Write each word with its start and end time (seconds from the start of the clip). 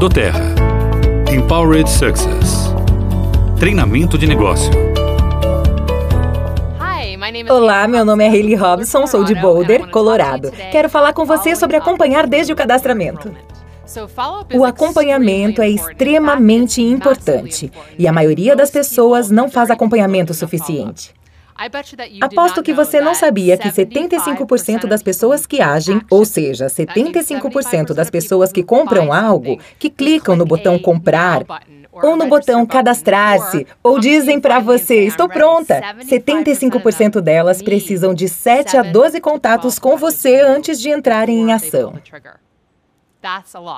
doTERRA. 0.00 0.54
Empowered 1.30 1.86
Success. 1.86 2.72
Treinamento 3.58 4.16
de 4.16 4.26
negócio. 4.26 4.72
Olá, 7.50 7.86
meu 7.86 8.02
nome 8.02 8.24
é 8.24 8.28
Hayley 8.28 8.54
Robson, 8.54 9.06
sou 9.06 9.24
de 9.24 9.34
Boulder, 9.34 9.90
Colorado. 9.90 10.50
Quero 10.72 10.88
falar 10.88 11.12
com 11.12 11.26
você 11.26 11.54
sobre 11.54 11.76
acompanhar 11.76 12.26
desde 12.26 12.50
o 12.50 12.56
cadastramento. 12.56 13.30
O 14.54 14.64
acompanhamento 14.64 15.60
é 15.60 15.68
extremamente 15.68 16.80
importante 16.80 17.70
e 17.98 18.08
a 18.08 18.12
maioria 18.12 18.56
das 18.56 18.70
pessoas 18.70 19.30
não 19.30 19.50
faz 19.50 19.70
acompanhamento 19.70 20.32
suficiente. 20.32 21.12
Aposto 22.22 22.62
que 22.62 22.72
você 22.72 23.00
não 23.00 23.14
sabia 23.14 23.58
que 23.58 23.68
75% 23.68 24.86
das 24.86 25.02
pessoas 25.02 25.46
que 25.46 25.60
agem, 25.60 26.00
ou 26.10 26.24
seja, 26.24 26.66
75% 26.66 27.92
das 27.92 28.08
pessoas 28.08 28.50
que 28.50 28.62
compram 28.62 29.12
algo, 29.12 29.58
que 29.78 29.90
clicam 29.90 30.36
no 30.36 30.46
botão 30.46 30.78
comprar, 30.78 31.44
ou 31.92 32.16
no 32.16 32.26
botão 32.28 32.64
cadastrar-se, 32.64 33.66
ou 33.82 34.00
dizem 34.00 34.40
para 34.40 34.58
você, 34.58 35.04
estou 35.04 35.28
pronta. 35.28 35.80
75% 36.02 37.20
delas 37.20 37.60
precisam 37.60 38.14
de 38.14 38.28
7 38.28 38.76
a 38.78 38.82
12 38.82 39.20
contatos 39.20 39.78
com 39.78 39.96
você 39.96 40.40
antes 40.40 40.80
de 40.80 40.88
entrarem 40.88 41.40
em 41.40 41.52
ação. 41.52 41.94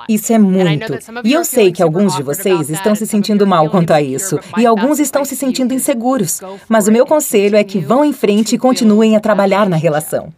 Isso 0.07 0.31
é 0.33 0.37
muito. 0.37 0.93
E 1.23 1.33
eu 1.33 1.43
sei 1.43 1.71
que 1.71 1.83
alguns 1.83 2.15
de 2.15 2.23
vocês 2.23 2.69
estão 2.69 2.95
se 2.95 3.05
sentindo 3.05 3.45
mal 3.45 3.69
quanto 3.69 3.91
a 3.91 4.01
isso, 4.01 4.39
e 4.57 4.65
alguns 4.65 4.99
estão 4.99 5.25
se 5.25 5.35
sentindo 5.35 5.73
inseguros. 5.73 6.41
Mas 6.69 6.87
o 6.87 6.91
meu 6.91 7.05
conselho 7.05 7.55
é 7.57 7.63
que 7.63 7.79
vão 7.79 8.03
em 8.05 8.13
frente 8.13 8.55
e 8.55 8.57
continuem 8.57 9.15
a 9.15 9.19
trabalhar 9.19 9.69
na 9.69 9.75
relação. 9.75 10.33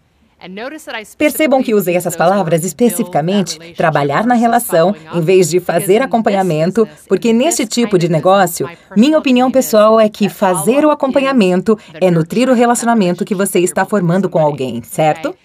Percebam 1.17 1.63
que 1.63 1.73
usei 1.73 1.95
essas 1.95 2.15
palavras 2.15 2.63
especificamente, 2.63 3.57
trabalhar 3.73 4.27
na 4.27 4.35
relação, 4.35 4.93
em 5.13 5.21
vez 5.21 5.49
de 5.49 5.59
fazer 5.59 6.01
acompanhamento, 6.01 6.87
porque 7.07 7.33
nesse 7.33 7.65
tipo 7.65 7.97
de 7.97 8.09
negócio, 8.09 8.69
minha 8.95 9.17
opinião 9.17 9.49
pessoal 9.49 9.99
é 9.99 10.07
que 10.07 10.29
fazer 10.29 10.85
o 10.85 10.91
acompanhamento 10.91 11.77
é 11.99 12.11
nutrir 12.11 12.49
o 12.49 12.53
relacionamento 12.53 13.25
que 13.25 13.33
você 13.33 13.59
está 13.59 13.85
formando 13.85 14.29
com 14.29 14.39
alguém, 14.39 14.83
certo? 14.83 15.35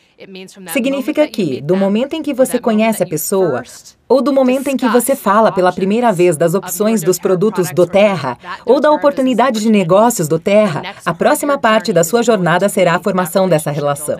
Significa 0.73 1.27
que, 1.27 1.61
do 1.61 1.77
momento 1.77 2.15
em 2.15 2.23
que 2.23 2.35
você 2.35 2.59
conhece 2.59 3.03
a 3.03 3.07
pessoa, 3.07 3.63
ou 4.09 4.21
do 4.21 4.33
momento 4.33 4.69
em 4.69 4.77
que 4.77 4.89
você 4.89 5.17
fala 5.17 5.53
pela 5.53 5.73
primeira 5.73 6.13
vez 6.13 6.37
das 6.37 6.55
opções 6.55 7.03
dos 7.03 7.19
produtos 7.19 7.71
do 7.73 7.87
Terra, 7.87 8.37
ou 8.67 8.81
da 8.81 8.91
oportunidade 8.91 9.61
de 9.61 9.71
negócios 9.71 10.29
do 10.29 10.39
Terra, 10.39 10.83
a 11.05 11.15
próxima 11.15 11.59
parte 11.59 11.93
da 11.93 12.05
sua 12.05 12.23
jornada 12.23 12.69
será 12.69 12.97
a 12.97 13.01
formação 13.01 13.49
dessa 13.49 13.71
relação. 13.71 14.19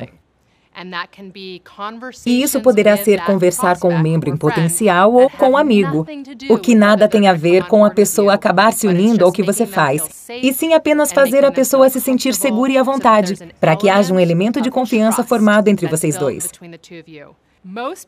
E 2.25 2.43
isso 2.43 2.61
poderá 2.61 2.97
ser 2.97 3.25
conversar 3.25 3.79
com 3.79 3.93
um 3.93 4.01
membro 4.01 4.31
em 4.31 4.37
potencial 4.37 5.13
ou 5.13 5.29
com 5.29 5.51
um 5.51 5.57
amigo, 5.57 6.07
o 6.49 6.59
que 6.59 6.75
nada 6.75 7.09
tem 7.09 7.29
a 7.29 7.35
ver 7.35 7.67
com 7.67 7.85
a 7.85 7.91
pessoa 7.91 8.35
acabar 8.35 8.73
se 8.73 8.87
unindo 8.87 9.25
ao 9.25 9.33
que 9.33 9.43
você 9.43 9.67
faz, 9.67 10.29
e 10.31 10.53
sim 10.53 10.73
apenas 10.73 11.13
fazer 11.13 11.45
a 11.45 11.53
pessoa 11.53 11.91
se 11.91 12.01
sentir 12.01 12.35
segura 12.35 12.73
e 12.73 12.79
à 12.79 12.83
vontade, 12.83 13.37
para 13.61 13.77
que 13.77 13.91
haja 13.91 14.15
um 14.15 14.21
elemento 14.21 14.61
de 14.61 14.71
confiança 14.71 15.25
formado 15.25 15.69
entre 15.69 15.87
vocês 15.87 16.17
dois. 16.17 16.51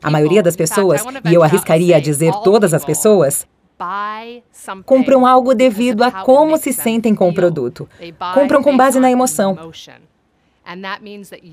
A 0.01 0.09
maioria 0.09 0.41
das 0.41 0.55
pessoas, 0.55 1.03
e 1.29 1.33
eu 1.33 1.43
arriscaria 1.43 1.97
a 1.97 1.99
dizer 1.99 2.33
todas 2.43 2.73
as 2.73 2.83
pessoas, 2.83 3.45
compram 4.85 5.27
algo 5.27 5.53
devido 5.53 6.03
a 6.03 6.11
como 6.11 6.57
se 6.57 6.71
sentem 6.73 7.13
com 7.13 7.29
o 7.29 7.33
produto. 7.33 7.87
Compram 8.33 8.63
com 8.63 8.75
base 8.75 8.99
na 8.99 9.11
emoção. 9.11 9.71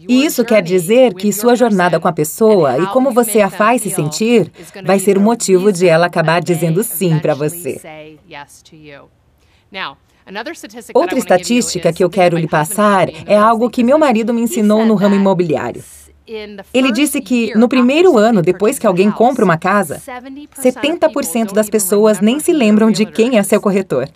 E 0.09 0.25
isso 0.25 0.45
quer 0.45 0.63
dizer 0.63 1.15
que 1.15 1.33
sua 1.33 1.57
jornada 1.57 1.99
com 1.99 2.07
a 2.07 2.13
pessoa 2.13 2.79
e 2.79 2.87
como 2.89 3.11
você 3.11 3.41
a 3.41 3.51
faz 3.51 3.83
se 3.83 3.91
sentir 3.91 4.51
vai 4.85 4.99
ser 4.99 5.19
o 5.19 5.21
motivo 5.21 5.73
de 5.73 5.89
ela 5.89 6.07
acabar 6.07 6.41
dizendo 6.41 6.85
sim 6.85 7.19
para 7.19 7.35
você. 7.35 7.81
Outra 10.95 11.19
estatística 11.19 11.93
que 11.93 12.05
eu 12.05 12.11
quero 12.11 12.37
lhe 12.37 12.47
passar 12.47 13.09
é 13.27 13.37
algo 13.37 13.69
que 13.69 13.83
meu 13.83 13.99
marido 13.99 14.33
me 14.33 14.43
ensinou 14.43 14.85
no 14.85 14.95
ramo 14.95 15.17
imobiliário. 15.17 15.83
Ele 16.73 16.93
disse 16.93 17.21
que 17.21 17.53
no 17.57 17.69
primeiro 17.69 18.17
ano 18.17 18.43
depois 18.43 18.79
que 18.79 18.87
alguém 18.87 19.11
compra 19.11 19.45
uma 19.45 19.59
casa, 19.59 20.01
70% 20.57 21.53
das 21.53 21.69
pessoas 21.69 22.21
nem 22.21 22.39
se 22.39 22.53
lembram 22.53 22.91
de 22.91 23.05
quem 23.05 23.37
é 23.37 23.43
seu 23.43 23.61
corretor. 23.61 24.09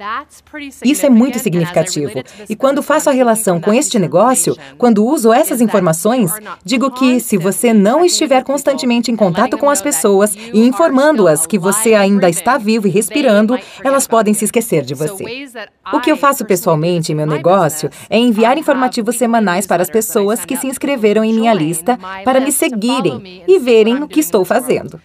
Isso 0.84 1.04
é 1.04 1.10
muito 1.10 1.38
significativo. 1.38 2.22
E 2.48 2.54
quando 2.54 2.82
faço 2.82 3.10
a 3.10 3.12
relação 3.12 3.60
com 3.60 3.72
este 3.72 3.98
negócio, 3.98 4.56
quando 4.78 5.04
uso 5.04 5.32
essas 5.32 5.60
informações, 5.60 6.32
digo 6.64 6.90
que 6.90 7.18
se 7.18 7.36
você 7.36 7.72
não 7.72 8.04
estiver 8.04 8.44
constantemente 8.44 9.10
em 9.10 9.16
contato 9.16 9.58
com 9.58 9.68
as 9.68 9.82
pessoas 9.82 10.34
e 10.36 10.60
informando-as 10.60 11.46
que 11.46 11.58
você 11.58 11.94
ainda 11.94 12.28
está 12.28 12.58
vivo 12.58 12.86
e 12.86 12.90
respirando, 12.90 13.58
elas 13.82 14.06
podem 14.06 14.34
se 14.34 14.44
esquecer 14.44 14.82
de 14.82 14.94
você. 14.94 15.48
O 15.92 16.00
que 16.00 16.10
eu 16.10 16.16
faço 16.16 16.44
pessoalmente 16.44 17.12
em 17.12 17.14
meu 17.14 17.26
negócio 17.26 17.90
é 18.08 18.18
enviar 18.18 18.56
informativos 18.56 19.16
semanais 19.16 19.66
para 19.66 19.82
as 19.82 19.90
pessoas 19.90 20.44
que 20.44 20.56
se 20.56 20.66
inscreveram 20.66 21.24
em 21.24 21.32
minha 21.32 21.52
lista 21.52 21.98
para 22.24 22.40
me 22.40 22.52
seguirem 22.52 23.42
e 23.46 23.58
verem 23.58 24.02
o 24.02 24.08
que 24.08 24.20
estou 24.20 24.44
fazendo. 24.44 25.00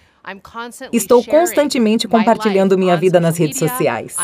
Estou 0.91 1.23
constantemente 1.23 2.07
compartilhando 2.07 2.77
minha 2.77 2.95
vida 2.95 3.19
nas 3.19 3.37
redes 3.37 3.57
sociais. 3.57 4.15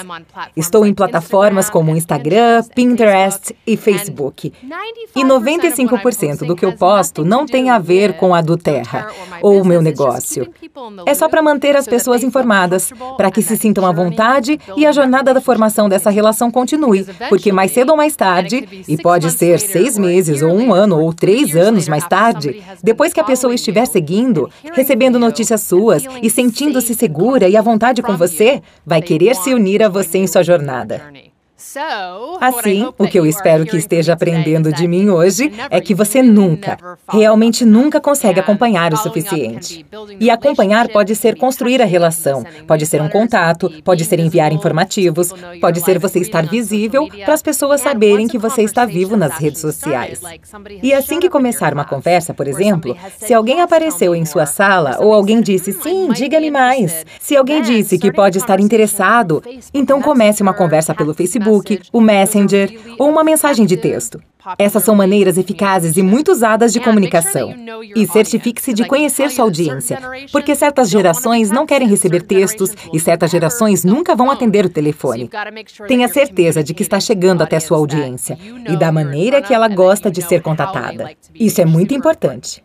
Estou 0.56 0.86
em 0.86 0.94
plataformas 0.94 1.70
como 1.70 1.96
Instagram, 1.96 2.64
Pinterest 2.76 3.56
e 3.66 3.78
Facebook. 3.78 4.54
E 5.16 5.24
95% 5.24 6.46
do 6.46 6.56
que 6.56 6.66
eu 6.66 6.74
posto 6.74 7.24
não 7.24 7.46
tem 7.46 7.70
a 7.70 7.80
ver 7.80 8.18
com 8.18 8.36
a 8.36 8.42
do 8.42 8.58
Terra 8.58 9.08
ou 9.42 9.62
o 9.62 9.66
meu 9.66 9.82
negócio. 9.82 10.52
É 11.06 11.14
só 11.14 11.30
para 11.30 11.42
manter 11.42 11.76
as 11.76 11.88
pessoas 11.88 12.24
informadas, 12.24 12.92
para 13.18 13.32
que 13.32 13.42
se 13.42 13.56
sintam 13.58 13.86
à 13.86 13.92
vontade 13.92 14.60
e 14.76 14.86
a 14.86 14.92
jornada 14.92 15.34
da 15.34 15.42
formação 15.42 15.88
dessa 15.88 16.10
relação 16.10 16.52
continue, 16.52 17.06
porque 17.30 17.52
mais 17.52 17.72
cedo 17.72 17.92
ou 17.92 17.98
mais 17.98 18.16
tarde, 18.16 18.68
e 18.88 18.98
pode 18.98 19.32
ser 19.32 19.60
seis 19.60 19.98
meses 19.98 20.42
ou 20.42 20.52
um 20.52 20.74
ano 20.74 21.00
ou 21.00 21.14
três 21.14 21.56
anos 21.56 21.88
mais 21.88 22.08
tarde, 22.08 22.64
depois 22.84 23.14
que 23.14 23.20
a 23.20 23.24
pessoa 23.24 23.54
estiver 23.54 23.86
seguindo, 23.86 24.50
recebendo 24.74 25.18
notícias 25.18 25.62
suas, 25.62 25.85
suas 25.86 26.04
e 26.22 26.30
sentindo-se 26.30 26.94
segura 26.96 27.48
e 27.48 27.56
à 27.56 27.62
vontade 27.62 28.02
com 28.02 28.18
você, 28.18 28.62
vai 28.86 29.02
querer 29.02 29.36
se 29.36 29.54
unir 29.54 29.84
a 29.84 29.90
você 29.90 30.18
em 30.18 30.28
sua 30.28 30.44
jornada. 30.44 31.02
Assim, 32.40 32.88
o 32.98 33.08
que 33.08 33.18
eu 33.18 33.26
espero 33.26 33.66
que 33.66 33.76
esteja 33.76 34.14
aprendendo 34.14 34.72
de 34.72 34.88
mim 34.88 35.10
hoje 35.10 35.52
é 35.70 35.82
que 35.82 35.96
você 35.96 36.22
nunca, 36.22 36.78
realmente 37.10 37.66
nunca 37.66 38.00
consegue 38.00 38.40
acompanhar 38.40 38.94
o 38.94 38.98
suficiente. 38.98 39.86
E 40.20 40.30
acompanhar 40.30 40.88
pode 40.90 41.16
ser 41.16 41.36
construir 41.38 41.82
a 41.82 41.86
relação, 41.86 42.46
pode 42.68 42.86
ser 42.86 43.02
um 43.02 43.10
contato, 43.10 43.72
pode 43.84 44.06
ser 44.06 44.20
enviar 44.20 44.54
informativos, 44.54 45.34
pode 45.60 45.82
ser 45.82 45.98
você 45.98 46.20
estar 46.20 46.46
visível 46.46 47.08
para 47.24 47.34
as 47.34 47.42
pessoas 47.42 47.82
saberem 47.82 48.28
que 48.28 48.38
você 48.38 48.62
está 48.62 48.86
vivo 48.86 49.18
nas 49.18 49.38
redes 49.38 49.60
sociais. 49.60 50.22
E 50.84 50.94
assim 50.94 51.20
que 51.20 51.30
começar 51.30 51.74
uma 51.74 51.86
conversa, 51.86 52.34
por 52.34 52.48
exemplo, 52.48 52.96
se 53.18 53.34
alguém 53.34 53.62
apareceu 53.62 54.14
em 54.14 54.26
sua 54.26 54.46
sala 54.46 54.98
ou 55.00 55.14
alguém 55.14 55.42
disse 55.42 55.74
sim, 55.74 56.10
diga-me 56.14 56.52
mais. 56.52 57.06
Se 57.20 57.36
alguém 57.36 57.62
disse 57.62 57.98
que 57.98 58.12
pode 58.12 58.38
estar 58.38 58.60
interessado, 58.60 59.42
então 59.74 60.02
comece 60.02 60.44
uma 60.44 60.54
conversa 60.54 60.94
pelo 60.94 61.14
Facebook 61.14 61.55
Facebook, 61.56 61.82
o 61.92 62.02
Messenger 62.02 62.80
ou 62.98 63.10
uma 63.10 63.24
mensagem 63.24 63.66
de 63.66 63.78
texto. 63.78 64.22
Essas 64.60 64.84
são 64.84 64.94
maneiras 64.94 65.40
eficazes 65.40 65.98
e 65.98 66.04
muito 66.04 66.32
usadas 66.32 66.72
de 66.72 66.80
comunicação. 66.80 67.52
E 67.96 68.06
certifique-se 68.06 68.74
de 68.74 68.86
conhecer 68.86 69.32
sua 69.32 69.46
audiência, 69.46 70.00
porque 70.32 70.54
certas 70.54 70.90
gerações 70.90 71.50
não 71.50 71.66
querem 71.66 71.88
receber 71.88 72.22
textos 72.22 72.72
e 72.94 73.00
certas 73.00 73.32
gerações 73.32 73.84
nunca 73.84 74.16
vão 74.16 74.30
atender 74.30 74.64
o 74.64 74.70
telefone. 74.70 75.30
Tenha 75.88 76.08
certeza 76.08 76.64
de 76.64 76.76
que 76.76 76.84
está 76.84 77.00
chegando 77.00 77.42
até 77.42 77.60
sua 77.60 77.78
audiência 77.78 78.38
e 78.70 78.78
da 78.78 78.92
maneira 78.92 79.42
que 79.42 79.54
ela 79.54 79.68
gosta 79.68 80.12
de 80.12 80.22
ser 80.22 80.44
contatada. 80.44 81.12
Isso 81.34 81.60
é 81.60 81.66
muito 81.66 81.96
importante. 81.96 82.64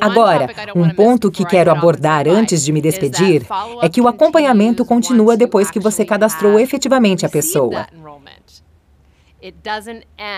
Agora, 0.00 0.48
um 0.76 0.90
ponto 0.90 1.30
que 1.30 1.44
quero 1.44 1.70
abordar 1.70 2.28
antes 2.28 2.64
de 2.64 2.72
me 2.72 2.80
despedir 2.80 3.44
é 3.82 3.88
que 3.88 4.00
o 4.00 4.06
acompanhamento 4.06 4.84
continua 4.84 5.36
depois 5.36 5.70
que 5.70 5.80
você 5.80 6.04
cadastrou 6.04 6.58
efetivamente 6.58 7.26
a 7.26 7.28
pessoa. 7.28 7.86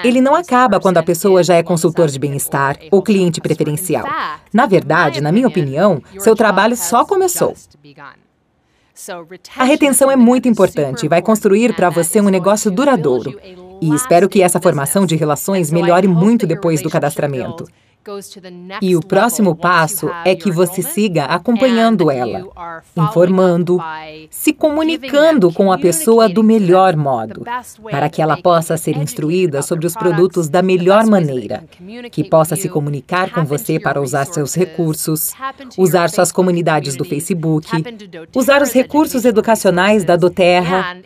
Ele 0.05 0.21
não 0.21 0.35
acaba 0.35 0.79
quando 0.79 0.99
a 0.99 1.03
pessoa 1.03 1.43
já 1.43 1.57
é 1.57 1.63
consultor 1.63 2.09
de 2.09 2.19
bem-estar 2.19 2.79
ou 2.91 3.03
cliente 3.03 3.41
preferencial. 3.41 4.07
Na 4.53 4.65
verdade, 4.65 5.21
na 5.21 5.33
minha 5.33 5.49
opinião, 5.49 6.01
seu 6.19 6.37
trabalho 6.37 6.77
só 6.77 7.05
começou. 7.05 7.55
A 9.57 9.65
retenção 9.65 10.11
é 10.11 10.17
muito 10.17 10.49
importante 10.49 11.05
e 11.05 11.09
vai 11.09 11.21
construir 11.21 11.75
para 11.75 11.91
você 11.91 12.21
um 12.21 12.29
negócio 12.29 12.71
duradouro. 12.71 13.39
E 13.81 13.93
espero 13.93 14.29
que 14.29 14.41
essa 14.41 14.61
formação 14.61 15.05
de 15.05 15.17
relações 15.17 15.73
melhore 15.73 16.07
muito 16.07 16.47
depois 16.47 16.81
do 16.81 16.89
cadastramento. 16.89 17.67
E 18.81 18.97
o 18.97 19.01
próximo 19.01 19.55
passo 19.55 20.11
é 20.25 20.35
que 20.35 20.51
você 20.51 20.83
siga 20.83 21.25
acompanhando 21.27 22.11
ela, 22.11 22.49
informando, 22.97 23.79
se 24.29 24.53
comunicando 24.53 25.53
com 25.53 25.71
a 25.71 25.79
pessoa 25.79 26.29
do 26.29 26.43
melhor 26.43 26.97
modo, 26.97 27.45
para 27.91 28.09
que 28.09 28.21
ela 28.21 28.37
possa 28.37 28.77
ser 28.77 28.97
instruída 28.97 29.63
sobre 29.63 29.87
os 29.87 29.95
produtos 29.95 30.49
da 30.49 30.63
melhor 30.63 31.07
maneira, 31.07 31.65
que 32.11 32.25
possa 32.25 32.57
se 32.57 32.69
comunicar 32.69 33.31
com 33.31 33.45
você 33.45 33.79
para 33.79 34.01
usar 34.01 34.25
seus 34.25 34.55
recursos, 34.55 35.33
usar 35.79 36.11
suas 36.11 36.33
comunidades 36.33 36.97
do 36.97 37.05
Facebook, 37.05 37.69
usar 38.35 38.63
os 38.63 38.73
recursos 38.73 39.25
educacionais 39.25 40.05
da 40.05 40.17
Doterra. 40.17 40.97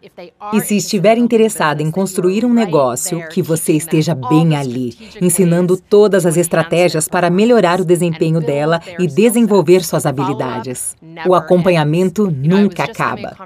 E, 0.52 0.60
se 0.60 0.76
estiver 0.76 1.18
interessada 1.18 1.82
em 1.82 1.90
construir 1.90 2.44
um 2.44 2.52
negócio, 2.52 3.28
que 3.28 3.42
você 3.42 3.72
esteja 3.72 4.14
bem 4.14 4.56
ali, 4.56 4.96
ensinando 5.20 5.76
todas 5.76 6.24
as 6.24 6.36
estratégias 6.36 6.85
para 7.10 7.30
melhorar 7.30 7.80
o 7.80 7.84
desempenho 7.84 8.40
dela 8.40 8.80
e 8.98 9.06
desenvolver 9.06 9.84
suas 9.84 10.06
habilidades. 10.06 10.96
O 11.26 11.34
acompanhamento 11.34 12.30
nunca 12.30 12.84
acaba. 12.84 13.36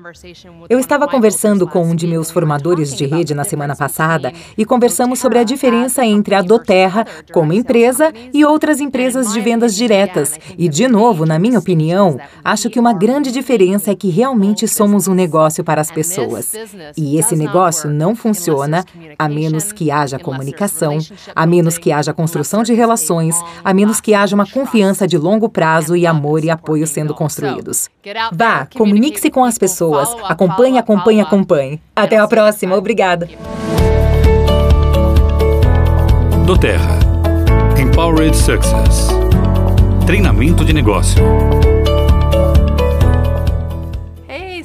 Eu 0.69 0.78
estava 0.78 1.06
conversando 1.08 1.66
com 1.66 1.82
um 1.82 1.94
de 1.94 2.06
meus 2.06 2.31
formadores 2.31 2.94
de 2.94 3.06
rede 3.06 3.34
na 3.34 3.44
semana 3.44 3.76
passada 3.76 4.32
e 4.56 4.64
conversamos 4.64 5.19
sobre 5.19 5.38
a 5.38 5.44
diferença 5.44 6.04
entre 6.04 6.34
a 6.34 6.42
Doterra 6.42 7.06
como 7.32 7.52
empresa 7.52 8.12
e 8.32 8.44
outras 8.44 8.81
empresas 8.81 9.32
de 9.32 9.40
vendas 9.40 9.75
diretas. 9.75 10.38
E, 10.58 10.69
de 10.69 10.88
novo, 10.88 11.25
na 11.26 11.38
minha 11.38 11.58
opinião, 11.58 12.19
acho 12.44 12.70
que 12.70 12.81
uma 12.81 12.93
grande 12.93 13.31
diferença 13.31 13.90
é 13.90 13.94
que 13.94 14.10
realmente 14.10 14.66
somos 14.66 15.08
um 15.08 15.14
negócio 15.14 15.62
para 15.62 15.81
as 15.81 15.90
pessoas. 15.90 16.52
E 16.96 17.19
esse 17.19 17.36
negócio 17.36 17.88
não 17.90 18.14
funciona 18.14 18.84
a 19.19 19.28
menos 19.28 19.72
que 19.72 19.90
haja 19.90 20.19
comunicação, 20.19 20.98
a 21.34 21.46
menos 21.46 21.78
que 21.78 21.93
haja 21.93 22.12
construção 22.12 22.62
de 22.62 22.75
relações, 22.75 23.30
a 23.65 23.75
menos 23.75 24.00
que 24.00 24.15
haja 24.15 24.35
uma 24.35 24.47
confiança 24.47 25.06
de 25.06 25.19
longo 25.19 25.49
prazo 25.49 25.97
e 25.97 26.06
amor 26.06 26.44
e 26.44 26.50
apoio 26.50 26.87
sendo 26.87 27.15
construídos. 27.15 27.88
Vá, 28.32 28.67
comunique-se 28.75 29.31
com 29.31 29.44
as 29.44 29.59
pessoas, 29.59 30.09
acompanhe, 30.25 30.79
acompanhe, 30.79 31.21
acompanhe. 31.21 31.82
Até 31.94 32.17
a 32.17 32.27
próxima, 32.27 32.77
obrigada. 32.77 33.29
Do 36.47 36.59
Terra. 36.59 36.99
Empowered 37.79 38.37
Success. 38.37 39.09
Treinamento 40.06 40.65
de 40.65 40.73
negócio. 40.73 41.23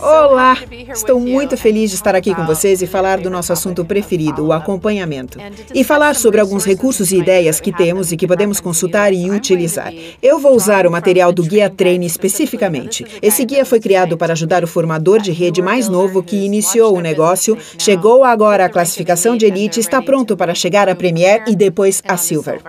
Olá! 0.06 0.56
Estou 0.94 1.19
muito 1.19 1.57
feliz 1.57 1.90
de 1.90 1.96
estar 1.96 2.13
aqui 2.13 2.36
com 2.36 2.46
vocês 2.46 2.80
e 2.80 2.86
falar 2.86 3.19
do 3.19 3.28
nosso 3.28 3.52
assunto 3.52 3.84
preferido, 3.84 4.46
o 4.46 4.54
acompanhamento. 4.54 5.40
E 5.74 5.84
falar 5.84 6.13
sobre 6.16 6.40
alguns 6.40 6.63
recursos 6.63 7.12
e 7.12 7.18
ideias 7.18 7.60
que 7.60 7.72
temos 7.72 8.12
e 8.12 8.18
que 8.18 8.28
podemos 8.28 8.60
consultar 8.60 9.12
e 9.12 9.31
utilizar. 9.31 9.92
Eu 10.22 10.38
vou 10.38 10.56
usar 10.56 10.86
o 10.86 10.92
material 10.92 11.31
do 11.31 11.42
Guia 11.42 11.72
Treine 11.72 12.06
especificamente. 12.06 13.04
Esse 13.19 13.44
guia 13.44 13.66
foi 13.66 13.80
criado 13.80 14.16
para 14.16 14.34
ajudar 14.34 14.63
o 14.63 14.68
formador 14.68 15.19
de 15.19 15.31
rede 15.31 15.60
mais 15.60 15.90
novo 15.90 16.22
que 16.22 16.36
iniciou 16.36 16.96
o 16.96 17.02
negócio, 17.02 17.57
chegou 17.80 18.24
agora 18.24 18.66
à 18.66 18.69
classificação 18.69 19.36
de 19.36 19.48
elite, 19.48 19.80
está 19.80 20.04
pronto 20.04 20.38
para 20.38 20.54
chegar 20.54 20.88
à 20.88 20.94
Premier 20.94 21.44
e 21.48 21.56
depois 21.56 22.04
à 22.07 22.16
Silver. 22.16 22.62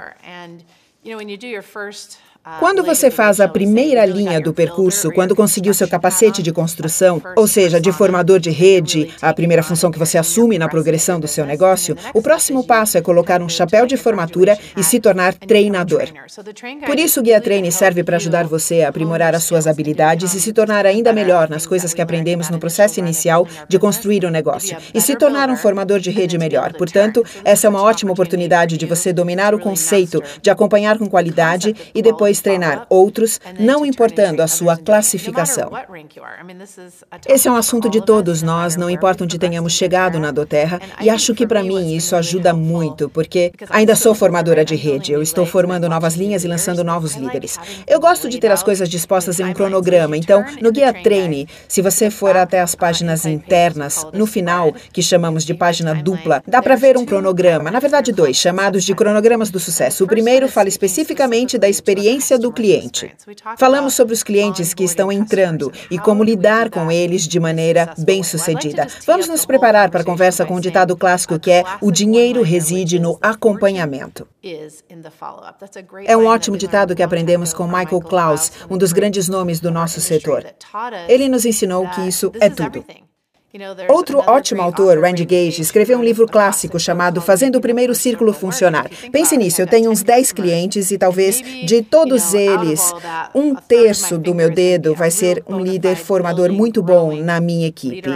Quando 2.60 2.84
você 2.84 3.10
faz 3.10 3.40
a 3.40 3.48
primeira 3.48 4.06
linha 4.06 4.40
do 4.40 4.54
percurso, 4.54 5.10
quando 5.10 5.34
conseguiu 5.34 5.74
seu 5.74 5.88
capacete 5.88 6.44
de 6.44 6.52
construção, 6.52 7.20
ou 7.36 7.44
seja, 7.48 7.80
de 7.80 7.90
formador 7.90 8.38
de 8.38 8.50
rede, 8.50 9.12
a 9.20 9.34
primeira 9.34 9.64
função 9.64 9.90
que 9.90 9.98
você 9.98 10.16
assume 10.16 10.56
na 10.56 10.68
progressão 10.68 11.18
do 11.18 11.26
seu 11.26 11.44
negócio, 11.44 11.96
o 12.14 12.22
próximo 12.22 12.62
passo 12.62 12.96
é 12.96 13.00
colocar 13.00 13.42
um 13.42 13.48
chapéu 13.48 13.84
de 13.84 13.96
formatura 13.96 14.56
e 14.76 14.84
se 14.84 15.00
tornar 15.00 15.34
treinador. 15.34 16.04
Por 16.86 16.96
isso, 17.00 17.18
o 17.18 17.22
Guia 17.24 17.40
Treine 17.40 17.72
serve 17.72 18.04
para 18.04 18.14
ajudar 18.14 18.46
você 18.46 18.82
a 18.82 18.90
aprimorar 18.90 19.34
as 19.34 19.42
suas 19.42 19.66
habilidades 19.66 20.32
e 20.32 20.40
se 20.40 20.52
tornar 20.52 20.86
ainda 20.86 21.12
melhor 21.12 21.48
nas 21.50 21.66
coisas 21.66 21.92
que 21.92 22.00
aprendemos 22.00 22.48
no 22.48 22.60
processo 22.60 23.00
inicial 23.00 23.48
de 23.68 23.76
construir 23.76 24.24
um 24.24 24.30
negócio 24.30 24.76
e 24.94 25.00
se 25.00 25.16
tornar 25.16 25.50
um 25.50 25.56
formador 25.56 25.98
de 25.98 26.12
rede 26.12 26.38
melhor. 26.38 26.74
Portanto, 26.74 27.24
essa 27.44 27.66
é 27.66 27.70
uma 27.70 27.82
ótima 27.82 28.12
oportunidade 28.12 28.76
de 28.76 28.86
você 28.86 29.12
dominar 29.12 29.52
o 29.52 29.58
conceito 29.58 30.22
de 30.40 30.48
acompanhar 30.48 30.96
com 30.96 31.08
qualidade 31.08 31.74
e 31.92 32.00
depois 32.00 32.35
treinar 32.40 32.86
outros, 32.88 33.40
não 33.58 33.84
importando 33.84 34.42
a 34.42 34.46
sua 34.46 34.76
classificação. 34.76 35.70
Esse 37.26 37.48
é 37.48 37.50
um 37.50 37.56
assunto 37.56 37.88
de 37.88 38.04
todos 38.04 38.42
nós, 38.42 38.76
não 38.76 38.90
importa 38.90 39.24
onde 39.24 39.38
tenhamos 39.38 39.72
chegado 39.72 40.18
na 40.18 40.30
Doterra, 40.30 40.80
e 41.00 41.10
acho 41.10 41.34
que 41.34 41.46
para 41.46 41.62
mim 41.62 41.94
isso 41.94 42.16
ajuda 42.16 42.52
muito, 42.52 43.08
porque 43.08 43.52
ainda 43.70 43.94
sou 43.94 44.14
formadora 44.14 44.64
de 44.64 44.74
rede, 44.74 45.12
eu 45.12 45.22
estou 45.22 45.46
formando 45.46 45.88
novas 45.88 46.14
linhas 46.14 46.44
e 46.44 46.48
lançando 46.48 46.82
novos 46.82 47.14
líderes. 47.14 47.58
Eu 47.86 48.00
gosto 48.00 48.28
de 48.28 48.38
ter 48.38 48.50
as 48.50 48.62
coisas 48.62 48.88
dispostas 48.88 49.38
em 49.40 49.44
um 49.44 49.52
cronograma, 49.52 50.16
então 50.16 50.44
no 50.60 50.72
Guia 50.72 50.92
Treine, 50.92 51.48
se 51.68 51.82
você 51.82 52.10
for 52.10 52.36
até 52.36 52.60
as 52.60 52.74
páginas 52.74 53.24
internas, 53.24 54.06
no 54.12 54.26
final, 54.26 54.74
que 54.92 55.02
chamamos 55.02 55.44
de 55.44 55.54
página 55.54 55.94
dupla, 55.94 56.42
dá 56.46 56.62
para 56.62 56.76
ver 56.76 56.96
um 56.96 57.04
cronograma, 57.04 57.70
na 57.70 57.80
verdade 57.80 58.12
dois, 58.12 58.36
chamados 58.36 58.84
de 58.84 58.94
cronogramas 58.94 59.50
do 59.50 59.60
sucesso. 59.60 60.04
O 60.04 60.06
primeiro 60.06 60.48
fala 60.48 60.68
especificamente 60.68 61.58
da 61.58 61.68
experiência 61.68 62.25
experiência 62.26 62.38
do 62.38 62.52
cliente. 62.52 63.14
Falamos 63.56 63.94
sobre 63.94 64.12
os 64.12 64.22
clientes 64.22 64.74
que 64.74 64.84
estão 64.84 65.12
entrando 65.12 65.72
e 65.90 65.98
como 65.98 66.24
lidar 66.24 66.70
com 66.70 66.90
eles 66.90 67.26
de 67.26 67.38
maneira 67.38 67.94
bem-sucedida. 67.98 68.86
Vamos 69.06 69.28
nos 69.28 69.46
preparar 69.46 69.90
para 69.90 70.00
a 70.00 70.04
conversa 70.04 70.44
com 70.44 70.56
um 70.56 70.60
ditado 70.60 70.96
clássico 70.96 71.38
que 71.38 71.50
é: 71.50 71.64
o 71.80 71.90
dinheiro 71.90 72.42
reside 72.42 72.98
no 72.98 73.18
acompanhamento. 73.22 74.26
É 76.04 76.16
um 76.16 76.26
ótimo 76.26 76.56
ditado 76.56 76.94
que 76.94 77.02
aprendemos 77.02 77.52
com 77.52 77.66
Michael 77.66 78.00
Klaus, 78.00 78.52
um 78.68 78.76
dos 78.76 78.92
grandes 78.92 79.28
nomes 79.28 79.60
do 79.60 79.70
nosso 79.70 80.00
setor. 80.00 80.44
Ele 81.08 81.28
nos 81.28 81.44
ensinou 81.44 81.88
que 81.88 82.02
isso 82.02 82.32
é 82.40 82.48
tudo. 82.48 82.84
Outro 83.88 84.18
ótimo 84.18 84.62
autor, 84.62 84.98
Randy 85.00 85.24
Gage, 85.24 85.62
escreveu 85.62 85.98
um 85.98 86.02
livro 86.02 86.26
clássico 86.26 86.78
chamado 86.78 87.20
Fazendo 87.20 87.56
o 87.56 87.60
Primeiro 87.60 87.94
Círculo 87.94 88.32
Funcionar. 88.32 88.88
Pense 89.10 89.36
nisso, 89.36 89.60
eu 89.60 89.66
tenho 89.66 89.90
uns 89.90 90.02
10 90.02 90.32
clientes 90.32 90.90
e 90.90 90.98
talvez 90.98 91.40
de 91.64 91.82
todos 91.82 92.34
eles, 92.34 92.92
um 93.34 93.54
terço 93.54 94.18
do 94.18 94.34
meu 94.34 94.50
dedo 94.50 94.94
vai 94.94 95.10
ser 95.10 95.42
um 95.46 95.58
líder 95.58 95.96
formador 95.96 96.52
muito 96.52 96.82
bom 96.82 97.16
na 97.16 97.40
minha 97.40 97.66
equipe. 97.66 98.10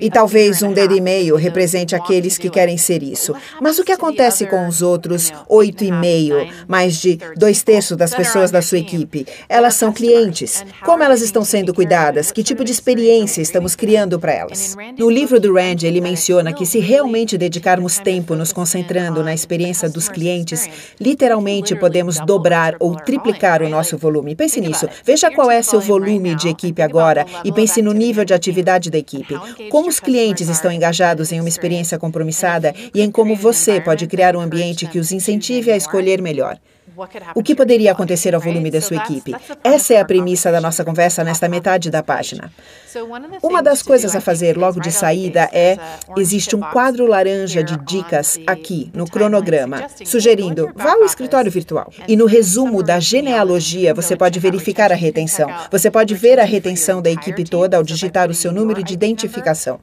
E 0.00 0.08
talvez 0.08 0.62
um 0.62 0.72
dedo 0.72 0.96
e 0.96 1.02
meio 1.02 1.36
represente 1.36 1.94
aqueles 1.94 2.38
que 2.38 2.48
querem 2.48 2.78
ser 2.78 3.02
isso. 3.02 3.34
Mas 3.60 3.78
o 3.78 3.84
que 3.84 3.92
acontece 3.92 4.46
com 4.46 4.66
os 4.66 4.80
outros 4.80 5.30
oito 5.50 5.84
e 5.84 5.92
meio, 5.92 6.48
mais 6.66 6.96
de 6.96 7.18
dois 7.36 7.62
terços 7.62 7.94
das 7.94 8.14
pessoas 8.14 8.50
da 8.50 8.62
sua 8.62 8.78
equipe? 8.78 9.26
Elas 9.50 9.74
são 9.74 9.92
clientes. 9.92 10.64
Como 10.82 11.02
elas 11.02 11.20
estão 11.20 11.44
sendo 11.44 11.74
cuidadas? 11.74 12.32
Que 12.32 12.42
tipo 12.42 12.64
de 12.64 12.72
experiência 12.72 13.42
estamos 13.42 13.76
criando 13.76 14.18
para 14.18 14.32
elas? 14.32 14.74
No 14.98 15.10
livro 15.10 15.38
do 15.38 15.52
Randy, 15.52 15.86
ele 15.86 16.00
menciona 16.00 16.54
que 16.54 16.64
se 16.64 16.78
realmente 16.78 17.36
dedicarmos 17.36 17.98
tempo 17.98 18.34
nos 18.34 18.54
concentrando 18.54 19.22
na 19.22 19.34
experiência 19.34 19.90
dos 19.90 20.08
clientes, 20.08 20.70
literalmente 20.98 21.76
podemos 21.76 22.18
dobrar 22.20 22.76
ou 22.80 22.96
triplicar 22.96 23.62
o 23.62 23.68
nosso 23.68 23.98
volume. 23.98 24.34
Pense 24.34 24.58
nisso. 24.58 24.88
Veja 25.04 25.30
qual 25.30 25.50
é 25.50 25.60
seu 25.60 25.82
volume 25.82 26.34
de 26.34 26.48
equipe 26.48 26.80
agora 26.80 27.26
e 27.44 27.52
pense 27.52 27.82
no 27.82 27.92
nível 27.92 28.24
de 28.24 28.32
atividade 28.32 28.90
da 28.90 28.96
equipe 28.96 29.38
como 29.70 29.88
os 29.88 30.00
clientes 30.00 30.48
estão 30.48 30.70
engajados 30.70 31.32
em 31.32 31.40
uma 31.40 31.48
experiência 31.48 31.98
compromissada 31.98 32.74
e 32.94 33.00
em 33.00 33.10
como 33.10 33.34
você 33.36 33.80
pode 33.80 34.06
criar 34.06 34.36
um 34.36 34.40
ambiente 34.40 34.86
que 34.86 34.98
os 34.98 35.12
incentive 35.12 35.70
a 35.70 35.76
escolher 35.76 36.20
melhor. 36.20 36.58
O 37.34 37.42
que 37.42 37.54
poderia 37.54 37.92
acontecer 37.92 38.34
ao 38.34 38.40
volume 38.40 38.70
da 38.70 38.80
sua 38.80 38.96
equipe? 38.96 39.34
Essa 39.64 39.94
é 39.94 40.00
a 40.00 40.04
premissa 40.04 40.52
da 40.52 40.60
nossa 40.60 40.84
conversa 40.84 41.24
nesta 41.24 41.48
metade 41.48 41.90
da 41.90 42.02
página. 42.02 42.52
Uma 43.42 43.62
das 43.62 43.82
coisas 43.82 44.14
a 44.14 44.20
fazer 44.20 44.56
logo 44.56 44.80
de 44.80 44.90
saída 44.90 45.48
é: 45.52 45.78
existe 46.16 46.54
um 46.54 46.60
quadro 46.60 47.06
laranja 47.06 47.62
de 47.62 47.76
dicas 47.84 48.38
aqui 48.46 48.90
no 48.92 49.08
cronograma, 49.08 49.86
sugerindo 50.04 50.70
vá 50.74 50.92
ao 50.92 51.04
escritório 51.04 51.50
virtual. 51.50 51.92
E 52.06 52.16
no 52.16 52.26
resumo 52.26 52.82
da 52.82 53.00
genealogia, 53.00 53.94
você 53.94 54.16
pode 54.16 54.38
verificar 54.38 54.92
a 54.92 54.96
retenção. 54.96 55.48
Você 55.70 55.90
pode 55.90 56.14
ver 56.14 56.38
a 56.38 56.44
retenção 56.44 57.00
da 57.00 57.10
equipe 57.10 57.44
toda 57.44 57.76
ao 57.76 57.82
digitar 57.82 58.28
o 58.28 58.34
seu 58.34 58.52
número 58.52 58.82
de 58.82 58.92
identificação. 58.92 59.80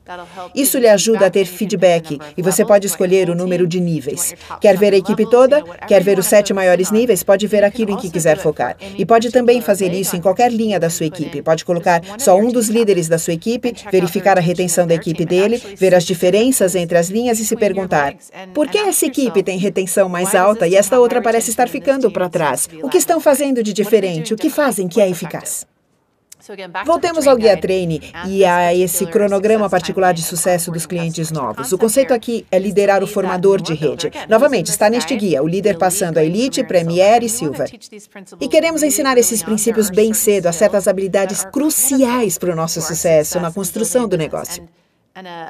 Isso 0.54 0.78
lhe 0.78 0.88
ajuda 0.88 1.28
a 1.28 1.30
ter 1.30 1.46
feedback 1.46 2.20
e 2.38 2.42
você 2.42 2.66
pode 2.66 2.86
escolher 2.86 3.30
o 3.30 3.36
número 3.36 3.66
de 3.66 3.80
níveis. 3.80 4.36
Quer 4.60 4.78
ver 4.78 4.94
a 4.94 4.98
equipe 4.98 5.28
toda? 5.30 5.64
Quer 5.88 6.04
ver 6.04 6.20
os 6.20 6.26
sete 6.26 6.54
maiores 6.54 6.92
níveis? 6.92 7.07
Pode 7.24 7.46
ver 7.48 7.64
aquilo 7.64 7.92
em 7.92 7.98
que 7.98 8.10
quiser 8.10 8.38
focar. 8.38 8.76
E 8.98 9.06
pode 9.06 9.32
também 9.32 9.62
fazer 9.62 9.94
isso 9.94 10.16
em 10.16 10.22
qualquer 10.22 10.52
linha 10.52 10.80
da 10.80 10.90
sua 10.90 11.06
equipe. 11.06 11.42
Pode 11.42 11.64
colocar 11.64 12.02
só 12.18 12.38
um 12.38 12.50
dos 12.50 12.68
líderes 12.70 12.98
líderes 12.98 13.08
da 13.08 13.18
sua 13.18 13.34
equipe, 13.34 13.74
verificar 13.92 14.38
a 14.38 14.42
retenção 14.42 14.88
da 14.88 14.96
equipe 14.96 15.26
dele, 15.26 15.58
ver 15.76 15.94
as 15.94 16.04
diferenças 16.04 16.76
entre 16.76 16.98
as 16.98 17.10
linhas 17.10 17.40
e 17.40 17.46
se 17.46 17.56
perguntar: 17.56 18.16
por 18.54 18.68
que 18.68 18.78
essa 18.78 19.06
equipe 19.06 19.44
tem 19.44 19.58
retenção 19.58 20.10
mais 20.10 20.34
alta 20.34 20.68
e 20.68 20.76
esta 20.76 21.00
outra 21.00 21.22
parece 21.22 21.50
estar 21.50 21.68
ficando 21.68 22.12
para 22.12 22.30
trás? 22.30 22.70
O 22.82 22.90
que 22.90 22.98
estão 22.98 23.20
fazendo 23.20 23.62
de 23.62 23.74
diferente? 23.74 24.34
O 24.34 24.38
que 24.38 24.50
fazem 24.50 24.88
que 24.88 25.02
é 25.02 25.10
eficaz? 25.10 25.66
Voltemos 26.86 27.28
ao 27.28 27.36
Guia 27.36 27.58
Treine 27.58 28.02
e 28.28 28.46
a 28.46 28.74
esse 28.74 29.06
cronograma 29.06 29.70
particular 29.70 30.14
de 30.14 30.22
sucesso 30.22 30.72
dos 30.72 30.86
clientes 30.86 31.32
novos. 31.32 31.72
O 31.72 31.78
conceito 31.78 32.14
aqui 32.14 32.46
é 32.52 32.60
liderar 32.60 33.04
o 33.04 33.08
formador 33.08 33.62
de 33.62 33.74
rede. 33.74 34.12
Novamente, 34.30 34.68
está 34.68 34.90
neste 34.90 35.16
guia, 35.16 35.44
o 35.44 35.48
líder 35.48 35.78
passando 35.78 36.18
a 36.18 36.24
Elite, 36.24 36.64
Premier 36.64 37.24
e 37.24 37.30
Silver. 37.30 37.70
E 38.40 38.48
queremos 38.48 38.84
ensinar 38.84 39.18
esses 39.18 39.44
princípios 39.44 39.90
bem 39.90 40.14
cedo, 40.14 40.48
a 40.48 40.52
certas 40.52 40.88
habilidades 40.88 41.44
cruciais 41.46 42.38
para 42.38 42.52
o 42.52 42.56
nosso 42.56 42.82
sucesso 42.82 43.40
na 43.40 43.52
construção 43.52 44.08
do 44.08 44.18
negócio. 44.18 44.68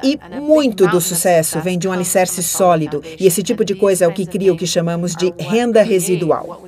E 0.02 0.18
muito 0.40 0.86
do 0.86 1.00
sucesso 1.00 1.60
vem 1.60 1.78
de 1.78 1.88
um 1.88 1.92
alicerce 1.92 2.42
sólido, 2.42 3.02
e 3.18 3.26
esse 3.26 3.42
tipo 3.42 3.64
de 3.64 3.74
coisa 3.74 4.04
é 4.04 4.08
o 4.08 4.12
que 4.12 4.26
cria 4.26 4.52
o 4.52 4.56
que 4.56 4.66
chamamos 4.66 5.14
de 5.14 5.32
renda 5.38 5.82
residual. 5.82 6.62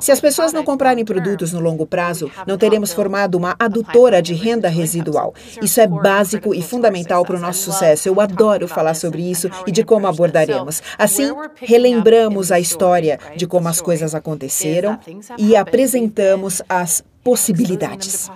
Se 0.00 0.12
as 0.12 0.20
pessoas 0.20 0.52
não 0.52 0.64
comprarem 0.64 1.04
produtos 1.04 1.52
no 1.52 1.60
longo 1.60 1.86
prazo, 1.86 2.30
não 2.46 2.58
teremos 2.58 2.92
formado 2.92 3.36
uma 3.36 3.54
adutora 3.58 4.20
de 4.20 4.34
renda 4.34 4.68
residual. 4.68 5.34
Isso 5.62 5.80
é 5.80 5.86
básico 5.86 6.54
e 6.54 6.62
fundamental 6.62 7.24
para 7.24 7.36
o 7.36 7.40
nosso 7.40 7.70
sucesso. 7.70 8.08
Eu 8.08 8.20
adoro 8.20 8.68
falar 8.68 8.94
sobre 8.94 9.22
isso 9.22 9.48
e 9.66 9.72
de 9.72 9.84
como 9.84 10.06
abordaremos. 10.06 10.82
Assim, 10.98 11.32
relembramos 11.56 12.52
a 12.52 12.60
história 12.60 13.18
de 13.36 13.46
como 13.46 13.68
as 13.68 13.80
coisas 13.80 14.14
aconteceram 14.14 14.98
e 15.38 15.56
apresentamos 15.56 16.62
as 16.68 17.02
possibilidades. 17.28 18.30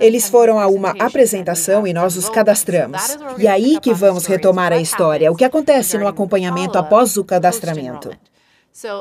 Eles 0.00 0.28
foram 0.28 0.58
a 0.58 0.66
uma 0.66 0.90
apresentação 0.98 1.86
e 1.86 1.92
nós 1.92 2.16
os 2.16 2.28
cadastramos. 2.28 3.16
E 3.38 3.46
aí 3.46 3.78
que 3.78 3.94
vamos 3.94 4.26
retomar 4.26 4.72
a 4.72 4.80
história, 4.80 5.30
o 5.30 5.36
que 5.36 5.44
acontece 5.44 5.96
no 5.96 6.08
acompanhamento 6.08 6.76
após 6.76 7.16
o 7.16 7.22
cadastramento. 7.22 8.10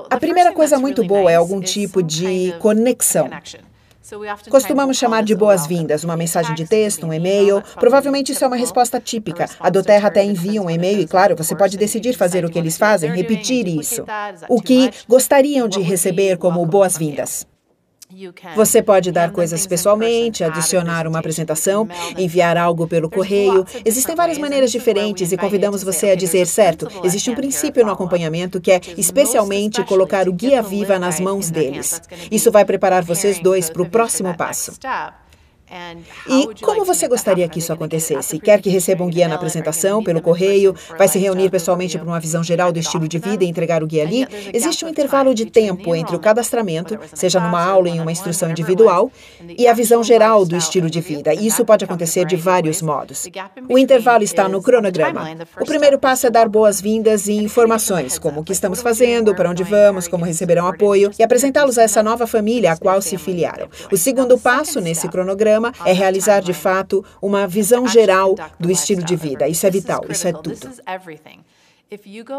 A 0.07 0.17
primeira 0.17 0.51
coisa 0.53 0.77
muito 0.77 1.03
boa 1.03 1.31
é 1.31 1.35
algum 1.35 1.59
tipo 1.59 2.03
de 2.03 2.53
conexão. 2.59 3.27
Costumamos 4.51 4.97
chamar 4.97 5.23
de 5.23 5.33
boas-vindas, 5.33 6.03
uma 6.03 6.15
mensagem 6.15 6.53
de 6.53 6.67
texto, 6.67 7.07
um 7.07 7.13
e-mail. 7.13 7.63
Provavelmente 7.79 8.33
isso 8.33 8.43
é 8.43 8.47
uma 8.47 8.55
resposta 8.55 8.99
típica. 8.99 9.49
A 9.59 9.71
Doterra 9.71 10.09
até 10.09 10.23
envia 10.23 10.61
um 10.61 10.69
e-mail 10.69 10.99
e, 10.99 11.07
claro, 11.07 11.35
você 11.35 11.55
pode 11.55 11.75
decidir 11.75 12.13
fazer 12.13 12.45
o 12.45 12.51
que 12.51 12.59
eles 12.59 12.77
fazem, 12.77 13.09
repetir 13.11 13.67
isso. 13.67 14.05
O 14.47 14.61
que 14.61 14.91
gostariam 15.07 15.67
de 15.67 15.81
receber 15.81 16.37
como 16.37 16.63
boas-vindas. 16.67 17.47
Você 18.55 18.81
pode 18.81 19.11
dar 19.11 19.31
coisas 19.31 19.65
pessoalmente, 19.65 20.43
adicionar 20.43 21.07
uma 21.07 21.19
apresentação, 21.19 21.87
enviar 22.17 22.57
algo 22.57 22.87
pelo 22.87 23.09
correio. 23.09 23.65
Existem 23.85 24.15
várias 24.15 24.37
maneiras 24.37 24.71
diferentes 24.71 25.31
e 25.31 25.37
convidamos 25.37 25.83
você 25.83 26.11
a 26.11 26.15
dizer 26.15 26.45
certo. 26.45 26.87
Existe 27.03 27.29
um 27.29 27.35
princípio 27.35 27.85
no 27.85 27.91
acompanhamento 27.91 28.59
que 28.59 28.71
é 28.71 28.81
especialmente 28.97 29.83
colocar 29.83 30.27
o 30.27 30.33
guia 30.33 30.61
viva 30.61 30.99
nas 30.99 31.19
mãos 31.19 31.49
deles. 31.49 32.01
Isso 32.29 32.51
vai 32.51 32.65
preparar 32.65 33.03
vocês 33.03 33.39
dois 33.39 33.69
para 33.69 33.81
o 33.81 33.89
próximo 33.89 34.35
passo. 34.35 34.73
E 36.27 36.61
como 36.61 36.83
você 36.83 37.07
gostaria 37.07 37.47
que 37.47 37.59
isso 37.59 37.71
acontecesse? 37.71 38.39
Quer 38.39 38.61
que 38.61 38.69
receba 38.69 39.03
um 39.03 39.09
guia 39.09 39.27
na 39.27 39.35
apresentação, 39.35 40.03
pelo 40.03 40.21
correio? 40.21 40.75
Vai 40.97 41.07
se 41.07 41.17
reunir 41.17 41.49
pessoalmente 41.49 41.97
para 41.97 42.07
uma 42.07 42.19
visão 42.19 42.43
geral 42.43 42.71
do 42.71 42.79
estilo 42.79 43.07
de 43.07 43.17
vida 43.17 43.43
e 43.43 43.47
entregar 43.47 43.81
o 43.81 43.87
guia 43.87 44.03
ali? 44.03 44.27
Existe 44.53 44.83
um 44.83 44.89
intervalo 44.89 45.33
de 45.33 45.45
tempo 45.45 45.95
entre 45.95 46.15
o 46.15 46.19
cadastramento, 46.19 46.99
seja 47.13 47.39
numa 47.39 47.63
aula 47.63 47.87
em 47.87 47.99
uma 47.99 48.11
instrução 48.11 48.51
individual, 48.51 49.11
e 49.57 49.67
a 49.67 49.73
visão 49.73 50.03
geral 50.03 50.45
do 50.45 50.57
estilo 50.57 50.89
de 50.89 50.99
vida. 50.99 51.33
E 51.33 51.47
isso 51.47 51.63
pode 51.63 51.85
acontecer 51.85 52.25
de 52.25 52.35
vários 52.35 52.81
modos. 52.81 53.27
O 53.69 53.77
intervalo 53.77 54.23
está 54.23 54.49
no 54.49 54.61
cronograma. 54.61 55.29
O 55.59 55.65
primeiro 55.65 55.97
passo 55.97 56.27
é 56.27 56.29
dar 56.29 56.49
boas-vindas 56.49 57.27
e 57.27 57.33
informações, 57.33 58.19
como 58.19 58.41
o 58.41 58.43
que 58.43 58.51
estamos 58.51 58.81
fazendo, 58.81 59.33
para 59.33 59.49
onde 59.49 59.63
vamos, 59.63 60.07
como 60.07 60.25
receberão 60.25 60.67
apoio, 60.67 61.11
e 61.17 61.23
apresentá-los 61.23 61.77
a 61.77 61.83
essa 61.83 62.03
nova 62.03 62.27
família 62.27 62.73
a 62.73 62.77
qual 62.77 63.01
se 63.01 63.17
filiaram. 63.17 63.69
O 63.91 63.97
segundo 63.97 64.37
passo 64.37 64.81
nesse 64.81 65.07
cronograma 65.07 65.60
programa 65.61 65.73
é 65.85 65.93
realizar 65.93 66.41
de 66.41 66.53
fato 66.53 67.05
uma 67.21 67.47
visão 67.47 67.87
geral 67.87 68.35
do 68.59 68.71
estilo 68.71 69.03
de 69.03 69.15
vida. 69.15 69.47
Isso 69.47 69.67
é 69.67 69.69
vital, 69.69 70.03
isso 70.09 70.27
é 70.27 70.33
tudo. 70.33 70.57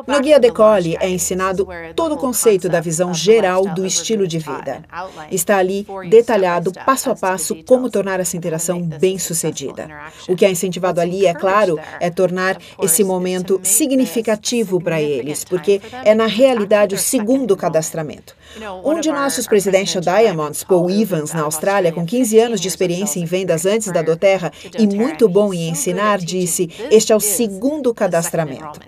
No 0.09 0.21
Guia 0.23 0.41
Decole 0.41 0.97
é 0.99 1.11
ensinado 1.11 1.69
todo 1.95 2.14
o 2.14 2.17
conceito 2.17 2.71
da 2.71 2.81
visão 2.81 3.12
geral 3.12 3.67
do 3.75 3.85
estilo 3.85 4.26
de 4.26 4.38
vida. 4.38 4.83
Está 5.31 5.59
ali 5.59 5.87
detalhado, 6.09 6.73
passo 6.87 7.11
a 7.11 7.14
passo, 7.14 7.62
como 7.64 7.91
tornar 7.91 8.19
essa 8.19 8.35
interação 8.35 8.81
bem-sucedida. 8.81 9.91
O 10.26 10.35
que 10.35 10.47
é 10.47 10.50
incentivado 10.50 11.02
ali, 11.02 11.26
é 11.26 11.35
claro, 11.35 11.79
é 12.00 12.09
tornar 12.09 12.57
esse 12.83 13.05
momento 13.05 13.61
significativo 13.62 14.81
para 14.81 15.02
eles, 15.02 15.45
porque 15.45 15.83
é 16.02 16.14
na 16.14 16.26
realidade 16.26 16.95
o 16.95 16.99
segundo 16.99 17.55
cadastramento. 17.55 18.35
Um 18.85 19.01
de 19.01 19.11
nossos 19.11 19.47
presidential 19.47 20.03
diamonds, 20.03 20.63
Paul 20.65 20.91
Evans, 20.91 21.33
na 21.33 21.43
Austrália, 21.43 21.93
com 21.93 22.05
15 22.05 22.39
anos 22.39 22.61
de 22.61 22.69
experiência 22.69 23.19
em 23.19 23.25
vendas 23.25 23.65
antes 23.65 23.91
da 23.91 24.03
Doterra 24.03 24.53
e 24.79 24.87
muito 24.87 25.29
bom 25.29 25.55
em 25.55 25.69
ensinar, 25.69 26.19
disse: 26.19 26.71
Este 26.91 27.13
é 27.13 27.17
o 27.17 27.21
segundo 27.21 27.95
cadastramento. 27.95 28.81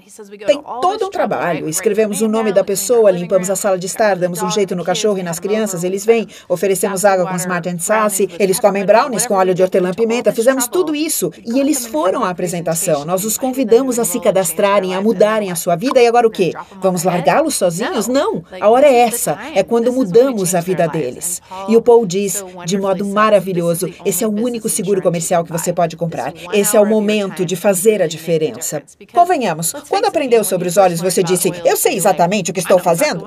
Tem 0.47 0.63
todo 0.81 1.07
um 1.07 1.11
trabalho. 1.11 1.69
Escrevemos 1.69 2.21
o 2.21 2.29
nome 2.29 2.53
da 2.53 2.63
pessoa, 2.63 3.11
limpamos 3.11 3.51
a 3.51 3.57
sala 3.57 3.79
de 3.79 3.87
estar, 3.87 4.17
damos 4.17 4.43
um 4.43 4.51
jeito 4.51 4.77
no 4.77 4.85
cachorro 4.85 5.19
e 5.19 5.23
nas 5.23 5.41
crianças, 5.41 5.83
eles 5.85 6.05
vêm, 6.05 6.29
oferecemos 6.49 7.05
água 7.05 7.27
com 7.27 7.37
Smart 7.37 7.69
and 7.69 7.79
Sassy, 7.79 8.29
eles 8.39 8.61
comem 8.61 8.85
brownies 8.85 9.27
com 9.27 9.35
óleo 9.35 9.55
de 9.55 9.63
hortelã-pimenta, 9.63 10.33
fizemos 10.33 10.69
tudo 10.69 10.95
isso. 10.95 11.33
E 11.45 11.59
eles 11.59 11.87
foram 11.87 12.25
à 12.25 12.31
apresentação. 12.31 13.05
Nós 13.05 13.25
os 13.25 13.39
convidamos 13.39 13.99
a 13.99 14.05
se 14.05 14.21
cadastrarem, 14.21 14.95
a 14.95 15.01
mudarem 15.01 15.51
a 15.51 15.57
sua 15.57 15.77
vida. 15.77 16.01
E 16.01 16.07
agora 16.07 16.27
o 16.27 16.31
quê? 16.31 16.53
Vamos 16.81 17.03
largá-los 17.03 17.55
sozinhos? 17.55 18.09
Não. 18.09 18.45
A 18.61 18.69
hora 18.69 18.87
é 18.87 19.01
essa 19.01 19.39
é 19.55 19.63
quando 19.63 19.93
mudamos 19.93 20.55
a 20.55 20.61
vida 20.61 20.87
deles. 20.89 21.41
E 21.69 21.77
o 21.77 21.83
Paul 21.83 22.07
diz, 22.07 22.45
de 22.67 22.79
modo 22.79 23.05
maravilhoso, 23.05 23.93
esse 24.05 24.25
é 24.25 24.27
o 24.27 24.33
único 24.33 24.69
seguro 24.69 25.01
comercial 25.01 25.45
que 25.45 25.53
você 25.53 25.73
pode 25.73 25.97
comprar. 25.97 26.33
Esse 26.53 26.77
é 26.77 26.81
o 26.81 26.87
momento 26.87 27.45
de 27.45 27.57
fazer 27.57 28.03
a 28.03 28.07
diferença. 28.07 28.83
Convenhamos, 29.13 29.73
quando 29.89 30.07
aprendeu 30.07 30.45
sobre 30.45 30.69
os 30.69 30.77
olhos, 30.77 31.01
você 31.01 31.23
disse, 31.23 31.51
eu 31.65 31.77
sei 31.77 31.97
exatamente 31.97 32.51
o 32.51 32.55
que 32.55 32.61
estou 32.61 32.79
fazendo? 32.79 33.25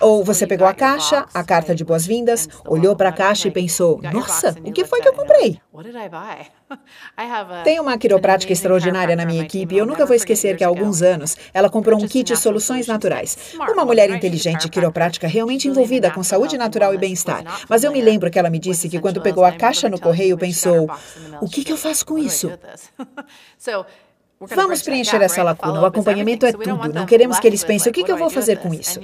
Ou 0.00 0.22
você 0.22 0.46
pegou 0.46 0.66
a 0.66 0.74
caixa, 0.74 1.26
a 1.32 1.42
carta 1.42 1.74
de 1.74 1.84
boas-vindas, 1.84 2.48
olhou 2.66 2.94
para 2.94 3.08
a 3.08 3.12
caixa 3.12 3.48
e 3.48 3.50
pensou: 3.50 4.00
Nossa, 4.12 4.54
o 4.62 4.72
que 4.72 4.84
foi 4.84 5.00
que 5.00 5.08
eu 5.08 5.14
comprei? 5.14 5.58
Tem 7.64 7.80
uma 7.80 7.96
quiroprática 7.96 8.52
extraordinária 8.52 9.16
na 9.16 9.24
minha 9.24 9.42
equipe 9.42 9.74
e 9.74 9.78
eu 9.78 9.86
nunca 9.86 10.04
vou 10.04 10.14
esquecer 10.14 10.56
que 10.56 10.62
há 10.62 10.68
alguns 10.68 11.02
anos 11.02 11.36
ela 11.54 11.70
comprou 11.70 11.98
um 11.98 12.06
kit 12.06 12.24
de 12.32 12.36
soluções 12.36 12.86
naturais. 12.86 13.54
Uma 13.72 13.84
mulher 13.84 14.10
inteligente 14.10 14.68
quiroprática 14.68 15.26
realmente 15.26 15.68
envolvida 15.68 16.10
com 16.10 16.22
saúde 16.22 16.58
natural 16.58 16.94
e 16.94 16.98
bem-estar. 16.98 17.42
Mas 17.68 17.82
eu 17.82 17.90
me 17.90 18.00
lembro 18.00 18.30
que 18.30 18.38
ela 18.38 18.50
me 18.50 18.58
disse 18.58 18.88
que 18.88 19.00
quando 19.00 19.20
pegou 19.20 19.44
a 19.44 19.52
caixa 19.52 19.88
no 19.88 19.98
correio 19.98 20.36
pensou: 20.36 20.88
O 21.40 21.48
que, 21.48 21.64
que 21.64 21.72
eu 21.72 21.76
faço 21.76 22.04
com 22.04 22.18
isso? 22.18 22.52
Vamos 24.48 24.80
preencher 24.80 25.20
essa 25.20 25.42
lacuna. 25.42 25.82
O 25.82 25.84
acompanhamento 25.84 26.46
é 26.46 26.52
tudo. 26.52 26.92
Não 26.94 27.04
queremos 27.04 27.38
que 27.38 27.46
eles 27.46 27.62
pensem: 27.62 27.90
o 27.90 27.92
que, 27.92 28.10
eu 28.10 28.16
vou 28.16 28.30
fazer 28.30 28.56
com 28.58 28.72
isso? 28.72 28.98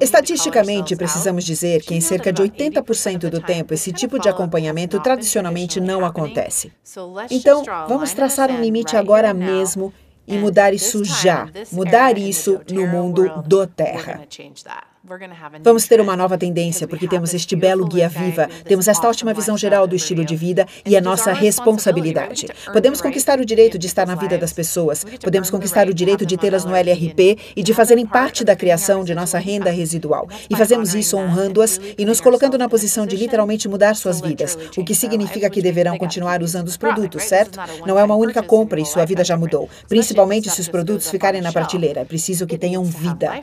Estatisticamente, 0.00 0.94
precisamos 0.94 1.44
dizer 1.44 1.82
que 1.82 1.94
em 1.94 2.00
cerca 2.00 2.32
de 2.32 2.40
80% 2.40 3.28
do 3.28 3.40
tempo, 3.40 3.74
esse 3.74 3.92
tipo 3.92 4.20
de 4.20 4.28
acompanhamento 4.28 5.00
tradicionalmente 5.00 5.80
não 5.80 6.04
acontece. 6.04 6.72
Então, 7.30 7.64
vamos 7.88 8.12
traçar 8.12 8.48
um 8.48 8.60
limite 8.60 8.96
agora 8.96 9.34
mesmo 9.34 9.92
e 10.24 10.38
mudar 10.38 10.72
isso 10.72 11.04
já. 11.04 11.48
Mudar 11.72 12.16
isso 12.16 12.60
no 12.70 12.86
mundo 12.86 13.42
do 13.44 13.66
Terra. 13.66 14.20
Vamos 15.64 15.88
ter 15.88 16.00
uma 16.00 16.16
nova 16.16 16.38
tendência, 16.38 16.86
porque 16.86 17.08
temos 17.08 17.34
este 17.34 17.56
belo 17.56 17.84
guia 17.86 18.08
viva, 18.08 18.48
temos 18.64 18.86
esta 18.86 19.08
ótima 19.08 19.34
visão 19.34 19.56
geral 19.58 19.84
do 19.84 19.96
estilo 19.96 20.24
de 20.24 20.36
vida 20.36 20.64
e 20.86 20.94
é 20.94 21.00
nossa 21.00 21.32
responsabilidade. 21.32 22.46
Podemos 22.72 23.00
conquistar 23.00 23.40
o 23.40 23.44
direito 23.44 23.76
de 23.78 23.88
estar 23.88 24.06
na 24.06 24.14
vida 24.14 24.38
das 24.38 24.52
pessoas, 24.52 25.04
podemos 25.20 25.50
conquistar 25.50 25.88
o 25.88 25.94
direito 25.94 26.24
de 26.24 26.36
tê-las 26.36 26.64
no 26.64 26.76
LRP 26.76 27.36
e 27.56 27.64
de 27.64 27.74
fazerem 27.74 28.06
parte 28.06 28.44
da 28.44 28.54
criação 28.54 29.02
de 29.02 29.12
nossa 29.12 29.40
renda 29.40 29.70
residual. 29.70 30.28
E 30.48 30.54
fazemos 30.54 30.94
isso 30.94 31.16
honrando-as 31.16 31.80
e 31.98 32.04
nos 32.04 32.20
colocando 32.20 32.56
na 32.56 32.68
posição 32.68 33.04
de 33.04 33.16
literalmente 33.16 33.68
mudar 33.68 33.96
suas 33.96 34.20
vidas, 34.20 34.56
o 34.76 34.84
que 34.84 34.94
significa 34.94 35.50
que 35.50 35.60
deverão 35.60 35.98
continuar 35.98 36.42
usando 36.42 36.68
os 36.68 36.76
produtos, 36.76 37.24
certo? 37.24 37.58
Não 37.84 37.98
é 37.98 38.04
uma 38.04 38.14
única 38.14 38.42
compra 38.42 38.80
e 38.80 38.86
sua 38.86 39.04
vida 39.04 39.24
já 39.24 39.36
mudou, 39.36 39.68
principalmente 39.88 40.48
se 40.48 40.60
os 40.60 40.68
produtos 40.68 41.10
ficarem 41.10 41.42
na 41.42 41.52
prateleira. 41.52 42.02
É 42.02 42.04
preciso 42.04 42.46
que 42.46 42.56
tenham 42.56 42.84
vida. 42.84 43.42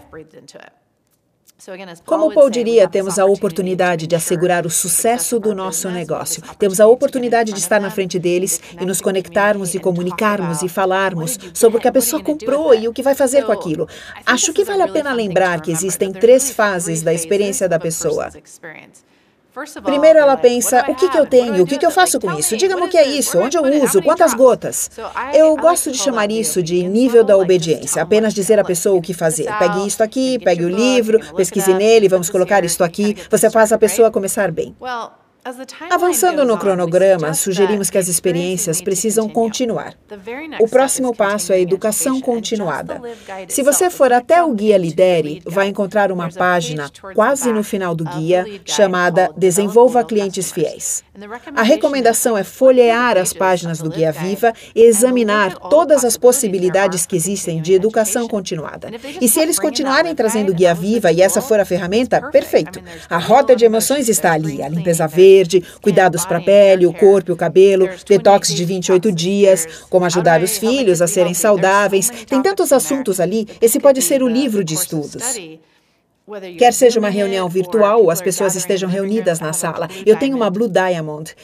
Como 2.06 2.34
Paul 2.34 2.50
diria, 2.50 2.88
temos 2.88 3.20
a 3.20 3.26
oportunidade 3.26 4.08
de 4.08 4.16
assegurar 4.16 4.66
o 4.66 4.70
sucesso 4.70 5.40
do 5.40 5.54
nosso 5.54 5.90
negócio. 5.90 6.42
Temos 6.58 6.80
a 6.80 6.88
oportunidade 6.88 7.52
de 7.52 7.60
estar 7.60 7.82
na 7.82 7.92
frente 7.92 8.18
deles 8.18 8.62
e 8.80 8.86
nos 8.86 9.02
conectarmos 9.02 9.76
e 9.76 9.80
comunicarmos 9.80 10.62
e 10.62 10.70
falarmos 10.70 11.38
sobre 11.54 11.78
o 11.78 11.82
que 11.82 11.88
a 11.88 11.92
pessoa 11.92 12.24
comprou 12.24 12.74
e 12.74 12.88
o 12.88 12.94
que 12.94 13.04
vai 13.04 13.14
fazer 13.14 13.44
com 13.44 13.52
aquilo. 13.52 13.88
Acho 14.26 14.54
que 14.54 14.64
vale 14.64 14.84
a 14.84 14.88
pena 14.88 15.14
lembrar 15.14 15.62
que 15.62 15.72
existem 15.72 16.14
três 16.14 16.50
fases 16.50 17.02
da 17.02 17.14
experiência 17.14 17.68
da 17.68 17.78
pessoa. 17.78 18.30
Primeiro 19.82 20.20
ela 20.20 20.38
pensa, 20.38 20.86
o 20.88 20.96
que, 20.96 21.10
que 21.10 21.18
eu 21.18 21.26
tenho? 21.26 21.64
O 21.64 21.66
que, 21.66 21.78
que 21.78 21.86
eu 21.86 21.92
faço 21.92 22.20
com 22.20 22.32
isso? 22.38 22.56
Diga-me 22.56 22.84
o 22.84 22.90
que 22.90 22.98
é 22.98 23.08
isso? 23.08 23.38
Onde 23.40 23.58
eu 23.58 23.64
uso? 23.84 24.02
Quantas 24.02 24.34
gotas? 24.34 24.90
Eu 25.34 25.56
gosto 25.58 25.92
de 25.92 25.98
chamar 25.98 26.30
isso 26.32 26.62
de 26.62 26.84
nível 26.84 27.24
da 27.24 27.36
obediência. 27.38 28.02
Apenas 28.02 28.34
dizer 28.34 28.60
à 28.60 28.64
pessoa 28.64 28.98
o 28.98 29.02
que 29.02 29.14
fazer. 29.14 29.48
Pegue 29.58 29.88
isto 29.88 30.02
aqui, 30.02 30.38
pegue 30.40 30.64
o 30.66 30.70
livro, 30.70 31.20
pesquise 31.36 31.74
nele, 31.74 32.08
vamos 32.08 32.30
colocar 32.30 32.64
isto 32.64 32.84
aqui. 32.84 33.16
Você 33.30 33.50
faz 33.50 33.72
a 33.72 33.78
pessoa 33.78 34.12
começar 34.12 34.52
bem. 34.52 34.76
Avançando 35.90 36.46
no 36.46 36.58
cronograma, 36.58 37.34
sugerimos 37.34 37.90
que 37.90 37.98
as 37.98 38.08
experiências 38.08 38.82
precisam 38.82 39.28
continuar. 39.28 39.94
O 40.60 40.68
próximo 40.68 41.16
passo 41.16 41.52
é 41.52 41.56
a 41.56 41.60
educação 41.60 42.22
continuada. 42.22 43.02
Se 43.48 43.64
você 43.64 43.90
for 43.90 44.14
até 44.14 44.44
o 44.44 44.54
Guia 44.54 44.78
Lidere, 44.78 45.42
vai 45.46 45.68
encontrar 45.68 46.12
uma 46.12 46.30
página, 46.30 46.90
quase 47.16 47.52
no 47.52 47.64
final 47.64 47.96
do 47.96 48.04
guia, 48.04 48.46
chamada 48.66 49.32
Desenvolva 49.36 50.04
Clientes 50.04 50.52
Fiéis. 50.52 51.04
A 51.56 51.64
recomendação 51.64 52.38
é 52.38 52.44
folhear 52.44 53.18
as 53.18 53.34
páginas 53.34 53.80
do 53.80 53.90
Guia 53.90 54.12
Viva 54.12 54.54
e 54.76 54.84
examinar 54.84 55.58
todas 55.58 56.06
as 56.06 56.16
possibilidades 56.16 57.06
que 57.06 57.16
existem 57.16 57.62
de 57.62 57.74
educação 57.74 58.28
continuada. 58.28 58.90
E 59.20 59.28
se 59.28 59.40
eles 59.40 59.60
continuarem 59.60 60.14
trazendo 60.16 60.54
Guia 60.54 60.74
Viva 60.74 61.12
e 61.12 61.22
essa 61.22 61.42
for 61.42 61.60
a 61.60 61.66
ferramenta, 61.66 62.22
perfeito. 62.30 62.82
A 63.10 63.18
rota 63.18 63.56
de 63.56 63.66
emoções 63.66 64.08
está 64.08 64.34
ali, 64.34 64.62
a 64.62 64.70
limpeza 64.70 65.08
verde, 65.08 65.39
cuidados 65.82 66.26
para 66.26 66.38
a 66.38 66.42
pele, 66.42 66.86
o 66.86 66.94
corpo 66.94 67.32
e 67.32 67.34
o 67.34 67.38
cabelo, 67.38 67.90
detox 68.08 68.54
de 68.54 68.66
28 68.66 69.12
dias, 69.12 69.68
como 69.90 70.06
ajudar 70.06 70.42
os 70.42 70.58
filhos 70.58 71.02
a 71.02 71.08
serem 71.08 71.34
saudáveis. 71.34 72.10
Tem 72.28 72.42
tantos 72.42 72.72
assuntos 72.72 73.20
ali, 73.20 73.48
esse 73.62 73.80
pode 73.80 74.02
ser 74.02 74.24
o 74.24 74.28
livro 74.28 74.64
de 74.64 74.74
estudos. 74.74 75.38
Quer 76.58 76.74
seja 76.74 77.00
uma 77.00 77.10
reunião 77.10 77.50
virtual 77.50 78.04
ou 78.04 78.12
as 78.12 78.22
pessoas 78.22 78.56
estejam 78.56 78.88
reunidas 78.88 79.40
na 79.40 79.52
sala. 79.52 79.88
Eu 80.06 80.16
tenho 80.16 80.36
uma 80.36 80.50
Blue 80.50 80.70
Diamond 80.70 81.36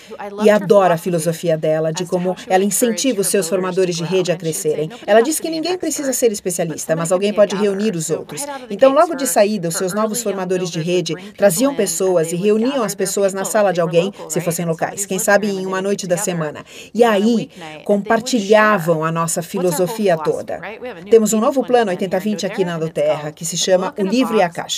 e 0.44 0.50
adoro 0.50 0.94
a 0.94 0.98
filosofia 0.98 1.58
dela, 1.58 1.92
de 1.92 2.06
como 2.06 2.36
ela 2.48 2.64
incentiva 2.64 3.22
os 3.22 3.28
seus 3.28 3.50
formadores 3.50 3.96
de 3.96 4.04
rede 4.04 4.32
a 4.32 4.36
crescerem. 4.36 4.90
Ela 5.08 5.22
diz 5.22 5.40
que 5.40 5.50
ninguém 5.50 5.78
precisa 5.78 6.14
ser 6.14 6.32
especialista, 6.32 6.96
mas 6.96 7.12
alguém 7.12 7.34
pode 7.34 7.56
reunir 7.56 7.96
os 7.96 8.10
outros. 8.12 8.46
Então, 8.70 8.94
logo 8.94 9.16
de 9.16 9.26
saída, 9.26 9.70
os 9.70 9.76
seus 9.76 9.94
novos 9.94 10.22
formadores 10.22 10.70
de 10.70 10.80
rede 10.80 11.16
traziam 11.36 11.74
pessoas 11.74 12.32
e 12.32 12.36
reuniam 12.36 12.84
as 12.84 12.94
pessoas 12.94 13.34
na 13.34 13.44
sala 13.44 13.74
de 13.74 13.82
alguém, 13.82 14.14
se 14.30 14.40
fossem 14.40 14.66
locais, 14.66 15.06
quem 15.06 15.18
sabe 15.18 15.48
em 15.48 15.66
uma 15.66 15.82
noite 15.82 16.06
da 16.06 16.18
semana. 16.18 16.64
E 16.94 17.04
aí, 17.04 17.50
compartilhavam 17.84 19.04
a 19.04 19.12
nossa 19.12 19.42
filosofia 19.42 20.18
toda. 20.18 20.60
Temos 21.10 21.34
um 21.34 21.40
novo 21.40 21.64
plano 21.64 21.92
80-20 21.92 22.44
aqui 22.44 22.64
na 22.64 22.76
Terra, 22.90 23.32
que 23.32 23.46
se 23.46 23.58
chama 23.58 23.94
O 23.98 24.04
Livro 24.04 24.38
e 24.38 24.42
a 24.42 24.50
Caixa. 24.50 24.75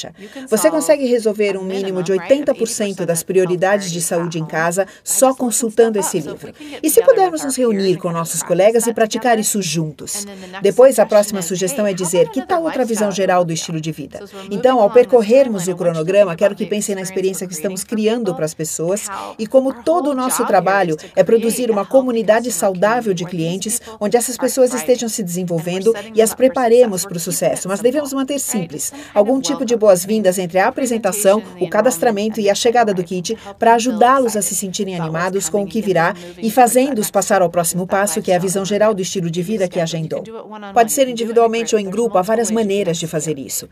Você 0.50 0.70
consegue 0.70 1.06
resolver 1.06 1.58
um 1.58 1.64
mínimo 1.64 2.04
de 2.04 2.14
80% 2.14 3.06
das 3.06 3.24
prioridades 3.24 3.92
de 3.92 4.02
saúde 4.02 4.40
em 4.40 4.46
casa 4.46 4.88
só 5.04 5.34
consultando 5.34 6.00
esse 6.00 6.20
livro. 6.20 6.54
E 6.82 6.90
se 6.90 7.02
pudermos 7.02 7.44
nos 7.44 7.56
reunir 7.56 7.98
com 7.98 8.12
nossos 8.12 8.44
colegas 8.44 8.88
e 8.88 8.94
praticar 8.94 9.40
isso 9.40 9.62
juntos? 9.62 10.26
Depois, 10.62 11.00
a 11.00 11.06
próxima 11.06 11.42
sugestão 11.42 11.86
é 11.86 11.94
dizer 11.94 12.30
que 12.30 12.46
tal 12.46 12.64
outra 12.64 12.86
visão 12.86 13.12
geral 13.12 13.44
do 13.44 13.54
estilo 13.54 13.80
de 13.80 13.92
vida? 13.92 14.20
Então, 14.52 14.80
ao 14.80 14.90
percorrermos 14.90 15.68
o 15.68 15.76
cronograma, 15.76 16.36
quero 16.36 16.56
que 16.56 16.66
pensem 16.66 16.96
na 16.96 17.02
experiência 17.02 17.48
que 17.48 17.54
estamos 17.54 17.84
criando 17.84 18.34
para 18.36 18.46
as 18.46 18.54
pessoas 18.54 19.08
e 19.38 19.48
como 19.48 19.74
todo 19.84 20.12
o 20.12 20.16
nosso 20.16 20.46
trabalho 20.46 20.98
é 21.16 21.24
produzir 21.24 21.72
uma 21.72 21.86
comunidade 21.86 22.52
saudável 22.52 23.14
de 23.14 23.26
clientes 23.26 23.82
onde 24.00 24.18
essas 24.18 24.38
pessoas 24.38 24.74
estejam 24.74 25.10
se 25.10 25.24
desenvolvendo 25.24 25.94
e 26.14 26.22
as 26.22 26.34
preparemos 26.34 27.06
para 27.06 27.18
o 27.18 27.20
sucesso, 27.20 27.68
mas 27.68 27.80
devemos 27.80 28.14
manter 28.14 28.40
simples, 28.40 28.92
algum 29.14 29.40
tipo 29.40 29.66
de 29.66 29.76
boas-vindas 29.88 30.38
entre 30.38 30.60
a 30.60 30.68
apresentação, 30.68 31.42
o 31.62 31.70
cadastramento 31.70 32.42
e 32.42 32.50
a 32.50 32.56
chegada 32.56 32.94
do 32.94 33.06
kit 33.06 33.38
para 33.58 33.76
ajudá-los 33.76 34.36
a 34.36 34.42
se 34.42 34.54
sentirem 34.54 35.00
animados 35.00 35.48
com 35.48 35.64
o 35.64 35.66
que 35.66 35.82
virá 35.82 36.14
e 36.38 36.52
fazendo-os 36.52 37.10
passar 37.10 37.42
ao 37.42 37.50
próximo 37.50 37.88
passo, 37.88 38.22
que 38.22 38.34
é 38.34 38.36
a 38.36 38.40
visão 38.40 38.66
geral 38.66 38.94
do 38.94 39.02
estilo 39.02 39.32
de 39.32 39.42
vida 39.42 39.66
que 39.66 39.80
agendou. 39.80 40.26
Pode 40.74 40.92
ser 40.92 41.08
individualmente 41.08 41.74
ou 41.74 41.80
em 41.80 41.90
grupo, 41.90 42.18
há 42.18 42.22
várias 42.22 42.52
maneiras 42.52 42.98
de 42.98 43.08
fazer 43.08 43.40
isso. 43.40 43.70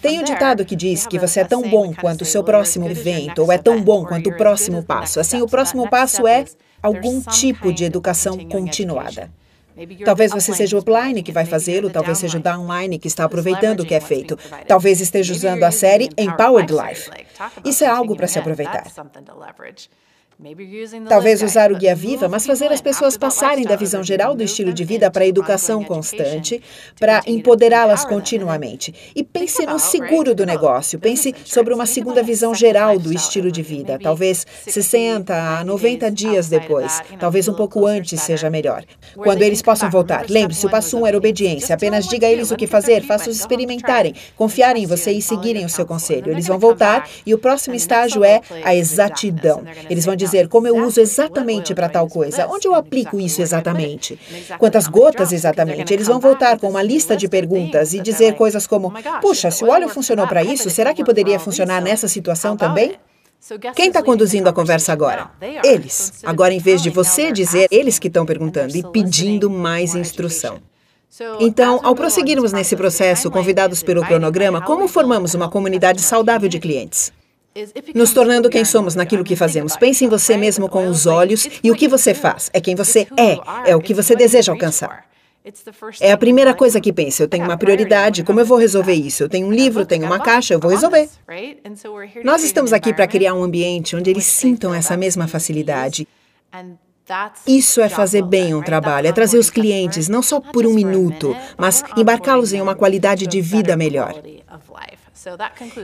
Tem 0.00 0.20
um 0.20 0.22
ditado 0.22 0.64
que 0.64 0.76
diz 0.76 1.04
que 1.04 1.18
você 1.18 1.40
é 1.40 1.44
tão 1.44 1.62
bom 1.62 1.92
quanto 1.92 2.22
o 2.22 2.24
seu 2.24 2.44
próximo 2.44 2.88
evento 2.88 3.42
ou 3.42 3.50
é 3.50 3.58
tão 3.58 3.82
bom 3.82 4.04
quanto 4.04 4.30
o 4.30 4.36
próximo 4.36 4.84
passo. 4.84 5.18
Assim, 5.18 5.42
o 5.42 5.48
próximo 5.48 5.90
passo 5.90 6.28
é 6.28 6.44
algum 6.80 7.20
tipo 7.22 7.72
de 7.72 7.82
educação 7.82 8.38
continuada. 8.48 9.28
Talvez 10.04 10.32
você 10.32 10.54
seja 10.54 10.76
o 10.76 10.78
offline 10.80 11.22
que 11.22 11.32
vai 11.32 11.44
fazê-lo, 11.44 11.90
talvez 11.90 12.18
seja 12.18 12.38
o 12.38 12.40
downline 12.40 12.98
que 12.98 13.08
está 13.08 13.24
aproveitando 13.24 13.80
o 13.80 13.86
que 13.86 13.94
é 13.94 14.00
feito. 14.00 14.38
Talvez 14.66 15.00
esteja 15.00 15.32
usando 15.34 15.62
a 15.64 15.70
série 15.70 16.08
Empowered 16.16 16.72
Life. 16.72 17.10
Isso 17.64 17.84
é 17.84 17.86
algo 17.86 18.16
para 18.16 18.26
se 18.26 18.38
aproveitar. 18.38 18.84
Talvez 21.08 21.42
usar 21.42 21.72
o 21.72 21.76
Guia 21.76 21.94
Viva, 21.94 22.28
mas 22.28 22.46
fazer 22.46 22.70
as 22.70 22.82
pessoas 22.82 23.16
passarem 23.16 23.64
da 23.64 23.74
visão 23.74 24.04
geral 24.04 24.34
do 24.34 24.42
estilo 24.42 24.70
de 24.70 24.84
vida 24.84 25.10
para 25.10 25.24
a 25.24 25.26
educação 25.26 25.82
constante, 25.82 26.62
para 27.00 27.22
empoderá-las 27.26 28.04
continuamente. 28.04 28.94
E 29.16 29.24
pense 29.24 29.64
no 29.64 29.78
seguro 29.78 30.34
do 30.34 30.44
negócio, 30.44 30.98
pense 30.98 31.34
sobre 31.42 31.72
uma 31.72 31.86
segunda 31.86 32.22
visão 32.22 32.54
geral 32.54 32.98
do 32.98 33.14
estilo 33.14 33.50
de 33.50 33.62
vida, 33.62 33.98
talvez 33.98 34.46
60 34.66 35.34
a 35.34 35.64
90 35.64 36.10
dias 36.10 36.50
depois, 36.50 37.00
talvez 37.18 37.48
um 37.48 37.54
pouco 37.54 37.86
antes 37.86 38.20
seja 38.20 38.50
melhor. 38.50 38.84
Quando 39.14 39.40
eles 39.40 39.62
possam 39.62 39.90
voltar, 39.90 40.26
lembre-se, 40.28 40.66
o 40.66 40.70
passo 40.70 40.98
um 40.98 41.06
era 41.06 41.16
obediência, 41.16 41.74
apenas 41.74 42.06
diga 42.06 42.26
a 42.26 42.30
eles 42.30 42.50
o 42.50 42.56
que 42.56 42.66
fazer, 42.66 43.02
faça-os 43.02 43.40
experimentarem, 43.40 44.14
confiarem 44.36 44.82
em 44.82 44.86
você 44.86 45.12
e 45.12 45.22
seguirem 45.22 45.64
o 45.64 45.70
seu 45.70 45.86
conselho. 45.86 46.30
Eles 46.30 46.46
vão 46.46 46.58
voltar 46.58 47.08
e 47.24 47.32
o 47.32 47.38
próximo 47.38 47.74
estágio 47.74 48.22
é 48.22 48.42
a 48.62 48.74
exatidão. 48.74 49.64
Eles 49.88 50.04
vão 50.04 50.14
dizer 50.14 50.25
dizer 50.26 50.48
como 50.48 50.66
eu 50.66 50.76
uso 50.76 51.00
exatamente 51.00 51.74
para 51.74 51.88
tal 51.88 52.08
coisa, 52.08 52.46
onde 52.48 52.66
eu 52.66 52.74
aplico 52.74 53.18
isso 53.20 53.40
exatamente, 53.40 54.18
quantas 54.58 54.86
gotas 54.86 55.32
exatamente. 55.32 55.92
Eles 55.92 56.06
vão 56.06 56.20
voltar 56.20 56.58
com 56.58 56.68
uma 56.68 56.82
lista 56.82 57.16
de 57.16 57.28
perguntas 57.28 57.94
e 57.94 58.00
dizer 58.00 58.34
coisas 58.34 58.66
como: 58.66 58.92
puxa, 59.20 59.50
se 59.50 59.64
o 59.64 59.68
óleo 59.68 59.88
funcionou 59.88 60.26
para 60.26 60.42
isso, 60.42 60.68
será 60.70 60.92
que 60.92 61.04
poderia 61.04 61.38
funcionar 61.38 61.80
nessa 61.80 62.08
situação 62.08 62.56
também? 62.56 62.96
Quem 63.74 63.88
está 63.88 64.02
conduzindo 64.02 64.48
a 64.48 64.52
conversa 64.52 64.92
agora? 64.92 65.30
Eles. 65.62 66.20
Agora, 66.24 66.52
em 66.52 66.58
vez 66.58 66.82
de 66.82 66.90
você 66.90 67.30
dizer, 67.30 67.68
eles 67.70 67.98
que 67.98 68.08
estão 68.08 68.26
perguntando 68.26 68.76
e 68.76 68.82
pedindo 68.82 69.48
mais 69.48 69.94
instrução. 69.94 70.60
Então, 71.38 71.80
ao 71.82 71.94
prosseguirmos 71.94 72.52
nesse 72.52 72.76
processo, 72.76 73.30
convidados 73.30 73.82
pelo 73.82 74.04
cronograma, 74.04 74.60
como 74.60 74.88
formamos 74.88 75.34
uma 75.34 75.48
comunidade 75.48 76.00
saudável 76.02 76.48
de 76.48 76.58
clientes? 76.58 77.12
Nos 77.94 78.12
tornando 78.12 78.50
quem 78.50 78.64
somos 78.64 78.94
naquilo 78.94 79.24
que 79.24 79.36
fazemos. 79.36 79.76
Pense 79.76 80.04
em 80.04 80.08
você 80.08 80.36
mesmo 80.36 80.68
com 80.68 80.86
os 80.88 81.06
olhos 81.06 81.48
e 81.62 81.70
o 81.70 81.74
que 81.74 81.88
você 81.88 82.14
faz. 82.14 82.50
É 82.52 82.60
quem 82.60 82.74
você 82.74 83.06
é, 83.16 83.70
é 83.70 83.76
o 83.76 83.80
que 83.80 83.94
você 83.94 84.14
deseja 84.14 84.52
alcançar. 84.52 85.06
É 86.00 86.10
a 86.10 86.18
primeira 86.18 86.52
coisa 86.54 86.80
que 86.80 86.92
pense. 86.92 87.22
Eu 87.22 87.28
tenho 87.28 87.44
uma 87.44 87.56
prioridade, 87.56 88.24
como 88.24 88.40
eu 88.40 88.46
vou 88.46 88.58
resolver 88.58 88.94
isso? 88.94 89.22
Eu 89.22 89.28
tenho 89.28 89.46
um 89.46 89.52
livro, 89.52 89.86
tenho 89.86 90.04
uma 90.04 90.18
caixa, 90.18 90.54
eu 90.54 90.58
vou 90.58 90.70
resolver. 90.70 91.08
Nós 92.24 92.42
estamos 92.42 92.72
aqui 92.72 92.92
para 92.92 93.06
criar 93.06 93.32
um 93.34 93.44
ambiente 93.44 93.94
onde 93.94 94.10
eles 94.10 94.24
sintam 94.24 94.74
essa 94.74 94.96
mesma 94.96 95.28
facilidade. 95.28 96.06
Isso 97.46 97.80
é 97.80 97.88
fazer 97.88 98.22
bem 98.22 98.52
um 98.52 98.62
trabalho, 98.62 99.06
é 99.06 99.12
trazer 99.12 99.38
os 99.38 99.48
clientes, 99.48 100.08
não 100.08 100.20
só 100.20 100.40
por 100.40 100.66
um 100.66 100.74
minuto, 100.74 101.36
mas 101.56 101.84
embarcá-los 101.96 102.52
em 102.52 102.60
uma 102.60 102.74
qualidade 102.74 103.28
de 103.28 103.40
vida 103.40 103.76
melhor. 103.76 104.20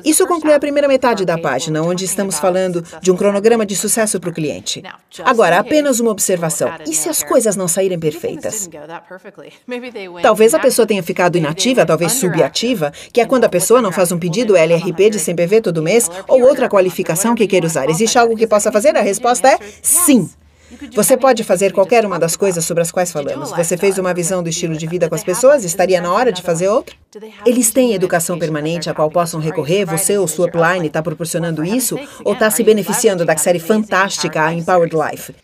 Isso 0.04 0.26
conclui 0.26 0.54
a 0.54 0.60
primeira 0.60 0.86
metade 0.86 1.24
da 1.24 1.38
página, 1.38 1.82
onde 1.82 2.04
estamos 2.04 2.38
falando 2.38 2.84
de 3.00 3.10
um 3.10 3.16
cronograma 3.16 3.66
de 3.66 3.74
sucesso 3.76 4.20
para 4.20 4.30
o 4.30 4.32
cliente. 4.32 4.82
Agora, 5.24 5.58
apenas 5.58 6.00
uma 6.00 6.10
observação. 6.10 6.70
E 6.86 6.94
se 6.94 7.08
as 7.08 7.22
coisas 7.22 7.56
não 7.56 7.66
saírem 7.68 7.98
perfeitas? 7.98 8.68
Talvez 10.22 10.54
a 10.54 10.58
pessoa 10.58 10.86
tenha 10.86 11.02
ficado 11.02 11.36
inativa, 11.36 11.84
talvez 11.84 12.12
subativa, 12.12 12.92
que 13.12 13.20
é 13.20 13.26
quando 13.26 13.44
a 13.44 13.48
pessoa 13.48 13.82
não 13.82 13.92
faz 13.92 14.12
um 14.12 14.18
pedido 14.18 14.56
LRP 14.56 15.10
de 15.10 15.18
CMPV 15.18 15.60
todo 15.60 15.82
mês 15.82 16.10
ou 16.28 16.42
outra 16.42 16.68
qualificação 16.68 17.34
que 17.34 17.46
queira 17.46 17.66
usar. 17.66 17.88
Existe 17.88 18.18
algo 18.18 18.36
que 18.36 18.46
possa 18.46 18.70
fazer? 18.70 18.96
A 18.96 19.02
resposta 19.02 19.48
é 19.48 19.58
sim. 19.82 20.30
Você 20.94 21.16
pode 21.16 21.44
fazer 21.44 21.72
qualquer 21.72 22.04
uma 22.04 22.18
das 22.18 22.36
coisas 22.36 22.64
sobre 22.64 22.82
as 22.82 22.90
quais 22.90 23.12
falamos. 23.12 23.50
Você 23.50 23.76
fez 23.76 23.98
uma 23.98 24.14
visão 24.14 24.42
do 24.42 24.48
estilo 24.48 24.76
de 24.76 24.86
vida 24.86 25.08
com 25.08 25.14
as 25.14 25.24
pessoas? 25.24 25.64
Estaria 25.64 26.00
na 26.00 26.12
hora 26.12 26.32
de 26.32 26.42
fazer 26.42 26.68
outra? 26.68 26.94
Eles 27.44 27.70
têm 27.70 27.94
educação 27.94 28.38
permanente 28.38 28.88
a 28.88 28.94
qual 28.94 29.10
possam 29.10 29.40
recorrer? 29.40 29.84
Você 29.86 30.18
ou 30.18 30.28
sua 30.28 30.46
upline 30.46 30.86
está 30.86 31.02
proporcionando 31.02 31.64
isso? 31.64 31.98
Ou 32.24 32.32
está 32.34 32.50
se 32.50 32.62
beneficiando 32.62 33.24
da 33.24 33.36
série 33.36 33.58
fantástica, 33.58 34.44
a 34.44 34.52
Empowered 34.52 34.94
Life? 34.94 35.34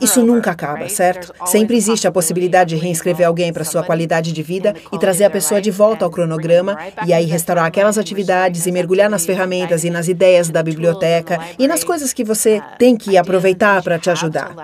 Isso 0.00 0.22
nunca 0.22 0.50
acaba, 0.50 0.88
certo? 0.88 1.32
Sempre 1.46 1.76
existe 1.76 2.06
a 2.06 2.12
possibilidade 2.12 2.74
de 2.74 2.82
reinscrever 2.82 3.26
alguém 3.26 3.52
para 3.52 3.64
sua 3.64 3.82
qualidade 3.82 4.30
de 4.32 4.42
vida 4.42 4.74
e 4.92 4.98
trazer 4.98 5.24
a 5.24 5.30
pessoa 5.30 5.60
de 5.60 5.70
volta 5.70 6.04
ao 6.04 6.10
cronograma 6.10 6.76
e 7.06 7.12
aí 7.12 7.24
restaurar 7.24 7.64
aquelas 7.64 7.96
atividades 7.96 8.66
e 8.66 8.72
mergulhar 8.72 9.08
nas 9.08 9.24
ferramentas 9.24 9.82
e 9.84 9.90
nas 9.90 10.06
ideias 10.08 10.50
da 10.50 10.62
biblioteca 10.62 11.38
e 11.58 11.66
nas 11.66 11.82
coisas 11.82 12.12
que 12.12 12.22
você 12.22 12.62
tem 12.78 12.94
que 12.94 13.16
aproveitar 13.16 13.82
para 13.82 13.98
te 13.98 14.10
ajudar. 14.10 14.54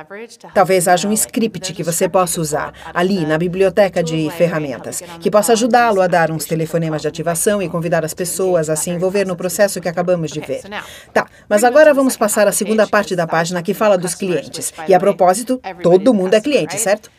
Talvez 0.53 0.87
haja 0.87 1.09
um 1.09 1.13
script 1.13 1.73
que 1.73 1.83
você 1.83 2.09
possa 2.09 2.41
usar 2.41 2.73
ali 2.93 3.25
na 3.25 3.39
biblioteca 3.39 4.03
de 4.03 4.31
ferramentas, 4.31 5.03
que 5.21 5.31
possa 5.31 5.53
ajudá-lo 5.53 6.03
a 6.03 6.07
dar 6.07 6.31
uns 6.31 6.45
telefonemas 6.45 7.01
de 7.01 7.09
ativação 7.09 7.63
e 7.63 7.69
convidar 7.69 8.05
as 8.05 8.13
pessoas 8.13 8.69
a 8.69 8.77
se 8.77 8.91
envolver 8.91 9.27
no 9.27 9.37
processo 9.37 9.81
que 9.81 9.89
acabamos 9.89 10.31
de 10.31 10.41
ver. 10.41 10.63
Tá, 11.13 11.27
mas 11.49 11.65
agora 11.65 11.95
vamos 11.95 12.17
passar 12.17 12.47
à 12.47 12.53
segunda 12.53 12.87
parte 12.87 13.17
da 13.17 13.27
página 13.27 13.63
que 13.63 13.73
fala 13.73 13.97
dos 13.97 14.15
clientes. 14.15 14.73
E 14.91 14.95
a 14.95 14.99
propósito, 14.99 15.61
todo 15.85 16.13
mundo 16.13 16.35
é 16.35 16.41
cliente, 16.41 16.77
certo? 16.77 17.11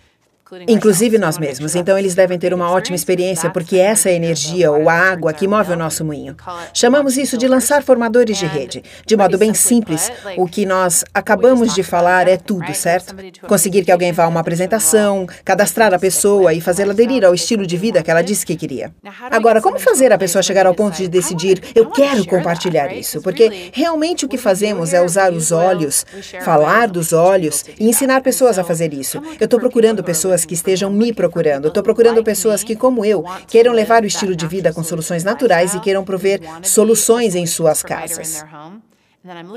Inclusive 0.67 1.17
nós 1.17 1.37
mesmos. 1.37 1.75
Então, 1.75 1.97
eles 1.97 2.15
devem 2.15 2.37
ter 2.37 2.53
uma 2.53 2.69
ótima 2.71 2.95
experiência, 2.95 3.49
porque 3.49 3.77
essa 3.77 4.09
é 4.09 4.13
a 4.13 4.15
energia 4.15 4.71
ou 4.71 4.89
a 4.89 4.93
água 4.93 5.33
que 5.33 5.47
move 5.47 5.73
o 5.73 5.77
nosso 5.77 6.03
moinho. 6.05 6.35
Chamamos 6.73 7.17
isso 7.17 7.37
de 7.37 7.47
lançar 7.47 7.83
formadores 7.83 8.37
de 8.37 8.45
rede. 8.45 8.83
De 9.05 9.15
modo 9.15 9.37
bem 9.37 9.53
simples, 9.53 10.11
o 10.37 10.47
que 10.47 10.65
nós 10.65 11.03
acabamos 11.13 11.73
de 11.73 11.83
falar 11.83 12.27
é 12.27 12.37
tudo, 12.37 12.73
certo? 12.73 13.15
Conseguir 13.47 13.83
que 13.83 13.91
alguém 13.91 14.11
vá 14.11 14.25
a 14.25 14.27
uma 14.27 14.39
apresentação, 14.39 15.27
cadastrar 15.43 15.93
a 15.93 15.99
pessoa 15.99 16.53
e 16.53 16.61
fazê-la 16.61 16.91
aderir 16.91 17.23
ao 17.23 17.33
estilo 17.33 17.65
de 17.65 17.77
vida 17.77 18.03
que 18.03 18.11
ela 18.11 18.21
disse 18.21 18.45
que 18.45 18.55
queria. 18.55 18.91
Agora, 19.29 19.61
como 19.61 19.79
fazer 19.79 20.11
a 20.11 20.17
pessoa 20.17 20.41
chegar 20.41 20.65
ao 20.65 20.75
ponto 20.75 20.97
de 20.97 21.07
decidir, 21.07 21.61
eu 21.75 21.89
quero 21.89 22.25
compartilhar 22.25 22.93
isso? 22.93 23.21
Porque 23.21 23.69
realmente 23.73 24.25
o 24.25 24.27
que 24.27 24.37
fazemos 24.37 24.93
é 24.93 25.01
usar 25.01 25.31
os 25.31 25.51
olhos, 25.51 26.05
falar 26.41 26.87
dos 26.87 27.13
olhos 27.13 27.65
e 27.79 27.87
ensinar 27.87 28.21
pessoas 28.21 28.59
a 28.59 28.63
fazer 28.63 28.93
isso. 28.93 29.21
Eu 29.39 29.45
estou 29.45 29.59
procurando 29.59 30.03
pessoas 30.03 30.40
pessoas 30.41 30.45
que 30.45 30.53
estejam 30.53 30.89
me 30.89 31.13
procurando. 31.13 31.67
Estou 31.67 31.83
procurando 31.83 32.23
pessoas 32.23 32.63
que, 32.63 32.75
como 32.75 33.05
eu, 33.05 33.23
queiram 33.47 33.73
levar 33.73 34.03
o 34.03 34.07
estilo 34.07 34.35
de 34.35 34.47
vida 34.47 34.73
com 34.73 34.83
soluções 34.83 35.23
naturais 35.23 35.73
e 35.73 35.79
queiram 35.79 36.03
prover 36.03 36.41
soluções 36.63 37.35
em 37.35 37.45
suas 37.45 37.81
casas. 37.81 38.43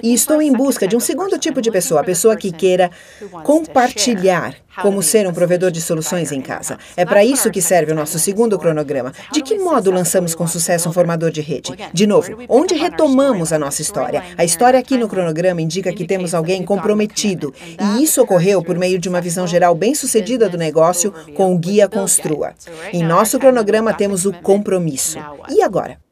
E 0.03 0.13
estou 0.13 0.43
em 0.43 0.53
busca 0.53 0.87
de 0.87 0.95
um 0.95 1.01
segundo 1.01 1.39
tipo 1.39 1.63
de 1.63 1.71
pessoa, 1.71 2.03
a 2.03 2.05
pessoa 2.05 2.37
que 2.37 2.53
queira 2.53 2.91
compartilhar 3.43 4.55
como 4.83 5.03
ser 5.03 5.27
um 5.27 5.33
provedor 5.33 5.71
de 5.71 5.81
soluções 5.81 6.31
em 6.33 6.41
casa. 6.43 6.77
É 6.95 7.05
para 7.07 7.25
isso 7.25 7.51
que 7.51 7.63
serve 7.63 7.93
o 7.93 7.95
nosso 7.95 8.19
segundo 8.19 8.59
cronograma. 8.59 9.13
De 9.33 9.41
que 9.41 9.59
modo 9.59 9.91
lançamos 9.91 10.35
com 10.35 10.47
sucesso 10.47 10.89
um 10.89 10.93
formador 10.93 11.31
de 11.31 11.41
rede? 11.41 11.73
De 11.95 12.07
novo, 12.07 12.37
onde 12.47 12.75
retomamos 12.75 13.55
a 13.55 13.59
nossa 13.59 13.81
história? 13.81 14.23
A 14.37 14.45
história 14.45 14.79
aqui 14.79 14.99
no 14.99 15.09
cronograma 15.09 15.63
indica 15.63 15.93
que 15.95 16.07
temos 16.07 16.35
alguém 16.35 16.63
comprometido, 16.63 17.55
e 17.97 18.03
isso 18.03 18.21
ocorreu 18.21 18.63
por 18.63 18.77
meio 18.77 18.99
de 18.99 19.09
uma 19.09 19.21
visão 19.21 19.47
geral 19.47 19.75
bem-sucedida 19.75 20.47
do 20.47 20.59
negócio 20.59 21.11
com 21.35 21.55
o 21.55 21.59
guia 21.59 21.89
Construa. 21.89 22.53
Em 22.93 23.03
nosso 23.03 23.39
cronograma 23.39 23.95
temos 23.95 24.27
o 24.27 24.33
compromisso. 24.33 25.19
E 25.49 25.63
agora? 25.63 26.04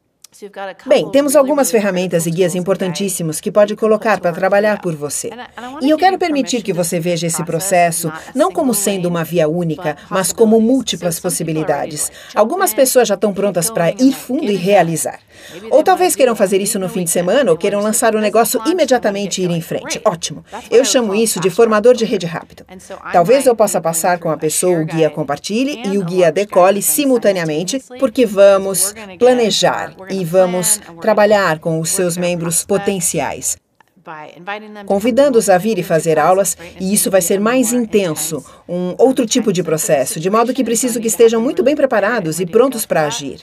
Bem, 0.85 1.09
temos 1.11 1.35
algumas 1.35 1.69
ferramentas 1.69 2.25
e 2.25 2.31
guias 2.31 2.55
importantíssimos 2.55 3.39
que 3.39 3.51
pode 3.51 3.75
colocar 3.75 4.19
para 4.19 4.31
trabalhar 4.31 4.81
por 4.81 4.95
você. 4.95 5.29
E 5.81 5.89
eu 5.89 5.97
quero 5.97 6.17
permitir 6.17 6.63
que 6.63 6.73
você 6.73 6.99
veja 6.99 7.27
esse 7.27 7.43
processo 7.43 8.11
não 8.33 8.51
como 8.51 8.73
sendo 8.73 9.07
uma 9.07 9.23
via 9.23 9.47
única, 9.47 9.95
mas 10.09 10.33
como 10.33 10.59
múltiplas 10.59 11.19
possibilidades. 11.19 12.11
Algumas 12.33 12.73
pessoas 12.73 13.07
já 13.07 13.15
estão 13.15 13.33
prontas 13.33 13.69
para 13.69 13.91
ir 13.91 14.13
fundo 14.13 14.51
e 14.51 14.55
realizar. 14.55 15.19
Ou 15.69 15.83
talvez 15.83 16.15
queiram 16.15 16.35
fazer 16.35 16.61
isso 16.61 16.79
no 16.79 16.89
fim 16.89 17.03
de 17.03 17.09
semana 17.09 17.51
ou 17.51 17.57
queiram 17.57 17.81
lançar 17.81 18.15
o 18.15 18.21
negócio 18.21 18.61
imediatamente 18.65 19.41
e 19.41 19.45
ir 19.45 19.51
em 19.51 19.61
frente. 19.61 20.01
Ótimo. 20.05 20.43
Eu 20.71 20.83
chamo 20.85 21.13
isso 21.13 21.39
de 21.39 21.49
formador 21.49 21.93
de 21.95 22.05
rede 22.05 22.25
rápido. 22.25 22.65
Talvez 23.11 23.45
eu 23.45 23.55
possa 23.55 23.79
passar 23.81 24.19
com 24.19 24.29
a 24.29 24.37
pessoa 24.37 24.79
o 24.79 24.85
guia 24.85 25.09
compartilhe 25.09 25.81
e 25.85 25.97
o 25.97 26.03
guia 26.03 26.31
decole 26.31 26.81
simultaneamente, 26.81 27.83
porque 27.99 28.25
vamos 28.25 28.93
planejar 29.19 29.93
e 30.09 30.23
vamos 30.33 30.81
trabalhar 30.99 31.59
com 31.59 31.79
os 31.79 31.89
seus 31.89 32.17
membros 32.17 32.65
potenciais 32.65 33.55
convidando-os 34.85 35.49
a 35.49 35.57
vir 35.57 35.79
e 35.79 35.83
fazer 35.83 36.19
aulas, 36.19 36.57
e 36.77 36.93
isso 36.93 37.09
vai 37.09 37.21
ser 37.21 37.39
mais 37.39 37.71
intenso, 37.71 38.43
um 38.67 38.93
outro 38.97 39.25
tipo 39.25 39.53
de 39.53 39.63
processo, 39.63 40.19
de 40.19 40.29
modo 40.29 40.53
que 40.53 40.61
preciso 40.61 40.99
que 40.99 41.07
estejam 41.07 41.39
muito 41.39 41.63
bem 41.63 41.73
preparados 41.73 42.41
e 42.41 42.45
prontos 42.45 42.85
para 42.85 43.05
agir. 43.05 43.39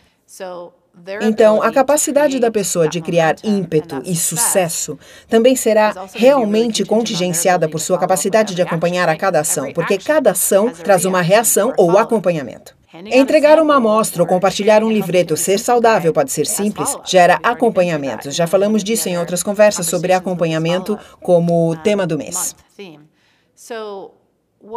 Então, 1.22 1.62
a 1.62 1.72
capacidade 1.72 2.38
da 2.38 2.50
pessoa 2.50 2.87
de 2.87 3.00
criar 3.00 3.37
ímpeto 3.42 4.03
e 4.05 4.14
sucesso 4.14 4.98
também 5.31 5.57
será 5.57 5.94
realmente 6.12 6.85
contingenciada 6.85 7.66
por 7.66 7.81
sua 7.81 7.98
capacidade 7.98 8.55
de 8.55 8.61
acompanhar 8.61 9.09
a 9.09 9.16
cada 9.16 9.40
ação, 9.40 9.72
porque 9.72 9.96
cada 9.96 10.33
ação 10.33 10.68
traz 10.68 11.07
uma 11.07 11.22
reação 11.22 11.72
ou 11.79 11.96
acompanhamento. 11.96 12.79
Entregar 12.92 13.61
uma 13.61 13.76
amostra 13.76 14.20
ou 14.22 14.26
compartilhar 14.26 14.83
um 14.83 14.90
livreto 14.90 15.37
Ser 15.37 15.59
Saudável 15.59 16.12
pode 16.12 16.33
ser 16.33 16.44
simples, 16.44 16.96
gera 17.05 17.38
acompanhamento. 17.42 18.31
Já 18.33 18.46
falamos 18.46 18.83
disso 18.83 19.09
em 19.09 19.16
outras 19.16 19.42
conversas 19.42 19.87
sobre 19.87 20.12
acompanhamento 20.12 20.98
como 21.20 21.76
tema 21.83 22.05
do 22.05 22.18
mês. 22.18 22.57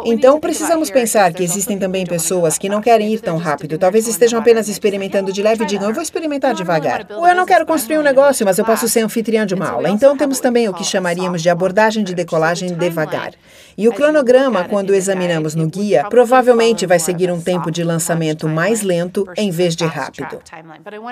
Então, 0.06 0.40
precisamos 0.40 0.90
pensar 0.90 1.30
que 1.34 1.42
existem 1.42 1.78
também 1.78 2.06
pessoas 2.06 2.56
que 2.56 2.70
não 2.70 2.80
querem 2.80 3.12
ir 3.12 3.20
tão 3.20 3.36
rápido. 3.36 3.76
Talvez 3.76 4.08
estejam 4.08 4.40
apenas 4.40 4.66
experimentando 4.66 5.30
de 5.30 5.42
leve 5.42 5.64
e 5.64 5.66
digam, 5.66 5.88
eu 5.88 5.94
vou 5.94 6.02
experimentar 6.02 6.54
devagar. 6.54 7.06
Ou 7.10 7.28
eu 7.28 7.34
não 7.34 7.44
quero 7.44 7.66
construir 7.66 7.98
um 7.98 8.02
negócio, 8.02 8.46
mas 8.46 8.58
eu 8.58 8.64
posso 8.64 8.88
ser 8.88 9.00
anfitrião 9.00 9.44
de 9.44 9.54
uma 9.54 9.68
aula. 9.68 9.90
Então, 9.90 10.16
temos 10.16 10.40
também 10.40 10.68
o 10.70 10.72
que 10.72 10.82
chamaríamos 10.82 11.42
de 11.42 11.50
abordagem 11.50 12.02
de 12.02 12.14
decolagem 12.14 12.72
devagar. 12.72 13.34
E 13.76 13.86
o 13.86 13.92
cronograma, 13.92 14.64
quando 14.64 14.94
examinamos 14.94 15.54
no 15.54 15.68
guia, 15.68 16.04
provavelmente 16.08 16.86
vai 16.86 16.98
seguir 16.98 17.30
um 17.30 17.40
tempo 17.40 17.70
de 17.70 17.84
lançamento 17.84 18.48
mais 18.48 18.80
lento 18.80 19.26
em 19.36 19.50
vez 19.50 19.76
de 19.76 19.84
rápido. 19.84 20.40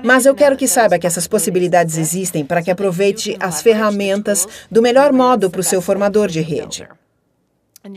Mas 0.02 0.24
eu 0.24 0.34
quero 0.34 0.56
que 0.56 0.66
saiba 0.66 0.98
que 0.98 1.06
essas 1.06 1.28
possibilidades 1.28 1.98
existem 1.98 2.42
para 2.42 2.62
que 2.62 2.70
aproveite 2.70 3.36
as 3.38 3.60
ferramentas 3.60 4.48
do 4.70 4.80
melhor 4.80 5.12
modo 5.12 5.50
para 5.50 5.60
o 5.60 5.64
seu 5.64 5.82
formador 5.82 6.28
de 6.28 6.40
rede. 6.40 6.88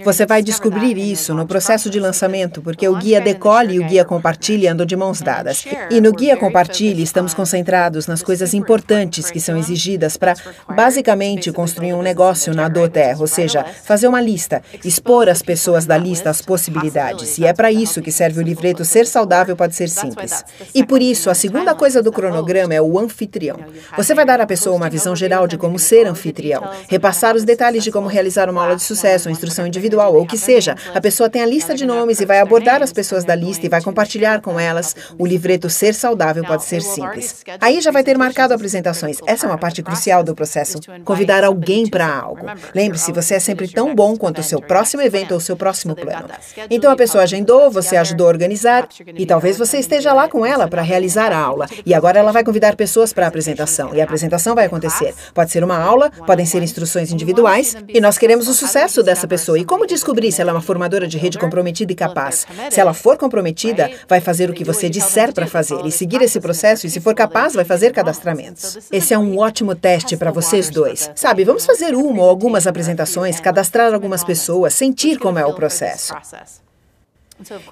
Você 0.04 0.26
vai 0.26 0.42
descobrir 0.42 0.98
isso 0.98 1.32
no 1.36 1.46
processo 1.46 1.92
de 1.92 2.00
lançamento, 2.00 2.60
porque 2.60 2.88
o 2.88 2.96
guia 2.96 3.22
Decole 3.22 3.76
e 3.76 3.80
o 3.80 3.86
guia 3.86 4.04
Compartilhe 4.04 4.68
andam 4.68 4.84
de 4.84 4.96
mãos 4.96 5.22
dadas. 5.22 5.64
E 5.92 6.02
no 6.02 6.12
guia 6.12 6.36
Compartilhe 6.36 7.04
estamos 7.04 7.36
concentrados 7.36 8.08
nas 8.08 8.24
coisas 8.24 8.56
importantes 8.56 9.30
que 9.30 9.40
são 9.40 9.56
exigidas 9.56 10.18
para, 10.18 10.34
basicamente, 10.68 11.52
construir 11.52 11.94
um 11.94 12.02
negócio 12.02 12.52
na 12.56 12.68
Terra, 12.92 13.20
ou 13.20 13.28
seja, 13.28 13.64
fazer 13.64 14.08
uma 14.08 14.20
lista, 14.20 14.64
expor 14.84 15.30
às 15.30 15.44
pessoas 15.44 15.86
da 15.86 15.98
lista 15.98 16.32
as 16.32 16.42
possibilidades. 16.42 17.38
E 17.38 17.46
é 17.46 17.54
para 17.54 17.72
isso 17.72 18.02
que 18.02 18.12
serve 18.12 18.40
o 18.40 18.44
livreto 18.44 18.84
Ser 18.84 19.06
Saudável 19.06 19.56
Pode 19.56 19.76
Ser 19.76 19.88
Simples. 19.88 20.44
E 20.74 20.84
por 20.84 21.00
isso, 21.00 21.30
a 21.30 21.36
segunda 21.36 21.76
coisa 21.76 22.02
do 22.02 22.12
cronograma 22.12 22.74
é 22.74 22.82
o 22.82 22.98
anfitrião. 22.98 23.60
Você 23.96 24.16
vai 24.16 24.26
dar 24.26 24.42
à 24.42 24.48
pessoa 24.48 24.76
uma 24.76 24.90
visão 24.90 25.16
geral 25.16 25.46
de 25.46 25.60
como 25.60 25.78
ser 25.78 26.08
anfitrião, 26.08 26.68
repassar 26.88 27.36
os 27.36 27.44
detalhes 27.44 27.84
de 27.84 27.92
como 27.92 28.08
realizar 28.08 28.50
uma 28.50 28.64
aula 28.64 28.76
de 28.76 28.82
sucesso, 28.82 29.30
uma 29.30 29.34
instrução 29.34 29.75
individual 29.76 30.16
ou 30.16 30.24
o 30.24 30.28
que 30.28 30.38
seja. 30.38 30.76
A 30.94 31.02
pessoa 31.02 31.30
tem 31.30 31.42
a 31.42 31.46
lista 31.46 31.76
de 31.76 31.86
nomes 31.86 32.20
e 32.20 32.26
vai 32.26 32.40
abordar 32.40 32.82
as 32.82 32.94
pessoas 32.94 33.24
da 33.24 33.36
lista 33.36 33.66
e 33.66 33.70
vai 33.70 33.82
compartilhar 33.82 34.42
com 34.42 34.60
elas. 34.60 34.96
O 35.18 35.26
livreto 35.26 35.70
Ser 35.70 35.94
Saudável 35.94 36.44
pode 36.44 36.64
ser 36.64 36.82
simples. 36.82 37.44
Aí 37.60 37.82
já 37.82 37.92
vai 37.92 38.04
ter 38.04 38.18
marcado 38.18 38.54
apresentações. 38.54 39.18
Essa 39.26 39.46
é 39.46 39.50
uma 39.50 39.58
parte 39.58 39.84
crucial 39.84 40.24
do 40.24 40.34
processo. 40.34 40.80
Convidar 41.04 41.44
alguém 41.44 41.88
para 41.88 42.08
algo. 42.08 42.48
Lembre-se, 42.74 43.12
você 43.12 43.36
é 43.36 43.40
sempre 43.40 43.68
tão 43.68 43.94
bom 43.94 44.16
quanto 44.16 44.40
o 44.40 44.44
seu 44.44 44.62
próximo 44.62 45.02
evento 45.02 45.32
ou 45.32 45.38
o 45.38 45.42
seu 45.42 45.56
próximo 45.56 45.96
plano. 45.96 46.30
Então 46.70 46.92
a 46.92 46.96
pessoa 46.96 47.24
agendou, 47.24 47.70
você 47.70 47.98
ajudou 47.98 48.28
a 48.28 48.30
organizar 48.30 48.88
e 49.18 49.26
talvez 49.26 49.58
você 49.58 49.78
esteja 49.78 50.14
lá 50.14 50.28
com 50.28 50.46
ela 50.46 50.68
para 50.68 50.82
realizar 50.82 51.32
a 51.32 51.38
aula. 51.38 51.68
E 51.86 51.94
agora 51.94 52.20
ela 52.20 52.32
vai 52.32 52.44
convidar 52.44 52.76
pessoas 52.76 53.12
para 53.12 53.26
a 53.26 53.28
apresentação. 53.28 53.94
E 53.94 54.02
a 54.02 54.04
apresentação 54.04 54.56
vai 54.56 54.66
acontecer. 54.66 55.14
Pode 55.34 55.52
ser 55.52 55.64
uma 55.64 55.78
aula, 55.78 56.10
podem 56.26 56.46
ser 56.46 56.62
instruções 56.64 57.12
individuais 57.12 57.76
e 57.88 58.00
nós 58.00 58.18
queremos 58.18 58.48
o 58.48 58.54
sucesso 58.54 59.04
dessa 59.04 59.28
pessoa. 59.28 59.60
E 59.60 59.65
como 59.66 59.86
descobrir 59.86 60.32
se 60.32 60.42
ela 60.42 60.52
é 60.52 60.54
uma 60.54 60.62
formadora 60.62 61.08
de 61.08 61.18
rede 61.18 61.38
comprometida 61.38 61.92
e 61.92 61.96
capaz? 61.96 62.46
Se 62.70 62.80
ela 62.80 62.94
for 62.94 63.18
comprometida, 63.18 63.92
vai 64.08 64.22
fazer 64.22 64.50
o 64.50 64.54
que 64.54 64.64
você 64.64 64.90
disser 64.90 65.34
para 65.34 65.48
fazer 65.48 65.86
e 65.86 65.92
seguir 65.92 66.22
esse 66.22 66.40
processo, 66.40 66.88
e 66.88 66.90
se 66.90 67.00
for 67.00 67.14
capaz, 67.14 67.54
vai 67.54 67.66
fazer 67.66 67.92
cadastramentos. 67.92 68.78
Esse 68.92 69.14
é 69.14 69.18
um 69.18 69.38
ótimo 69.38 69.76
teste 69.76 70.16
para 70.18 70.32
vocês 70.32 70.70
dois. 70.70 71.12
Sabe, 71.16 71.44
vamos 71.44 71.66
fazer 71.66 71.96
uma 71.96 72.24
ou 72.24 72.30
algumas 72.30 72.68
apresentações, 72.68 73.40
cadastrar 73.40 73.94
algumas 73.94 74.24
pessoas, 74.24 74.74
sentir 74.74 75.18
como 75.18 75.40
é 75.40 75.46
o 75.46 75.54
processo. 75.54 76.14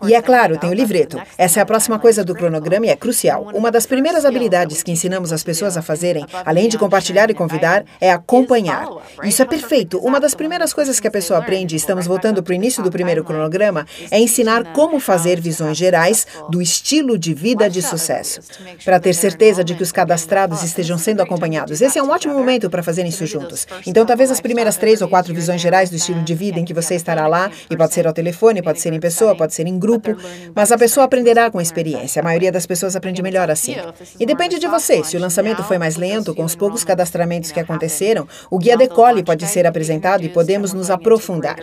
E 0.06 0.14
é 0.14 0.22
claro, 0.22 0.58
tem 0.58 0.70
o 0.70 0.74
livreto. 0.74 1.22
Essa 1.38 1.60
é 1.60 1.64
a 1.64 1.66
próxima 1.66 1.98
coisa 1.98 2.24
do 2.24 2.36
cronograma 2.36 2.86
e 2.86 2.90
é 2.90 2.96
crucial. 2.96 3.50
Uma 3.54 3.72
das 3.72 3.86
primeiras 3.86 4.26
habilidades 4.26 4.84
que 4.84 4.92
ensinamos 4.92 5.32
as 5.32 5.44
pessoas 5.44 5.78
a 5.78 5.82
fazerem, 5.82 6.26
além 6.46 6.68
de 6.68 6.78
compartilhar 6.78 7.30
e 7.30 7.34
convidar, 7.34 7.86
é 8.02 8.12
acompanhar. 8.12 8.88
Isso 9.24 9.42
é 9.42 9.46
perfeito. 9.46 9.98
Uma 10.00 10.20
das 10.20 10.36
primeiras 10.36 10.74
coisas 10.74 11.00
que 11.00 11.08
a 11.08 11.12
pessoa 11.12 11.40
aprende, 11.40 11.76
estamos 11.76 12.06
voltando 12.06 12.44
para 12.44 12.52
o 12.52 12.56
início 12.56 12.84
do 12.84 12.92
primeiro 12.92 13.24
cronograma, 13.24 13.86
é 14.12 14.20
ensinar 14.20 14.74
como 14.74 15.00
fazer 15.00 15.40
visões 15.40 15.78
gerais 15.78 16.28
do 16.50 16.62
estilo 16.62 17.18
de 17.18 17.34
vida 17.34 17.70
de 17.70 17.82
sucesso. 17.82 18.42
Para 18.84 19.00
ter 19.00 19.14
certeza 19.14 19.64
de 19.64 19.76
que 19.76 19.84
os 19.84 19.92
cadastrados 19.92 20.62
estejam 20.64 20.98
sendo 20.98 21.22
acompanhados. 21.22 21.82
Esse 21.82 21.98
é 21.98 22.04
um 22.04 22.10
ótimo 22.10 22.34
momento 22.34 22.70
para 22.70 22.84
fazer 22.84 23.06
isso 23.06 23.26
juntos. 23.26 23.66
Então, 23.88 24.06
talvez 24.06 24.30
as 24.30 24.42
primeiras 24.42 24.76
três 24.76 25.02
ou 25.02 25.08
quatro 25.08 25.34
visões 25.34 25.62
gerais 25.62 25.90
do 25.90 25.96
estilo 25.96 26.22
de 26.22 26.36
vida 26.36 26.60
em 26.60 26.66
que 26.66 26.74
você 26.74 26.96
estará 26.96 27.28
lá, 27.28 27.50
e 27.70 27.78
pode 27.78 27.94
ser 27.94 28.06
ao 28.06 28.14
telefone, 28.14 28.62
pode 28.62 28.82
ser 28.82 28.92
em 28.92 29.00
pessoa, 29.00 29.36
pode 29.36 29.53
ser 29.54 29.68
em 29.68 29.78
grupo, 29.78 30.16
mas 30.56 30.72
a 30.72 30.78
pessoa 30.78 31.06
aprenderá 31.06 31.50
com 31.50 31.62
experiência. 31.62 32.22
A 32.22 32.24
maioria 32.24 32.52
das 32.52 32.66
pessoas 32.66 32.96
aprende 32.96 33.22
melhor 33.22 33.50
assim. 33.50 33.76
E 34.20 34.26
depende 34.26 34.60
de 34.60 34.68
você. 34.68 35.04
Se 35.04 35.18
o 35.18 35.20
lançamento 35.20 35.64
foi 35.64 35.78
mais 35.78 35.96
lento, 35.96 36.34
com 36.36 36.44
os 36.44 36.56
poucos 36.56 36.84
cadastramentos 36.84 37.52
que 37.52 37.60
aconteceram, 37.60 38.28
o 38.50 38.58
guia 38.58 38.78
Decole 38.78 39.24
pode 39.24 39.46
ser 39.48 39.66
apresentado 39.66 40.24
e 40.24 40.30
podemos 40.30 40.74
nos 40.74 40.90
aprofundar. 40.90 41.58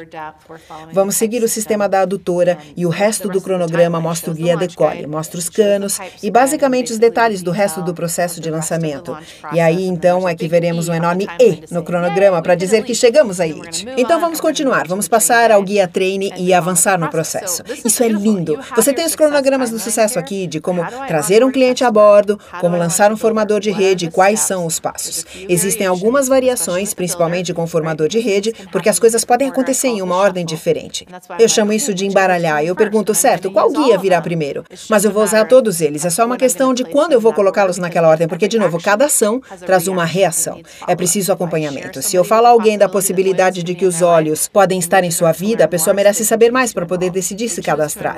Vamos 0.93 1.17
seguir 1.17 1.43
o 1.43 1.49
sistema 1.49 1.89
da 1.89 2.01
adutora 2.03 2.59
e 2.77 2.87
o 2.87 2.89
resto 2.89 3.29
do 3.29 3.41
cronograma 3.41 4.01
mostra 4.01 4.31
o 4.31 4.35
guia 4.35 4.57
Decole, 4.57 5.07
mostra 5.07 5.39
os 5.39 5.49
canos 5.49 5.99
e 6.23 6.31
basicamente 6.31 6.93
os 6.93 6.99
detalhes 6.99 7.43
do 7.43 7.51
resto 7.51 7.83
do 7.83 7.95
processo 7.95 8.41
de 8.41 8.51
lançamento. 8.51 9.17
E 9.53 9.61
aí 9.61 9.87
então 9.87 10.29
é 10.29 10.35
que 10.35 10.49
veremos 10.49 10.89
um 10.89 10.95
enorme 10.95 11.27
E 11.39 11.63
no 11.71 11.83
cronograma 11.83 12.43
para 12.43 12.55
dizer 12.55 12.85
que 12.85 12.95
chegamos 12.95 13.41
à 13.41 13.47
elite. 13.47 13.87
Então 13.97 14.21
vamos 14.21 14.41
continuar, 14.41 14.87
vamos 14.87 15.09
passar 15.09 15.51
ao 15.51 15.63
guia 15.63 15.89
treine 15.89 16.33
e 16.37 16.53
avançar 16.53 16.99
no 16.99 17.09
processo. 17.09 17.63
Isso 17.85 18.03
é 18.03 18.09
lindo. 18.09 18.59
Você 18.77 18.93
tem 18.93 19.05
os 19.05 19.15
cronogramas 19.15 19.71
do 19.71 19.79
sucesso 19.79 20.19
aqui 20.19 20.47
de 20.47 20.61
como 20.61 20.85
trazer 21.07 21.45
um 21.45 21.51
cliente 21.51 21.85
a 21.85 21.91
bordo, 21.91 22.39
como 22.61 22.77
lançar 22.77 23.13
um 23.13 23.17
formador 23.17 23.61
de 23.61 23.71
rede 23.71 24.07
e 24.07 24.11
quais 24.11 24.41
são 24.41 24.67
os 24.67 24.79
passos. 24.79 25.25
Existem 25.49 25.87
algumas 25.87 26.29
variações, 26.29 26.95
principalmente 26.95 27.53
com 27.53 27.67
formador 27.67 28.09
de 28.09 28.19
rede, 28.19 28.53
porque 28.73 28.89
as 28.89 28.99
coisas 28.99 29.25
podem 29.25 29.49
acontecer 29.49 29.89
em 29.89 30.03
uma 30.03 30.17
ordem 30.17 30.45
diferente. 30.45 31.07
Eu 31.39 31.49
chamo 31.49 31.73
isso 31.73 31.93
de 31.95 32.07
embaralhar. 32.07 32.65
Eu 32.65 32.75
pergunto, 32.75 33.15
certo, 33.15 33.51
qual 33.51 33.71
guia 33.71 33.99
virá 33.99 34.21
primeiro? 34.21 34.65
Mas 34.89 35.05
eu 35.05 35.11
vou 35.11 35.23
usar 35.23 35.45
todos 35.47 35.81
eles. 35.81 36.05
É 36.05 36.11
só 36.11 36.25
uma 36.25 36.37
questão 36.37 36.75
de 36.75 36.85
quando 36.85 37.13
eu 37.13 37.21
vou 37.21 37.33
colocá-los 37.33 37.79
naquela 37.79 38.09
ordem, 38.09 38.29
porque, 38.29 38.49
de 38.49 38.59
novo, 38.59 38.81
cada 38.81 39.07
ação 39.07 39.41
traz 39.65 39.89
uma 39.89 40.05
reação. 40.05 40.61
É 40.87 40.95
preciso 40.95 41.33
acompanhamento. 41.33 42.03
Se 42.03 42.17
eu 42.17 42.25
falo 42.25 42.47
a 42.47 42.51
alguém 42.51 42.77
da 42.79 42.89
possibilidade 42.89 43.63
de 43.63 43.75
que 43.75 43.87
os 43.87 44.03
olhos 44.03 44.49
podem 44.49 44.79
estar 44.79 45.05
em 45.05 45.11
sua 45.11 45.33
vida, 45.33 45.65
a 45.65 45.69
pessoa 45.69 45.95
merece 45.95 46.25
saber 46.25 46.51
mais 46.51 46.73
para 46.73 46.87
poder 46.87 47.11
decidir 47.11 47.49
se 47.49 47.61
cadastrar. 47.71 48.17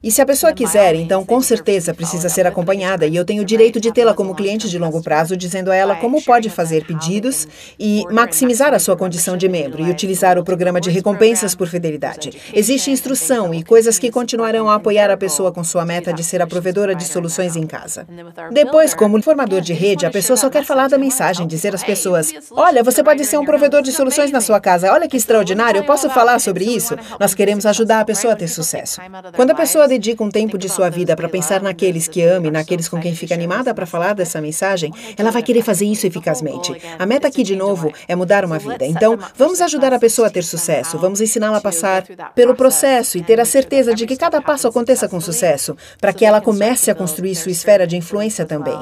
E 0.00 0.12
se 0.12 0.22
a 0.22 0.26
pessoa 0.26 0.52
quiser, 0.52 0.94
então 0.94 1.24
com 1.24 1.40
certeza 1.40 1.92
precisa 1.92 2.28
ser 2.28 2.46
acompanhada 2.46 3.04
e 3.04 3.16
eu 3.16 3.24
tenho 3.24 3.42
o 3.42 3.44
direito 3.44 3.80
de 3.80 3.90
tê-la 3.90 4.14
como 4.14 4.32
cliente 4.32 4.70
de 4.70 4.78
longo 4.78 5.02
prazo, 5.02 5.36
dizendo 5.36 5.72
a 5.72 5.74
ela 5.74 5.96
como 5.96 6.22
pode 6.22 6.48
fazer 6.48 6.84
pedidos 6.84 7.48
e 7.76 8.04
maximizar 8.08 8.72
a 8.72 8.78
sua 8.78 8.96
condição 8.96 9.36
de 9.36 9.48
membro 9.48 9.82
e 9.82 9.90
utilizar 9.90 10.38
o 10.38 10.44
programa 10.44 10.80
de 10.80 10.88
recompensas 10.88 11.56
por 11.56 11.66
fidelidade. 11.66 12.30
Existe 12.54 12.92
instrução 12.92 13.52
e 13.52 13.64
coisas 13.64 13.98
que 13.98 14.08
continuarão 14.08 14.70
a 14.70 14.76
apoiar 14.76 15.10
a 15.10 15.16
pessoa 15.16 15.50
com 15.50 15.64
sua 15.64 15.84
meta 15.84 16.12
de 16.12 16.22
ser 16.22 16.40
a 16.40 16.46
provedora 16.46 16.94
de 16.94 17.02
soluções 17.02 17.56
em 17.56 17.66
casa. 17.66 18.06
Depois, 18.52 18.94
como 18.94 19.20
formador 19.20 19.60
de 19.60 19.72
rede, 19.72 20.06
a 20.06 20.12
pessoa 20.12 20.36
só 20.36 20.48
quer 20.48 20.64
falar 20.64 20.86
da 20.86 20.96
mensagem, 20.96 21.44
dizer 21.44 21.74
às 21.74 21.82
pessoas: 21.82 22.32
Olha, 22.52 22.84
você 22.84 23.02
pode 23.02 23.24
ser 23.24 23.36
um 23.36 23.44
provedor 23.44 23.82
de 23.82 23.90
soluções 23.90 24.30
na 24.30 24.40
sua 24.40 24.60
casa. 24.60 24.92
Olha 24.92 25.08
que 25.08 25.16
extraordinário, 25.16 25.80
eu 25.80 25.84
posso 25.84 26.08
falar 26.08 26.38
sobre 26.38 26.64
isso? 26.64 26.94
Nós 27.18 27.34
queremos 27.34 27.66
ajudar 27.66 27.98
a 27.98 28.04
pessoa 28.04 28.34
a 28.34 28.36
ter 28.36 28.46
sucesso. 28.46 29.00
Quando 29.34 29.50
a 29.50 29.54
pessoa 29.56 29.87
dedica 29.88 30.22
um 30.22 30.30
tempo 30.30 30.56
de 30.58 30.68
sua 30.68 30.88
vida 30.90 31.16
para 31.16 31.28
pensar 31.28 31.62
naqueles 31.62 32.06
que 32.06 32.22
ama 32.22 32.46
e 32.46 32.50
naqueles 32.50 32.88
com 32.88 33.00
quem 33.00 33.14
fica 33.14 33.34
animada 33.34 33.74
para 33.74 33.86
falar 33.86 34.14
dessa 34.14 34.40
mensagem, 34.40 34.92
ela 35.16 35.30
vai 35.30 35.42
querer 35.42 35.62
fazer 35.62 35.86
isso 35.86 36.06
eficazmente. 36.06 36.76
A 36.98 37.06
meta 37.06 37.28
aqui, 37.28 37.42
de 37.42 37.56
novo, 37.56 37.92
é 38.06 38.14
mudar 38.14 38.44
uma 38.44 38.58
vida. 38.58 38.84
Então, 38.84 39.18
vamos 39.34 39.60
ajudar 39.60 39.92
a 39.92 39.98
pessoa 39.98 40.28
a 40.28 40.30
ter 40.30 40.44
sucesso, 40.44 40.98
vamos 40.98 41.20
ensiná-la 41.20 41.58
a 41.58 41.60
passar 41.60 42.04
pelo 42.34 42.54
processo 42.54 43.18
e 43.18 43.22
ter 43.22 43.40
a 43.40 43.44
certeza 43.44 43.94
de 43.94 44.06
que 44.06 44.16
cada 44.16 44.40
passo 44.40 44.68
aconteça 44.68 45.08
com 45.08 45.20
sucesso, 45.20 45.76
para 46.00 46.12
que 46.12 46.24
ela 46.24 46.40
comece 46.40 46.90
a 46.90 46.94
construir 46.94 47.34
sua 47.34 47.52
esfera 47.52 47.86
de 47.86 47.96
influência 47.96 48.44
também. 48.44 48.78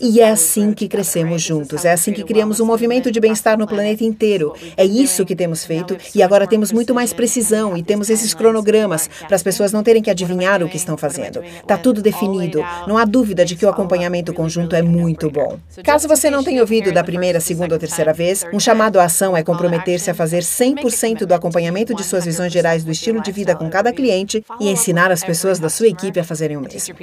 E 0.00 0.20
é 0.20 0.30
assim 0.30 0.72
que 0.72 0.88
crescemos 0.88 1.42
juntos, 1.42 1.84
é 1.84 1.92
assim 1.92 2.12
que 2.12 2.24
criamos 2.24 2.60
um 2.60 2.66
movimento 2.66 3.10
de 3.10 3.20
bem-estar 3.20 3.58
no 3.58 3.66
planeta 3.66 4.04
inteiro. 4.04 4.54
É 4.76 4.84
isso 4.84 5.24
que 5.24 5.36
temos 5.36 5.64
feito. 5.64 5.96
e 6.14 6.22
agora 6.22 6.46
temos 6.46 6.72
muito 6.72 6.94
mais 6.94 7.12
precisão 7.12 7.76
e 7.76 7.82
temos 7.82 8.10
esses 8.10 8.34
cronogramas 8.34 9.08
para 9.26 9.36
as 9.36 9.42
pessoas 9.42 9.72
não 9.72 9.82
terem 9.82 10.02
que 10.02 10.10
adivinhar 10.10 10.62
o 10.62 10.68
que 10.68 10.76
estão 10.76 10.96
fazendo. 10.96 11.42
Está 11.42 11.76
tudo 11.76 12.02
definido, 12.02 12.64
não 12.86 12.96
há 12.96 13.04
dúvida 13.04 13.44
de 13.44 13.56
que 13.56 13.64
o 13.64 13.68
acompanhamento 13.68 14.32
conjunto 14.32 14.74
é 14.74 14.82
muito 14.82 15.30
bom. 15.30 15.58
Caso 15.82 16.08
você 16.08 16.30
não 16.30 16.42
tenha 16.42 16.60
ouvido 16.60 16.92
da 16.92 17.04
primeira, 17.04 17.40
segunda 17.40 17.74
ou 17.74 17.78
terceira 17.78 18.12
vez, 18.12 18.44
um 18.52 18.60
chamado 18.60 18.98
à 18.98 19.04
ação 19.04 19.36
é 19.36 19.42
comprometer-se 19.42 20.10
a 20.10 20.14
fazer 20.14 20.42
100% 20.42 21.24
do 21.26 21.34
acompanhamento 21.34 21.94
de 21.94 22.04
suas 22.04 22.24
visões 22.24 22.52
gerais 22.52 22.84
do 22.84 22.90
estilo 22.90 23.20
de 23.20 23.32
vida 23.32 23.54
com 23.54 23.68
cada 23.68 23.92
cliente 23.92 24.44
e 24.60 24.68
ensinar 24.70 25.10
as 25.10 25.24
pessoas 25.24 25.58
da 25.58 25.68
sua 25.68 25.88
equipe 25.88 26.18
a 26.20 26.24
fazerem 26.24 26.56
o 26.56 26.60
mesmo. 26.60 26.94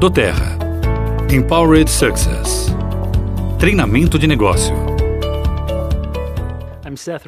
doTERRA. 0.00 0.56
Empowered 1.30 1.90
Success. 1.90 2.74
Treinamento 3.58 4.18
de 4.18 4.26
negócio. 4.26 4.74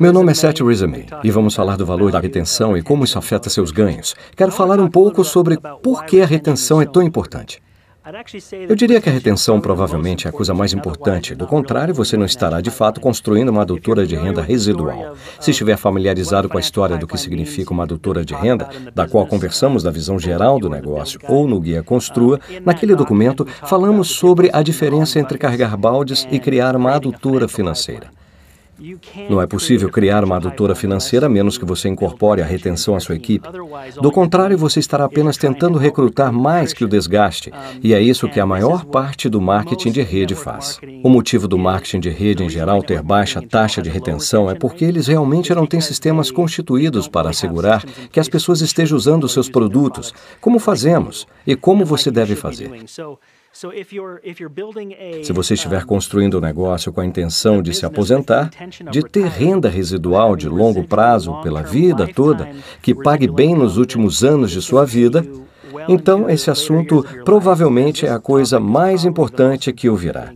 Meu 0.01 0.11
nome 0.11 0.33
é 0.33 0.35
Seth 0.35 0.61
Rizame 0.61 1.05
e 1.23 1.31
vamos 1.31 1.55
falar 1.55 1.77
do 1.77 1.85
valor 1.85 2.11
da 2.11 2.19
retenção 2.19 2.75
e 2.75 2.83
como 2.83 3.05
isso 3.05 3.19
afeta 3.19 3.51
seus 3.51 3.71
ganhos. 3.71 4.15
Quero 4.35 4.51
falar 4.51 4.81
um 4.81 4.89
pouco 4.89 5.23
sobre 5.23 5.59
por 5.83 6.07
que 6.07 6.23
a 6.23 6.27
retenção 6.27 6.81
é 6.81 6.87
tão 6.87 7.03
importante. 7.03 7.63
Eu 8.69 8.75
diria 8.75 9.01
que 9.01 9.09
a 9.09 9.12
retenção 9.12 9.61
provavelmente 9.61 10.27
é 10.27 10.31
a 10.31 10.33
coisa 10.33 10.53
mais 10.53 10.73
importante. 10.73 11.37
Do 11.37 11.47
contrário, 11.47 11.95
você 11.95 12.17
não 12.17 12.27
estará 12.27 12.61
de 12.61 12.71
fato 12.71 13.01
construindo 13.01 13.51
uma 13.51 13.62
adutora 13.62 14.05
de 14.05 14.17
renda 14.17 14.43
residual. 14.43 15.17
Se 15.38 15.53
estiver 15.53 15.77
familiarizado 15.77 16.49
com 16.49 16.57
a 16.59 16.61
história 16.61 16.99
do 16.99 17.07
que 17.07 17.17
significa 17.17 17.73
uma 17.73 17.85
adutora 17.85 18.25
de 18.25 18.35
renda, 18.35 18.69
da 18.93 19.07
qual 19.07 19.25
conversamos 19.27 19.85
da 19.85 19.91
visão 19.91 20.19
geral 20.19 20.59
do 20.59 20.69
negócio 20.69 21.21
ou 21.29 21.47
no 21.47 21.61
Guia 21.61 21.83
Construa, 21.83 22.41
naquele 22.65 22.97
documento 22.97 23.47
falamos 23.67 24.09
sobre 24.09 24.51
a 24.53 24.62
diferença 24.62 25.21
entre 25.21 25.38
carregar 25.38 25.77
baldes 25.77 26.27
e 26.31 26.41
criar 26.41 26.75
uma 26.75 26.93
adutora 26.93 27.47
financeira. 27.47 28.22
Não 29.29 29.40
é 29.40 29.47
possível 29.47 29.88
criar 29.88 30.25
uma 30.25 30.37
adutora 30.37 30.75
financeira 30.75 31.27
a 31.27 31.29
menos 31.29 31.57
que 31.57 31.64
você 31.64 31.88
incorpore 31.88 32.42
a 32.42 32.45
retenção 32.45 32.95
à 32.95 33.01
sua 33.01 33.14
equipe. 33.14 33.49
Do 34.01 34.11
contrário, 34.11 34.59
você 34.59 34.81
estará 34.81 35.05
apenas 35.05 35.37
tentando 35.37 35.79
recrutar 35.79 36.33
mais 36.33 36.73
que 36.73 36.85
o 36.85 36.88
desgaste, 36.88 37.53
e 37.83 37.95
é 37.95 38.01
isso 38.01 38.29
que 38.29 38.40
a 38.40 38.47
maior 38.47 38.85
parte 38.85 39.29
do 39.29 39.40
marketing 39.40 39.92
de 39.92 40.03
rede 40.03 40.35
faz. 40.35 40.81
O 41.03 41.09
motivo 41.09 41.47
do 41.47 41.59
marketing 41.59 42.01
de 42.01 42.11
rede 42.11 42.42
em 42.42 42.49
geral 42.49 42.83
ter 42.83 43.03
baixa 43.03 43.40
taxa 43.40 43.81
de 43.81 43.90
retenção 43.90 44.51
é 44.51 44.55
porque 44.55 44.85
eles 44.85 45.07
realmente 45.07 45.55
não 45.55 45.66
têm 45.66 45.81
sistemas 45.81 46.31
constituídos 46.31 47.07
para 47.09 47.31
assegurar 47.31 47.85
que 48.11 48.21
as 48.21 48.29
pessoas 48.29 48.61
estejam 48.61 48.97
usando 48.97 49.29
seus 49.29 49.49
produtos, 49.49 50.12
como 50.40 50.59
fazemos 50.59 51.27
e 51.47 51.55
como 51.55 51.85
você 51.85 52.11
deve 52.11 52.35
fazer. 52.35 52.71
Se 55.23 55.33
você 55.33 55.55
estiver 55.55 55.85
construindo 55.85 56.38
um 56.38 56.41
negócio 56.41 56.93
com 56.93 57.01
a 57.01 57.07
intenção 57.07 57.62
de 57.62 57.75
se 57.75 57.85
aposentar, 57.85 58.51
de 58.91 59.03
ter 59.03 59.27
renda 59.27 59.69
residual 59.69 60.35
de 60.35 60.49
longo 60.49 60.85
prazo 60.85 61.41
pela 61.43 61.62
vida 61.62 62.09
toda, 62.09 62.51
que 62.81 62.95
pague 62.95 63.29
bem 63.29 63.55
nos 63.55 63.77
últimos 63.77 64.25
anos 64.25 64.51
de 64.51 64.62
sua 64.62 64.87
vida, 64.87 65.25
então 65.88 66.31
esse 66.31 66.51
assunto 66.51 67.05
provavelmente 67.25 68.07
é 68.07 68.11
a 68.11 68.19
coisa 68.19 68.59
mais 68.59 69.05
importante 69.05 69.73
que 69.73 69.88
ouvirá. 69.88 70.33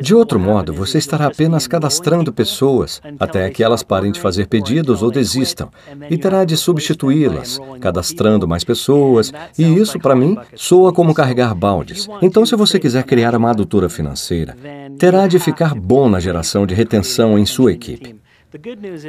De 0.00 0.14
outro 0.14 0.38
modo, 0.38 0.72
você 0.72 0.98
estará 0.98 1.26
apenas 1.26 1.66
cadastrando 1.66 2.32
pessoas 2.32 3.00
até 3.18 3.50
que 3.50 3.64
elas 3.64 3.82
parem 3.82 4.12
de 4.12 4.20
fazer 4.20 4.46
pedidos 4.46 5.02
ou 5.02 5.10
desistam, 5.10 5.70
e 6.08 6.16
terá 6.16 6.44
de 6.44 6.56
substituí-las, 6.56 7.58
cadastrando 7.80 8.46
mais 8.46 8.62
pessoas, 8.62 9.32
e 9.58 9.64
isso, 9.64 9.98
para 9.98 10.14
mim, 10.14 10.36
soa 10.54 10.92
como 10.92 11.12
carregar 11.12 11.52
baldes. 11.54 12.08
Então, 12.22 12.46
se 12.46 12.54
você 12.54 12.78
quiser 12.78 13.02
criar 13.02 13.34
uma 13.34 13.50
adutora 13.50 13.88
financeira, 13.88 14.56
terá 14.98 15.26
de 15.26 15.38
ficar 15.40 15.74
bom 15.74 16.08
na 16.08 16.20
geração 16.20 16.64
de 16.64 16.74
retenção 16.74 17.38
em 17.38 17.44
sua 17.44 17.72
equipe. 17.72 18.20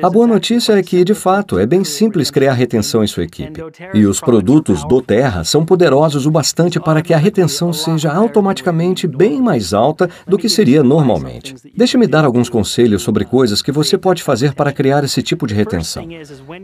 A 0.04 0.10
boa 0.10 0.28
notícia 0.28 0.74
é 0.74 0.84
que, 0.84 1.04
de 1.04 1.16
fato, 1.16 1.58
é 1.58 1.66
bem 1.66 1.84
simples 1.84 2.30
criar 2.30 2.54
retenção 2.54 3.04
em 3.04 3.08
sua 3.08 3.24
equipe. 3.24 3.60
E 3.94 4.06
os 4.06 4.20
produtos 4.20 4.84
do 4.86 5.02
Terra 5.02 5.44
são 5.44 5.66
poderosos 5.66 6.28
o 6.28 6.32
bastante 6.32 6.80
para 6.80 7.02
que 7.02 7.14
a 7.14 7.18
retenção 7.18 7.74
seja 7.74 8.12
automaticamente 8.12 9.08
bem 9.08 9.42
mais 9.42 9.74
alta 9.74 10.08
do 10.28 10.38
que 10.38 10.48
seria 10.48 10.84
normalmente. 10.84 11.56
Deixe-me 11.76 12.06
dar 12.06 12.24
alguns 12.24 12.50
conselhos 12.50 13.02
sobre 13.02 13.26
coisas 13.26 13.62
que 13.62 13.72
você 13.72 13.98
pode 13.98 14.22
fazer 14.22 14.54
para 14.54 14.72
criar 14.72 15.04
esse 15.04 15.24
tipo 15.24 15.48
de 15.48 15.56
retenção. 15.56 16.08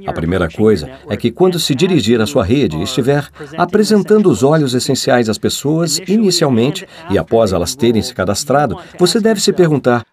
A 0.05 0.13
primeira 0.13 0.47
coisa 0.47 0.89
é 1.09 1.17
que, 1.17 1.31
quando 1.31 1.59
se 1.59 1.73
dirigir 1.73 2.21
à 2.21 2.27
sua 2.27 2.43
rede 2.43 2.77
e 2.77 2.83
estiver 2.83 3.27
apresentando 3.57 4.29
os 4.29 4.43
olhos 4.43 4.75
essenciais 4.75 5.29
às 5.29 5.37
pessoas 5.37 5.99
inicialmente 6.07 6.87
e 7.09 7.17
após 7.17 7.53
elas 7.53 7.73
terem 7.75 8.01
se 8.01 8.13
cadastrado, 8.13 8.77
você 8.99 9.19
deve 9.19 9.41
se 9.41 9.51
perguntar: 9.51 10.03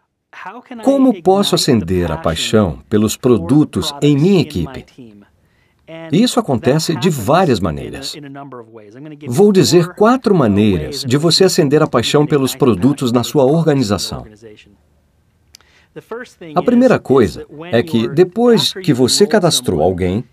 Como 0.82 1.22
posso 1.22 1.54
acender 1.54 2.10
a 2.10 2.16
paixão 2.16 2.80
pelos 2.88 3.16
produtos 3.16 3.94
em 4.02 4.16
minha 4.16 4.40
equipe? 4.40 4.86
Isso 6.10 6.40
acontece 6.40 6.96
de 6.96 7.10
várias 7.10 7.60
maneiras. 7.60 8.14
Vou 9.28 9.52
dizer 9.52 9.94
quatro 9.94 10.34
maneiras 10.34 11.04
de 11.04 11.16
você 11.16 11.44
acender 11.44 11.82
a 11.82 11.86
paixão 11.86 12.26
pelos 12.26 12.54
produtos 12.54 13.12
na 13.12 13.22
sua 13.22 13.44
organização. 13.44 14.26
A 16.54 16.62
primeira 16.62 16.98
coisa 16.98 17.46
é 17.70 17.82
que, 17.82 18.08
depois 18.08 18.72
que 18.72 18.92
você 18.92 19.26
cadastrou 19.26 19.80
alguém, 19.80 20.24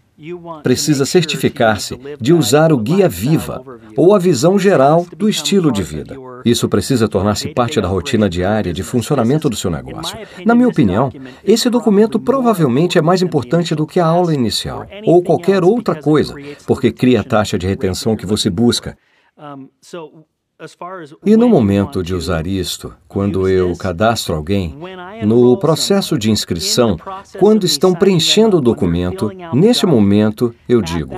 precisa 0.64 1.06
certificar-se 1.06 1.98
de 2.20 2.34
usar 2.34 2.72
o 2.72 2.78
Guia 2.78 3.10
Viva 3.10 3.64
ou 3.98 4.14
a 4.16 4.20
visão 4.20 4.58
geral 4.58 5.06
do 5.16 5.30
estilo 5.30 5.72
de 5.72 5.84
vida. 5.84 6.16
Isso 6.46 6.68
precisa 6.68 7.08
tornar-se 7.08 7.54
parte 7.54 7.80
da 7.80 7.88
rotina 7.88 8.30
diária 8.30 8.74
de 8.74 8.84
funcionamento 8.84 9.50
do 9.50 9.56
seu 9.56 9.70
negócio. 9.70 10.18
Na 10.46 10.56
minha 10.56 10.68
opinião, 10.68 11.12
esse 11.44 11.70
documento 11.70 12.20
provavelmente 12.20 12.98
é 12.98 13.02
mais 13.02 13.22
importante 13.22 13.76
do 13.76 13.86
que 13.86 14.00
a 14.00 14.06
aula 14.06 14.34
inicial 14.34 14.86
ou 15.06 15.24
qualquer 15.24 15.64
outra 15.64 15.96
coisa, 15.96 16.36
porque 16.66 16.92
cria 16.92 17.22
a 17.22 17.24
taxa 17.24 17.58
de 17.58 17.68
retenção 17.68 18.16
que 18.16 18.26
você 18.26 18.50
busca. 18.50 18.98
E 21.26 21.36
no 21.36 21.50
momento 21.50 22.04
de 22.04 22.14
usar 22.14 22.46
isto, 22.46 22.94
quando 23.08 23.48
eu 23.48 23.76
cadastro 23.76 24.36
alguém, 24.36 24.76
no 25.26 25.58
processo 25.58 26.20
de 26.20 26.30
inscrição, 26.30 26.98
quando 27.40 27.66
estão 27.66 27.96
preenchendo 27.96 28.58
o 28.58 28.62
documento, 28.62 29.32
neste 29.54 29.88
momento 29.88 30.54
eu 30.70 30.80
digo: 30.80 31.16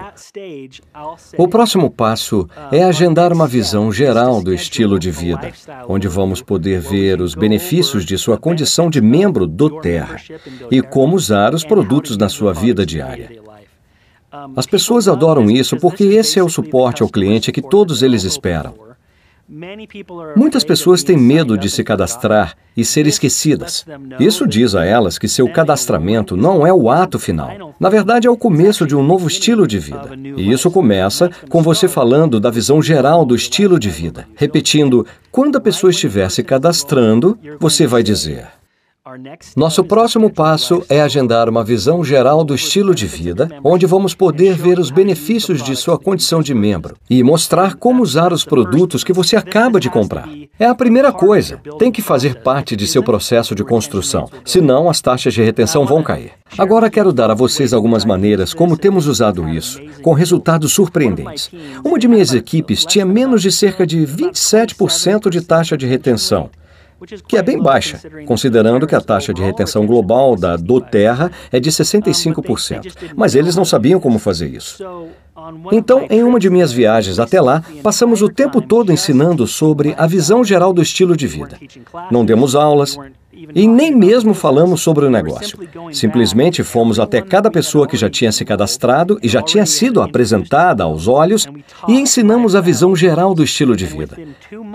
o 1.37 1.47
próximo 1.47 1.91
passo 1.91 2.47
é 2.71 2.83
agendar 2.83 3.33
uma 3.33 3.45
visão 3.45 3.91
geral 3.91 4.41
do 4.41 4.53
estilo 4.53 4.97
de 4.97 5.11
vida, 5.11 5.51
onde 5.89 6.07
vamos 6.07 6.41
poder 6.41 6.79
ver 6.79 7.19
os 7.19 7.35
benefícios 7.35 8.05
de 8.05 8.17
sua 8.17 8.37
condição 8.37 8.89
de 8.89 9.01
membro 9.01 9.45
do 9.45 9.81
Terra 9.81 10.21
e 10.71 10.81
como 10.81 11.17
usar 11.17 11.53
os 11.53 11.65
produtos 11.65 12.15
na 12.15 12.29
sua 12.29 12.53
vida 12.53 12.85
diária. 12.85 13.43
As 14.55 14.65
pessoas 14.65 15.07
adoram 15.07 15.49
isso 15.49 15.77
porque 15.77 16.05
esse 16.05 16.39
é 16.39 16.43
o 16.43 16.49
suporte 16.49 17.03
ao 17.03 17.09
cliente 17.09 17.51
que 17.51 17.61
todos 17.61 18.01
eles 18.01 18.23
esperam. 18.23 18.82
Muitas 20.35 20.63
pessoas 20.63 21.03
têm 21.03 21.17
medo 21.17 21.57
de 21.57 21.69
se 21.69 21.83
cadastrar 21.83 22.55
e 22.75 22.83
ser 22.83 23.05
esquecidas. 23.05 23.85
Isso 24.19 24.47
diz 24.47 24.73
a 24.73 24.83
elas 24.83 25.19
que 25.19 25.27
seu 25.27 25.47
cadastramento 25.47 26.35
não 26.35 26.65
é 26.65 26.73
o 26.73 26.89
ato 26.89 27.19
final. 27.19 27.75
Na 27.79 27.89
verdade, 27.89 28.27
é 28.27 28.31
o 28.31 28.37
começo 28.37 28.87
de 28.87 28.95
um 28.95 29.03
novo 29.03 29.27
estilo 29.27 29.67
de 29.67 29.77
vida. 29.77 30.09
E 30.37 30.51
isso 30.51 30.71
começa 30.71 31.29
com 31.49 31.61
você 31.61 31.87
falando 31.87 32.39
da 32.39 32.49
visão 32.49 32.81
geral 32.81 33.25
do 33.25 33.35
estilo 33.35 33.79
de 33.79 33.89
vida. 33.89 34.27
Repetindo, 34.35 35.05
quando 35.31 35.57
a 35.57 35.61
pessoa 35.61 35.91
estiver 35.91 36.29
se 36.29 36.43
cadastrando, 36.43 37.37
você 37.59 37.85
vai 37.85 38.01
dizer. 38.01 38.47
Nosso 39.55 39.83
próximo 39.83 40.29
passo 40.31 40.83
é 40.89 41.01
agendar 41.01 41.47
uma 41.47 41.63
visão 41.63 42.03
geral 42.03 42.43
do 42.43 42.55
estilo 42.55 42.95
de 42.95 43.05
vida, 43.05 43.49
onde 43.63 43.85
vamos 43.85 44.15
poder 44.15 44.55
ver 44.55 44.79
os 44.79 44.89
benefícios 44.89 45.61
de 45.61 45.75
sua 45.75 45.99
condição 45.99 46.41
de 46.41 46.53
membro 46.53 46.95
e 47.09 47.21
mostrar 47.21 47.75
como 47.75 48.01
usar 48.01 48.33
os 48.33 48.43
produtos 48.43 49.03
que 49.03 49.13
você 49.13 49.35
acaba 49.35 49.79
de 49.79 49.89
comprar. 49.89 50.27
É 50.57 50.65
a 50.65 50.75
primeira 50.75 51.11
coisa, 51.11 51.59
tem 51.77 51.91
que 51.91 52.01
fazer 52.01 52.41
parte 52.41 52.75
de 52.75 52.87
seu 52.87 53.03
processo 53.03 53.53
de 53.53 53.63
construção, 53.63 54.29
senão 54.45 54.89
as 54.89 55.01
taxas 55.01 55.33
de 55.33 55.43
retenção 55.43 55.85
vão 55.85 56.01
cair. 56.01 56.31
Agora 56.57 56.89
quero 56.89 57.13
dar 57.13 57.29
a 57.29 57.35
vocês 57.35 57.73
algumas 57.73 58.05
maneiras 58.05 58.53
como 58.53 58.77
temos 58.77 59.07
usado 59.07 59.47
isso, 59.49 59.79
com 60.01 60.13
resultados 60.13 60.73
surpreendentes. 60.73 61.51
Uma 61.83 61.99
de 61.99 62.07
minhas 62.07 62.33
equipes 62.33 62.85
tinha 62.85 63.05
menos 63.05 63.41
de 63.41 63.51
cerca 63.51 63.85
de 63.85 63.99
27% 63.99 65.29
de 65.29 65.41
taxa 65.41 65.77
de 65.77 65.85
retenção 65.85 66.49
que 67.27 67.37
é 67.37 67.41
bem 67.41 67.61
baixa, 67.61 67.99
considerando 68.25 68.87
que 68.87 68.95
a 68.95 69.01
taxa 69.01 69.33
de 69.33 69.41
retenção 69.41 69.85
global 69.85 70.35
da 70.35 70.55
do 70.55 70.79
Terra 70.79 71.31
é 71.51 71.59
de 71.59 71.71
65%. 71.71 73.13
Mas 73.15 73.35
eles 73.35 73.55
não 73.55 73.65
sabiam 73.65 73.99
como 73.99 74.19
fazer 74.19 74.47
isso. 74.47 74.83
Então, 75.71 76.05
em 76.09 76.23
uma 76.23 76.39
de 76.39 76.49
minhas 76.49 76.71
viagens 76.71 77.19
até 77.19 77.41
lá, 77.41 77.63
passamos 77.81 78.21
o 78.21 78.29
tempo 78.29 78.61
todo 78.61 78.91
ensinando 78.91 79.45
sobre 79.47 79.95
a 79.97 80.05
visão 80.07 80.43
geral 80.43 80.71
do 80.71 80.81
estilo 80.81 81.17
de 81.17 81.27
vida. 81.27 81.57
Não 82.11 82.23
demos 82.23 82.55
aulas, 82.55 82.97
e 83.53 83.67
nem 83.67 83.95
mesmo 83.95 84.33
falamos 84.33 84.81
sobre 84.81 85.05
o 85.05 85.09
negócio. 85.09 85.57
Simplesmente 85.91 86.63
fomos 86.63 86.99
até 86.99 87.21
cada 87.21 87.49
pessoa 87.49 87.87
que 87.87 87.97
já 87.97 88.09
tinha 88.09 88.31
se 88.31 88.45
cadastrado 88.45 89.19
e 89.21 89.27
já 89.27 89.41
tinha 89.41 89.65
sido 89.65 90.01
apresentada 90.01 90.83
aos 90.83 91.07
olhos 91.07 91.47
e 91.87 91.93
ensinamos 91.93 92.55
a 92.55 92.61
visão 92.61 92.95
geral 92.95 93.33
do 93.33 93.43
estilo 93.43 93.75
de 93.75 93.85
vida. 93.85 94.17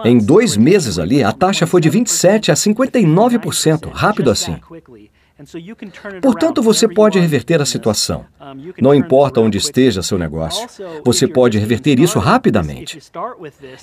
Em 0.04 0.18
dois 0.18 0.56
meses 0.56 0.98
ali, 0.98 1.22
a 1.22 1.32
taxa 1.32 1.66
foi 1.66 1.80
de 1.80 1.90
27% 1.90 2.50
a 2.50 2.54
59%, 2.54 3.90
rápido 3.92 4.30
assim. 4.30 4.56
Portanto, 6.20 6.60
você 6.60 6.88
pode 6.88 7.18
reverter 7.18 7.60
a 7.60 7.64
situação. 7.64 8.24
Não 8.80 8.92
importa 8.92 9.40
onde 9.40 9.56
esteja 9.56 10.02
seu 10.02 10.18
negócio, 10.18 10.66
você 11.04 11.28
pode 11.28 11.58
reverter 11.58 12.00
isso 12.00 12.18
rapidamente. 12.18 12.98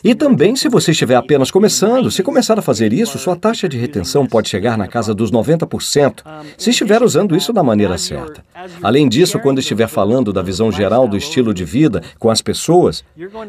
E 0.04 0.13
também, 0.13 0.56
se 0.56 0.68
você 0.68 0.91
estiver 0.91 1.15
apenas 1.15 1.50
começando, 1.52 2.12
se 2.12 2.22
começar 2.24 2.60
a 2.60 2.62
fazer 2.62 2.91
isso, 2.91 3.18
sua 3.18 3.36
taxa 3.36 3.70
de 3.70 3.78
retenção 3.78 4.26
pode 4.26 4.50
chegar 4.50 4.78
na 4.78 4.88
casa 4.88 5.13
dos 5.13 5.32
90%, 5.32 6.24
se 6.58 6.72
estiver 6.72 7.02
usando 7.02 7.36
isso 7.36 7.54
da 7.54 7.63
maneira 7.63 7.98
certa. 7.98 8.44
Além 8.84 9.08
disso, 9.08 9.39
quando 9.39 9.60
estiver 9.60 9.88
falando 9.88 10.34
da 10.34 10.41
visão 10.41 10.72
geral 10.72 11.08
do 11.08 11.15
estilo 11.15 11.54
de 11.54 11.63
vida 11.63 12.02
com 12.20 12.30
as 12.30 12.41
pessoas, 12.41 13.04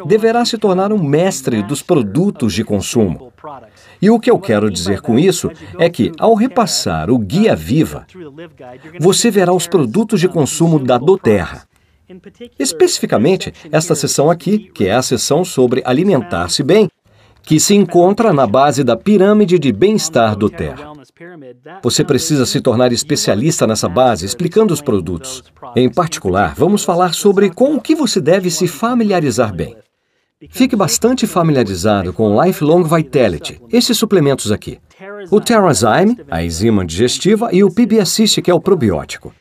deverá 0.07 0.45
se 0.45 0.59
tornar 0.59 0.93
um 0.93 1.03
mestre 1.03 1.63
dos 1.63 1.83
produtos 1.83 2.53
de 2.53 2.63
consumo. 2.63 3.33
E 4.01 4.11
o 4.11 4.21
que 4.21 4.31
eu 4.31 4.39
quero 4.39 4.71
dizer 4.71 5.01
com 5.01 5.19
isso 5.19 5.51
é 5.79 5.89
que, 5.89 6.13
ao 6.19 6.35
repassar 6.35 7.11
o 7.11 7.19
Guia 7.19 7.57
Viva, 7.57 7.96
você 9.01 9.31
verá 9.31 9.53
os 9.53 9.67
produtos 9.67 10.21
de 10.21 10.29
consumo 10.29 10.79
da 10.79 10.99
Doterra. 10.99 11.67
Especificamente, 12.59 13.53
esta 13.71 13.95
seção 13.95 14.31
aqui, 14.31 14.59
que 14.59 14.87
é 14.87 14.95
a 14.95 15.03
seção 15.03 15.45
sobre 15.45 15.83
alimentar-se 15.85 16.63
bem, 16.63 16.89
que 17.43 17.61
se 17.61 17.75
encontra 17.75 18.33
na 18.33 18.47
base 18.47 18.83
da 18.83 18.97
pirâmide 18.97 19.59
de 19.59 19.73
bem-estar 19.73 20.37
do 20.37 20.51
Terra. 20.51 20.93
Você 21.83 22.05
precisa 22.05 22.45
se 22.45 22.61
tornar 22.61 22.93
especialista 22.93 23.67
nessa 23.67 23.89
base, 23.89 24.27
explicando 24.27 24.75
os 24.75 24.83
produtos. 24.83 25.45
Em 25.77 25.89
particular, 25.89 26.55
vamos 26.57 26.85
falar 26.85 27.15
sobre 27.15 27.51
com 27.51 27.77
o 27.77 27.81
que 27.81 27.95
você 27.95 28.21
deve 28.21 28.51
se 28.51 28.67
familiarizar 28.67 29.55
bem. 29.55 29.77
Fique 30.51 30.77
bastante 30.77 31.27
familiarizado 31.27 32.13
com 32.13 32.43
Lifelong 32.43 32.83
Vitality, 32.83 33.61
esses 33.73 33.97
suplementos 33.97 34.53
aqui. 34.53 34.79
O 35.31 35.41
Terrazyme, 35.41 36.19
a 36.31 36.43
enzima 36.43 36.85
digestiva, 36.85 37.51
e 37.53 37.63
o 37.63 37.71
PB 37.71 38.01
Assist, 38.01 38.41
que 38.41 38.51
é 38.51 38.55
o 38.55 38.61
probiótico. 38.61 39.35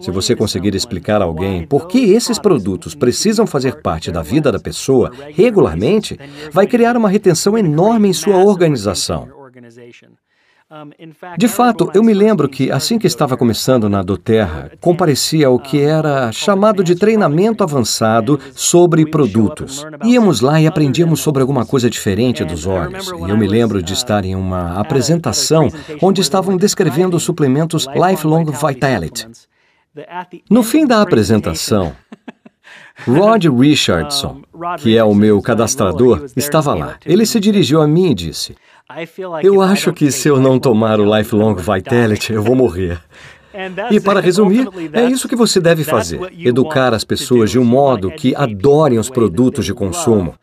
Se 0.00 0.10
você 0.10 0.34
conseguir 0.34 0.74
explicar 0.74 1.20
a 1.20 1.24
alguém 1.24 1.66
por 1.66 1.88
que 1.88 1.98
esses 2.12 2.38
produtos 2.38 2.94
precisam 2.94 3.46
fazer 3.46 3.82
parte 3.82 4.10
da 4.10 4.22
vida 4.22 4.50
da 4.50 4.60
pessoa 4.60 5.12
regularmente, 5.34 6.18
vai 6.52 6.66
criar 6.66 6.96
uma 6.96 7.08
retenção 7.08 7.58
enorme 7.58 8.08
em 8.08 8.12
sua 8.12 8.36
organização. 8.36 9.28
De 11.38 11.48
fato, 11.48 11.90
eu 11.94 12.02
me 12.02 12.12
lembro 12.12 12.46
que, 12.46 12.70
assim 12.70 12.98
que 12.98 13.06
estava 13.06 13.38
começando 13.38 13.88
na 13.88 14.02
Doterra, 14.02 14.70
comparecia 14.82 15.46
ao 15.46 15.58
que 15.58 15.80
era 15.80 16.30
chamado 16.30 16.84
de 16.84 16.94
treinamento 16.94 17.64
avançado 17.64 18.38
sobre 18.52 19.06
produtos. 19.06 19.82
Íamos 20.04 20.42
lá 20.42 20.60
e 20.60 20.66
aprendíamos 20.66 21.20
sobre 21.20 21.40
alguma 21.40 21.64
coisa 21.64 21.88
diferente 21.88 22.44
dos 22.44 22.66
olhos. 22.66 23.08
E 23.08 23.30
eu 23.30 23.36
me 23.38 23.48
lembro 23.48 23.82
de 23.82 23.94
estar 23.94 24.26
em 24.26 24.34
uma 24.34 24.78
apresentação 24.78 25.70
onde 26.02 26.20
estavam 26.20 26.54
descrevendo 26.54 27.16
os 27.16 27.22
suplementos 27.22 27.86
Lifelong 27.86 28.44
Vitality. 28.44 29.26
No 30.50 30.62
fim 30.62 30.86
da 30.86 31.00
apresentação, 31.00 31.92
Rod 33.06 33.46
Richardson, 33.58 34.42
que 34.78 34.98
é 34.98 35.02
o 35.02 35.14
meu 35.14 35.40
cadastrador, 35.40 36.26
estava 36.36 36.74
lá. 36.74 36.96
Ele 37.06 37.24
se 37.24 37.40
dirigiu 37.40 37.80
a 37.80 37.88
mim 37.88 38.10
e 38.10 38.14
disse: 38.14 38.54
eu 39.42 39.60
acho 39.60 39.92
que 39.92 40.10
se 40.10 40.28
eu 40.28 40.40
não 40.40 40.58
tomar 40.58 40.98
o 40.98 41.16
Lifelong 41.16 41.54
Vitality, 41.54 42.32
eu 42.32 42.42
vou 42.42 42.56
morrer. 42.56 43.00
E 43.90 43.98
para 43.98 44.20
resumir, 44.20 44.68
é 44.92 45.04
isso 45.06 45.26
que 45.26 45.34
você 45.34 45.60
deve 45.60 45.82
fazer: 45.82 46.20
educar 46.38 46.94
as 46.94 47.02
pessoas 47.02 47.50
de 47.50 47.58
um 47.58 47.64
modo 47.64 48.08
que 48.10 48.32
adorem 48.36 48.98
os 48.98 49.10
produtos 49.10 49.64
de 49.64 49.74
consumo. 49.74 50.34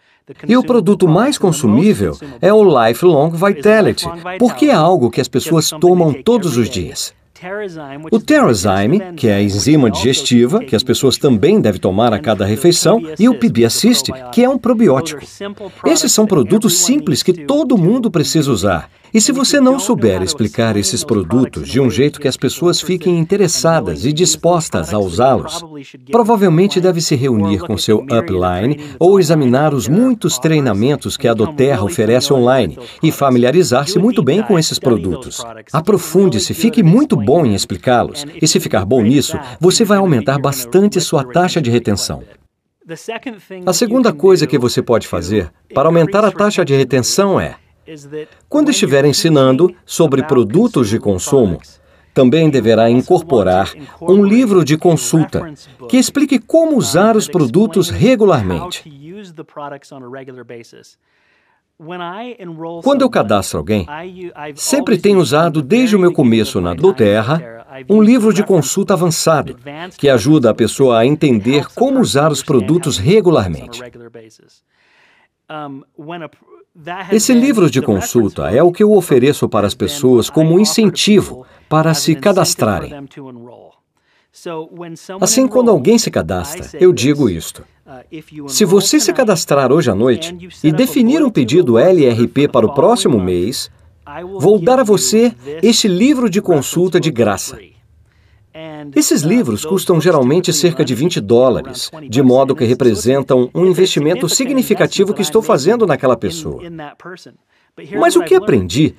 E 0.45 0.57
o 0.57 0.63
produto 0.63 1.07
mais 1.07 1.37
consumível 1.37 2.17
é 2.41 2.51
o 2.51 2.63
Lifelong 2.63 3.29
Vitality, 3.29 4.05
porque 4.37 4.65
é 4.65 4.73
algo 4.73 5.09
que 5.09 5.21
as 5.21 5.29
pessoas 5.29 5.69
tomam 5.69 6.11
todos 6.11 6.57
os 6.57 6.69
dias. 6.69 7.13
O 8.11 8.19
Terrazyme, 8.19 9.13
que 9.15 9.27
é 9.27 9.35
a 9.35 9.41
enzima 9.41 9.91
digestiva, 9.91 10.63
que 10.63 10.75
as 10.75 10.83
pessoas 10.83 11.17
também 11.17 11.59
devem 11.59 11.81
tomar 11.81 12.13
a 12.13 12.19
cada 12.19 12.45
refeição, 12.45 13.01
e 13.19 13.27
o 13.27 13.37
PB 13.37 13.65
Assist, 13.65 14.09
que 14.31 14.43
é 14.43 14.49
um 14.49 14.57
probiótico. 14.57 15.21
Esses 15.85 16.11
são 16.11 16.25
produtos 16.25 16.77
simples 16.79 17.21
que 17.21 17.33
todo 17.45 17.77
mundo 17.77 18.09
precisa 18.09 18.51
usar. 18.51 18.89
E 19.15 19.21
se 19.21 19.31
você 19.31 19.61
não 19.61 19.79
souber 19.79 20.21
explicar 20.21 20.75
esses 20.75 21.01
produtos 21.01 21.69
de 21.69 21.79
um 21.79 21.89
jeito 21.89 22.19
que 22.19 22.27
as 22.27 22.35
pessoas 22.35 22.81
fiquem 22.81 23.17
interessadas 23.17 24.05
e 24.05 24.11
dispostas 24.11 24.93
a 24.93 24.99
usá-los, 24.99 25.63
provavelmente 26.11 26.81
deve 26.81 26.99
se 26.99 27.15
reunir 27.15 27.59
com 27.59 27.77
seu 27.77 27.99
upline 27.99 28.77
ou 28.99 29.17
examinar 29.17 29.73
os 29.73 29.87
muitos 29.87 30.37
treinamentos 30.37 31.15
que 31.15 31.29
a 31.29 31.33
Doterra 31.33 31.85
oferece 31.85 32.33
online 32.33 32.77
e 33.01 33.09
familiarizar-se 33.09 33.97
muito 33.97 34.21
bem 34.21 34.43
com 34.43 34.59
esses 34.59 34.77
produtos. 34.77 35.41
Aprofunde-se, 35.71 36.53
fique 36.53 36.83
muito 36.83 37.15
bom 37.25 37.45
em 37.45 37.55
explicá-los, 37.55 38.25
e 38.41 38.47
se 38.47 38.59
ficar 38.59 38.85
bom 38.85 39.01
nisso, 39.01 39.37
você 39.59 39.83
vai 39.83 39.97
aumentar 39.97 40.39
bastante 40.39 41.01
sua 41.01 41.23
taxa 41.23 41.61
de 41.61 41.71
retenção. 41.71 42.23
A 43.65 43.73
segunda 43.73 44.13
coisa 44.13 44.45
que 44.45 44.59
você 44.59 44.81
pode 44.81 45.07
fazer 45.07 45.51
para 45.73 45.89
aumentar 45.89 46.23
a 46.23 46.31
taxa 46.31 46.63
de 46.63 46.75
retenção 46.75 47.39
é 47.39 47.55
quando 48.47 48.71
estiver 48.71 49.05
ensinando 49.05 49.73
sobre 49.85 50.23
produtos 50.23 50.89
de 50.89 50.99
consumo, 50.99 51.59
também 52.13 52.49
deverá 52.49 52.89
incorporar 52.89 53.73
um 54.01 54.23
livro 54.23 54.63
de 54.63 54.77
consulta 54.77 55.53
que 55.89 55.97
explique 55.97 56.39
como 56.39 56.77
usar 56.77 57.15
os 57.15 57.27
produtos 57.27 57.89
regularmente. 57.89 58.89
Quando 62.83 63.01
eu 63.01 63.09
cadastro 63.09 63.57
alguém, 63.57 63.85
sempre 64.55 64.97
tenho 64.97 65.19
usado 65.19 65.61
desde 65.61 65.95
o 65.95 65.99
meu 65.99 66.13
começo 66.13 66.61
na 66.61 66.73
Doterra 66.73 67.65
um 67.89 68.01
livro 68.01 68.33
de 68.33 68.43
consulta 68.43 68.93
avançado 68.93 69.57
que 69.97 70.07
ajuda 70.07 70.51
a 70.51 70.53
pessoa 70.53 70.99
a 70.99 71.05
entender 71.05 71.67
como 71.73 71.99
usar 71.99 72.31
os 72.31 72.41
produtos 72.41 72.97
regularmente. 72.97 73.81
Esse 77.11 77.33
livro 77.33 77.69
de 77.69 77.81
consulta 77.81 78.49
é 78.49 78.63
o 78.63 78.71
que 78.71 78.83
eu 78.83 78.93
ofereço 78.93 79.49
para 79.49 79.67
as 79.67 79.75
pessoas 79.75 80.29
como 80.29 80.59
incentivo 80.59 81.45
para 81.67 81.93
se 81.93 82.15
cadastrarem. 82.15 82.91
Assim, 85.21 85.47
quando 85.47 85.71
alguém 85.71 85.97
se 85.97 86.11
cadastra, 86.11 86.69
eu 86.79 86.91
digo 86.91 87.29
isto. 87.29 87.63
Se 88.47 88.65
você 88.65 88.99
se 88.99 89.13
cadastrar 89.13 89.71
hoje 89.71 89.89
à 89.89 89.95
noite 89.95 90.35
e 90.63 90.71
definir 90.71 91.23
um 91.23 91.29
pedido 91.29 91.77
LRP 91.79 92.47
para 92.47 92.65
o 92.65 92.73
próximo 92.73 93.19
mês, 93.19 93.71
vou 94.39 94.59
dar 94.59 94.79
a 94.79 94.83
você 94.83 95.33
este 95.63 95.87
livro 95.87 96.29
de 96.29 96.41
consulta 96.41 96.99
de 96.99 97.11
graça. 97.11 97.57
Esses 98.95 99.21
livros 99.21 99.65
custam 99.65 99.99
geralmente 99.99 100.53
cerca 100.53 100.83
de 100.83 100.95
20 100.95 101.19
dólares, 101.21 101.91
de 102.09 102.21
modo 102.21 102.55
que 102.55 102.65
representam 102.65 103.49
um 103.53 103.65
investimento 103.65 104.27
significativo 104.29 105.13
que 105.13 105.21
estou 105.21 105.41
fazendo 105.41 105.85
naquela 105.85 106.15
pessoa. 106.15 106.61
Mas 107.99 108.15
o 108.15 108.23
que 108.23 108.33
aprendi 108.35 108.95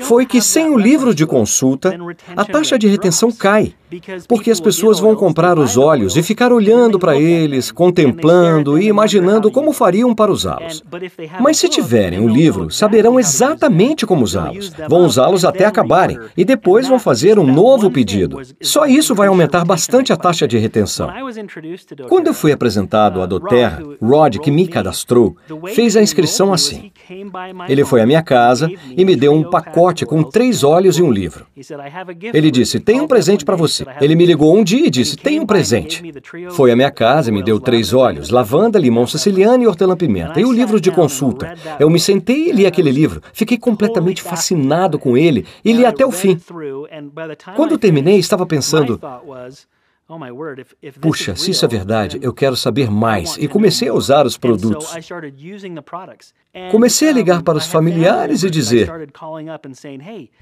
foi 0.00 0.26
que 0.26 0.40
sem 0.40 0.70
o 0.70 0.78
livro 0.78 1.14
de 1.14 1.26
consulta, 1.26 1.96
a 2.36 2.44
taxa 2.44 2.78
de 2.78 2.88
retenção 2.88 3.30
cai, 3.32 3.74
porque 4.28 4.50
as 4.50 4.60
pessoas 4.60 5.00
vão 5.00 5.16
comprar 5.16 5.58
os 5.58 5.76
olhos 5.76 6.16
e 6.16 6.22
ficar 6.22 6.52
olhando 6.52 6.98
para 6.98 7.16
eles, 7.16 7.70
contemplando 7.70 8.78
e 8.78 8.86
imaginando 8.86 9.50
como 9.50 9.72
fariam 9.72 10.14
para 10.14 10.30
usá-los. 10.30 10.82
Mas 11.40 11.58
se 11.58 11.68
tiverem 11.68 12.20
o 12.20 12.28
livro, 12.28 12.70
saberão 12.70 13.18
exatamente 13.18 14.06
como 14.06 14.24
usá-los. 14.24 14.72
Vão 14.88 15.04
usá-los 15.04 15.44
até 15.44 15.64
acabarem 15.64 16.18
e 16.36 16.44
depois 16.44 16.86
vão 16.86 16.98
fazer 16.98 17.38
um 17.38 17.46
novo 17.46 17.90
pedido. 17.90 18.40
Só 18.60 18.86
isso 18.86 19.14
vai 19.14 19.28
aumentar 19.28 19.64
bastante 19.64 20.12
a 20.12 20.16
taxa 20.16 20.46
de 20.46 20.58
retenção. 20.58 21.10
Quando 22.08 22.28
eu 22.28 22.34
fui 22.34 22.52
apresentado 22.52 23.20
a 23.20 23.26
Doterra, 23.26 23.82
Rod, 24.00 24.38
que 24.38 24.50
me 24.50 24.66
cadastrou, 24.66 25.36
fez 25.74 25.96
a 25.96 26.02
inscrição 26.02 26.52
assim. 26.52 26.92
Ele 27.68 27.84
foi 27.84 28.00
à 28.00 28.06
minha 28.06 28.22
casa 28.22 28.70
e 28.96 29.04
me 29.04 29.16
deu 29.16 29.32
um 29.32 29.44
pacote 29.44 29.59
com 30.06 30.22
três 30.22 30.64
olhos 30.64 30.98
e 30.98 31.02
um 31.02 31.10
livro. 31.10 31.46
Ele 32.32 32.50
disse: 32.50 32.80
Tem 32.80 33.00
um 33.00 33.06
presente 33.06 33.44
para 33.44 33.56
você. 33.56 33.84
Ele 34.00 34.14
me 34.14 34.26
ligou 34.26 34.56
um 34.56 34.64
dia 34.64 34.86
e 34.86 34.90
disse: 34.90 35.16
Tem 35.16 35.40
um 35.40 35.46
presente. 35.46 36.02
Foi 36.50 36.70
à 36.70 36.76
minha 36.76 36.90
casa 36.90 37.30
e 37.30 37.32
me 37.32 37.42
deu 37.42 37.60
três 37.60 37.92
olhos, 37.92 38.30
lavanda, 38.30 38.78
limão 38.78 39.06
siciliano 39.06 39.62
e 39.62 39.66
hortelã-pimenta, 39.66 40.40
e 40.40 40.44
o 40.44 40.52
livro 40.52 40.80
de 40.80 40.90
consulta. 40.90 41.54
Eu 41.78 41.90
me 41.90 42.00
sentei 42.00 42.48
e 42.48 42.52
li 42.52 42.66
aquele 42.66 42.90
livro. 42.90 43.22
Fiquei 43.32 43.58
completamente 43.58 44.22
fascinado 44.22 44.98
com 44.98 45.16
ele 45.16 45.46
e 45.64 45.72
li 45.72 45.84
até 45.84 46.04
o 46.04 46.10
fim. 46.10 46.38
Quando 47.56 47.78
terminei, 47.78 48.18
estava 48.18 48.46
pensando: 48.46 49.00
Puxa, 51.00 51.36
se 51.36 51.52
isso 51.52 51.64
é 51.64 51.68
verdade, 51.68 52.18
eu 52.20 52.32
quero 52.32 52.56
saber 52.56 52.90
mais. 52.90 53.36
E 53.36 53.46
comecei 53.46 53.88
a 53.88 53.94
usar 53.94 54.26
os 54.26 54.36
produtos. 54.36 54.92
Comecei 56.72 57.08
a 57.08 57.12
ligar 57.12 57.42
para 57.42 57.58
os 57.58 57.66
familiares 57.66 58.42
e 58.42 58.50
dizer: 58.50 58.90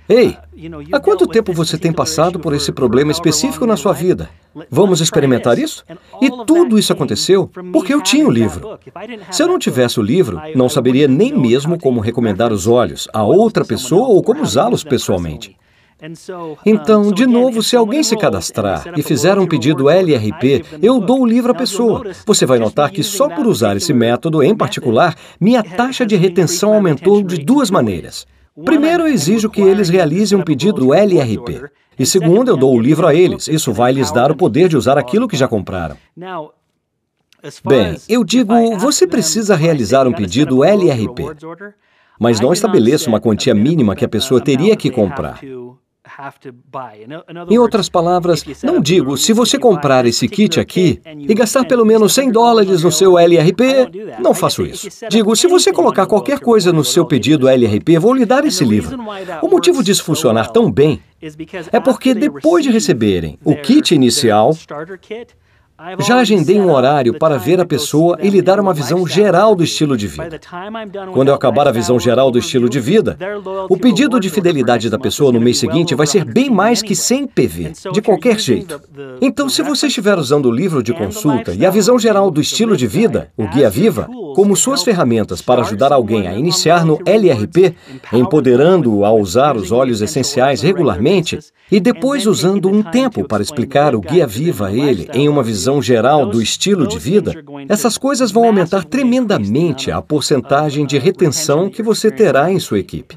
Ei, 0.09 0.29
uh, 0.29 0.97
há 0.97 1.01
quanto 1.01 1.27
tempo 1.27 1.53
você 1.53 1.77
tem 1.77 1.93
passado 1.93 2.41
por 2.41 2.55
esse 2.55 2.73
problema 2.73 3.13
específico 3.13 3.67
na 3.67 3.77
sua 3.77 3.93
vida? 3.93 4.31
Vamos 4.71 5.03
experimentar 5.03 5.59
isso? 5.59 5.85
E 6.23 6.31
tudo 6.47 6.79
isso 6.79 6.93
aconteceu 6.93 7.51
porque 7.71 7.93
eu 7.93 8.01
tinha 8.01 8.27
o 8.27 8.31
livro. 8.31 8.79
Se 9.31 9.43
eu 9.43 9.49
não 9.49 9.59
tivesse 9.59 10.01
o 10.01 10.03
livro, 10.03 10.41
não 10.55 10.71
saberia 10.71 11.07
nem 11.07 11.37
mesmo 11.37 11.79
como 11.79 12.01
recomendar 12.01 12.55
os 12.55 12.67
olhos 12.67 13.07
a 13.13 13.23
outra 13.23 13.65
pessoa 13.65 14.09
ou 14.09 14.23
como 14.23 14.43
usá-los 14.43 14.83
pessoalmente. 14.83 15.57
Então, 16.65 17.11
de 17.11 17.27
novo, 17.27 17.63
se 17.63 17.77
alguém 17.77 18.03
se 18.03 18.17
cadastrar 18.17 18.93
e 18.97 19.03
fizer 19.03 19.39
um 19.39 19.47
pedido 19.47 19.91
LRP, 19.91 20.65
eu 20.81 21.01
dou 21.01 21.23
o 21.23 21.27
livro 21.27 21.51
à 21.51 21.55
pessoa. 21.55 22.05
Você 22.25 22.47
vai 22.47 22.59
notar 22.59 22.91
que 22.91 23.03
só 23.03 23.29
por 23.29 23.47
usar 23.47 23.77
esse 23.77 23.93
método 23.93 24.43
em 24.43 24.55
particular, 24.55 25.17
minha 25.41 25.63
taxa 25.63 26.07
de 26.07 26.15
retenção 26.15 26.75
aumentou 26.75 27.23
de 27.23 27.39
duas 27.39 27.71
maneiras. 27.71 28.27
Primeiro, 28.65 29.05
eu 29.05 29.09
exijo 29.09 29.51
que 29.51 29.61
eles 29.61 29.89
realizem 29.89 30.39
um 30.39 30.43
pedido 30.43 30.95
LRP. 30.95 31.63
E 31.99 32.07
segundo, 32.07 32.49
eu 32.49 32.57
dou 32.57 32.75
o 32.77 32.81
livro 32.81 33.07
a 33.07 33.15
eles. 33.15 33.49
Isso 33.49 33.73
vai 33.73 33.93
lhes 33.93 34.13
dar 34.13 34.31
o 34.31 34.37
poder 34.37 34.69
de 34.69 34.77
usar 34.77 34.97
aquilo 34.99 35.27
que 35.27 35.37
já 35.37 35.49
compraram. 35.49 35.97
Bem, 37.65 37.97
eu 38.09 38.25
digo, 38.25 38.53
você 38.79 39.07
precisa 39.07 39.55
realizar 39.55 40.07
um 40.07 40.13
pedido 40.13 40.65
LRP, 40.65 41.23
mas 42.19 42.41
não 42.41 42.53
estabeleço 42.53 43.09
uma 43.09 43.21
quantia 43.21 43.55
mínima 43.55 43.95
que 43.95 44.05
a 44.05 44.09
pessoa 44.09 44.41
teria 44.41 44.77
que 44.77 44.91
comprar. 44.91 45.41
Em 47.49 47.59
outras 47.59 47.89
palavras, 47.89 48.45
não 48.65 48.81
digo, 48.81 49.17
se 49.17 49.33
você 49.33 49.57
comprar 49.57 50.05
esse 50.05 50.27
kit 50.29 50.59
aqui 50.59 51.01
e 51.07 51.33
gastar 51.33 51.65
pelo 51.65 51.85
menos 51.85 52.13
100 52.13 52.33
dólares 52.33 52.83
no 52.83 52.91
seu 52.91 53.17
LRP, 53.17 53.63
não 54.21 54.35
faço 54.35 54.67
isso. 54.67 54.89
Digo, 55.09 55.37
se 55.37 55.47
você 55.47 55.73
colocar 55.73 56.07
qualquer 56.07 56.41
coisa 56.41 56.73
no 56.73 56.85
seu 56.85 57.07
pedido 57.07 57.49
LRP, 57.49 57.99
vou 57.99 58.15
lhe 58.15 58.27
dar 58.27 58.45
esse 58.45 58.65
livro. 58.65 58.99
O 59.41 59.49
motivo 59.49 59.83
disso 59.83 60.03
funcionar 60.03 60.51
tão 60.51 60.71
bem 60.73 61.01
é 61.73 61.79
porque 61.79 62.15
depois 62.15 62.65
de 62.65 62.71
receberem 62.71 63.39
o 63.45 63.55
kit 63.55 63.95
inicial, 63.95 64.57
já 66.01 66.17
agendei 66.19 66.61
um 66.61 66.73
horário 66.73 67.17
para 67.19 67.39
ver 67.39 67.61
a 67.61 67.65
pessoa 67.65 68.19
e 68.21 68.29
lhe 68.29 68.43
dar 68.43 68.59
uma 68.59 68.75
visão 68.75 69.07
geral 69.07 69.55
do 69.55 69.63
estilo 69.63 69.97
de 69.97 70.09
vida. 70.09 70.41
Quando 71.13 71.29
eu 71.29 71.35
acabar 71.35 71.69
a 71.69 71.73
visão 71.73 72.01
geral 72.01 72.31
do 72.33 72.39
estilo 72.39 72.69
de 72.69 72.81
vida, 72.81 73.17
o 73.69 73.77
pedido 73.77 74.19
de 74.19 74.29
fidelidade 74.29 74.91
da 74.91 74.99
pessoa 74.99 75.31
no 75.31 75.41
mês 75.41 75.59
seguinte 75.59 75.95
vai 75.95 76.07
ser 76.07 76.25
bem 76.25 76.51
mais 76.51 76.83
que 76.83 76.97
100 76.97 77.29
PV, 77.29 77.73
de 77.93 78.03
qualquer 78.03 78.41
jeito. 78.41 78.81
Então, 79.21 79.49
se 79.49 79.63
você 79.63 79.87
estiver 79.87 80.19
usando 80.19 80.47
o 80.47 80.53
livro 80.53 80.83
de 80.83 80.93
consulta 80.93 81.55
e 81.55 81.65
a 81.65 81.71
visão 81.71 81.99
geral 81.99 82.29
do 82.31 82.41
estilo 82.41 82.77
de 82.77 82.87
vida, 82.87 83.31
o 83.37 83.47
Guia 83.47 83.71
Viva, 83.71 84.09
como 84.35 84.57
suas 84.57 84.83
ferramentas 84.83 85.41
para 85.41 85.63
ajudar 85.63 85.93
alguém 85.93 86.27
a 86.27 86.35
iniciar 86.35 86.85
no 86.85 86.99
LRP, 87.07 87.75
empoderando-o 88.13 89.05
a 89.05 89.13
usar 89.13 89.57
os 89.57 89.71
óleos 89.71 90.03
essenciais 90.03 90.61
regularmente, 90.61 91.39
e 91.71 91.79
depois 91.79 92.27
usando 92.27 92.69
um 92.69 92.83
tempo 92.83 93.29
para 93.29 93.43
explicar 93.43 93.95
o 93.95 94.01
Guia 94.01 94.27
Viva 94.27 94.69
a 94.69 94.73
ele 94.73 95.09
em 95.13 95.29
uma 95.29 95.43
visão 95.43 95.68
visão 95.69 95.83
geral 95.83 96.25
do 96.25 96.41
estilo 96.41 96.87
de 96.87 96.99
vida, 96.99 97.35
essas 97.69 97.99
coisas 97.99 98.31
vão 98.31 98.45
aumentar 98.45 98.85
tremendamente 98.85 99.91
a 99.91 100.01
porcentagem 100.01 100.87
de 100.87 100.97
retenção 100.99 101.69
que 101.69 101.83
você 101.83 102.11
terá 102.11 102.51
em 102.51 102.59
sua 102.59 102.79
equipe. 102.79 103.15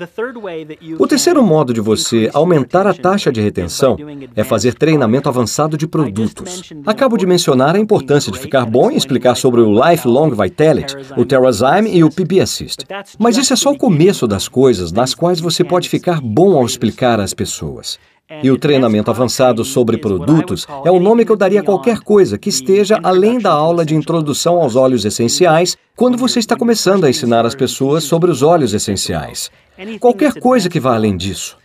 O 0.99 1.07
terceiro 1.07 1.41
modo 1.41 1.73
de 1.73 1.79
você 1.79 2.29
aumentar 2.33 2.85
a 2.85 2.93
taxa 2.93 3.31
de 3.31 3.39
retenção 3.39 3.95
é 4.35 4.43
fazer 4.43 4.73
treinamento 4.73 5.29
avançado 5.29 5.77
de 5.77 5.87
produtos. 5.87 6.73
Acabo 6.85 7.17
de 7.17 7.25
mencionar 7.25 7.75
a 7.75 7.79
importância 7.79 8.31
de 8.31 8.39
ficar 8.39 8.65
bom 8.65 8.91
e 8.91 8.97
explicar 8.97 9.35
sobre 9.35 9.61
o 9.61 9.71
Lifelong 9.71 10.31
Vitality, 10.31 10.95
o 11.15 11.23
Terrazyme 11.23 11.95
e 11.95 12.03
o 12.03 12.09
PB 12.09 12.41
Assist. 12.41 12.85
Mas 13.17 13.37
isso 13.37 13.53
é 13.53 13.55
só 13.55 13.71
o 13.71 13.77
começo 13.77 14.27
das 14.27 14.49
coisas 14.49 14.91
nas 14.91 15.13
quais 15.13 15.39
você 15.39 15.63
pode 15.63 15.87
ficar 15.87 16.19
bom 16.19 16.57
ao 16.57 16.65
explicar 16.65 17.19
às 17.19 17.33
pessoas. 17.33 17.97
E 18.43 18.49
o 18.49 18.57
treinamento 18.57 19.11
avançado 19.11 19.65
sobre 19.65 19.97
produtos 19.97 20.65
é 20.85 20.91
o 20.91 20.99
nome 20.99 21.25
que 21.25 21.31
eu 21.31 21.35
daria 21.35 21.59
a 21.59 21.63
qualquer 21.63 21.99
coisa 21.99 22.37
que 22.37 22.49
esteja 22.49 22.99
além 23.03 23.39
da 23.39 23.51
aula 23.51 23.85
de 23.85 23.95
introdução 23.95 24.61
aos 24.61 24.75
óleos 24.75 25.03
essenciais, 25.03 25.77
quando 25.95 26.17
você 26.17 26.39
está 26.39 26.55
começando 26.55 27.03
a 27.03 27.09
ensinar 27.09 27.45
as 27.45 27.55
pessoas 27.55 28.03
sobre 28.03 28.31
os 28.31 28.41
óleos 28.41 28.73
essenciais. 28.73 29.51
Qualquer 29.99 30.33
coisa 30.39 30.69
que 30.69 30.79
vá 30.79 30.95
além 30.95 31.17
disso. 31.17 31.57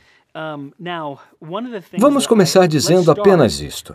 Vamos 1.99 2.27
começar 2.27 2.67
dizendo 2.67 3.11
apenas 3.11 3.61
isto. 3.61 3.95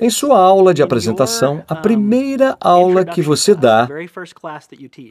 Em 0.00 0.08
sua 0.08 0.38
aula 0.38 0.72
de 0.72 0.82
apresentação, 0.82 1.64
a 1.66 1.74
primeira 1.74 2.56
aula 2.60 3.04
que 3.04 3.20
você 3.20 3.56
dá, 3.56 3.88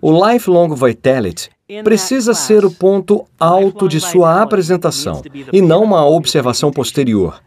o 0.02 0.30
Lifelong 0.32 0.74
Vitality, 0.74 1.50
precisa 1.84 2.34
ser 2.34 2.64
o 2.64 2.72
ponto 2.72 3.26
alto 3.38 3.90
de 3.90 4.00
sua 4.00 4.42
apresentação 4.42 5.22
e 5.52 5.62
não 5.62 5.84
uma 5.84 6.06
observação 6.06 6.72
posterior. 6.72 7.42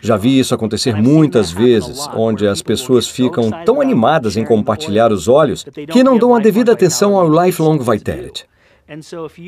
Já 0.00 0.16
vi 0.16 0.38
isso 0.38 0.54
acontecer 0.54 0.96
muitas 0.96 1.52
vezes, 1.52 2.08
onde 2.14 2.46
as 2.46 2.60
pessoas 2.60 3.06
ficam 3.06 3.50
tão 3.64 3.80
animadas 3.80 4.36
em 4.36 4.44
compartilhar 4.44 5.12
os 5.12 5.28
olhos 5.28 5.64
que 5.90 6.02
não 6.02 6.18
dão 6.18 6.34
a 6.34 6.40
devida 6.40 6.72
atenção 6.72 7.16
ao 7.16 7.28
Lifelong 7.28 7.78
Vitality. 7.78 8.46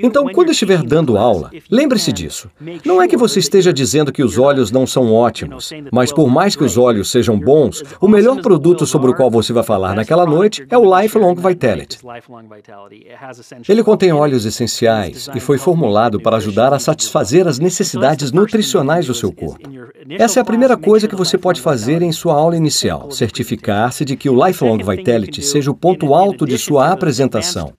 Então, 0.02 0.26
quando 0.28 0.50
estiver 0.50 0.82
dando 0.82 1.16
aula, 1.16 1.50
lembre-se 1.70 2.12
disso. 2.12 2.50
Não 2.84 3.00
é 3.00 3.06
que 3.06 3.16
você 3.16 3.38
esteja 3.38 3.72
dizendo 3.72 4.12
que 4.12 4.22
os 4.22 4.36
olhos 4.36 4.70
não 4.70 4.86
são 4.86 5.12
ótimos, 5.12 5.70
mas 5.92 6.12
por 6.12 6.28
mais 6.28 6.56
que 6.56 6.64
os 6.64 6.76
olhos 6.76 7.10
sejam 7.10 7.38
bons, 7.38 7.82
o 8.00 8.08
melhor 8.08 8.40
produto 8.40 8.84
sobre 8.86 9.10
o 9.10 9.14
qual 9.14 9.30
você 9.30 9.52
vai 9.52 9.62
falar 9.62 9.94
naquela 9.94 10.26
noite 10.26 10.66
é 10.68 10.76
o 10.76 11.00
Lifelong 11.00 11.36
Vitality. 11.36 11.98
Ele 13.68 13.82
contém 13.82 14.12
óleos 14.12 14.44
essenciais 14.44 15.28
e 15.34 15.40
foi 15.40 15.58
formulado 15.58 16.20
para 16.20 16.36
ajudar 16.36 16.72
a 16.72 16.78
satisfazer 16.78 17.46
as 17.46 17.58
necessidades 17.58 18.32
nutricionais 18.32 19.06
do 19.06 19.14
seu 19.14 19.32
corpo. 19.32 19.70
Essa 20.10 20.40
é 20.40 20.42
a 20.42 20.44
primeira 20.44 20.76
coisa 20.76 21.06
que 21.06 21.14
você 21.14 21.36
pode 21.36 21.60
fazer 21.60 22.02
em 22.02 22.12
sua 22.12 22.34
aula 22.34 22.56
inicial: 22.56 23.10
certificar-se 23.10 24.04
de 24.04 24.16
que 24.16 24.28
o 24.28 24.46
Lifelong 24.46 24.82
Vitality 24.82 25.42
seja 25.42 25.70
o 25.70 25.74
ponto 25.74 26.14
alto 26.14 26.46
de 26.46 26.58
sua 26.58 26.90
apresentação. 26.90 27.72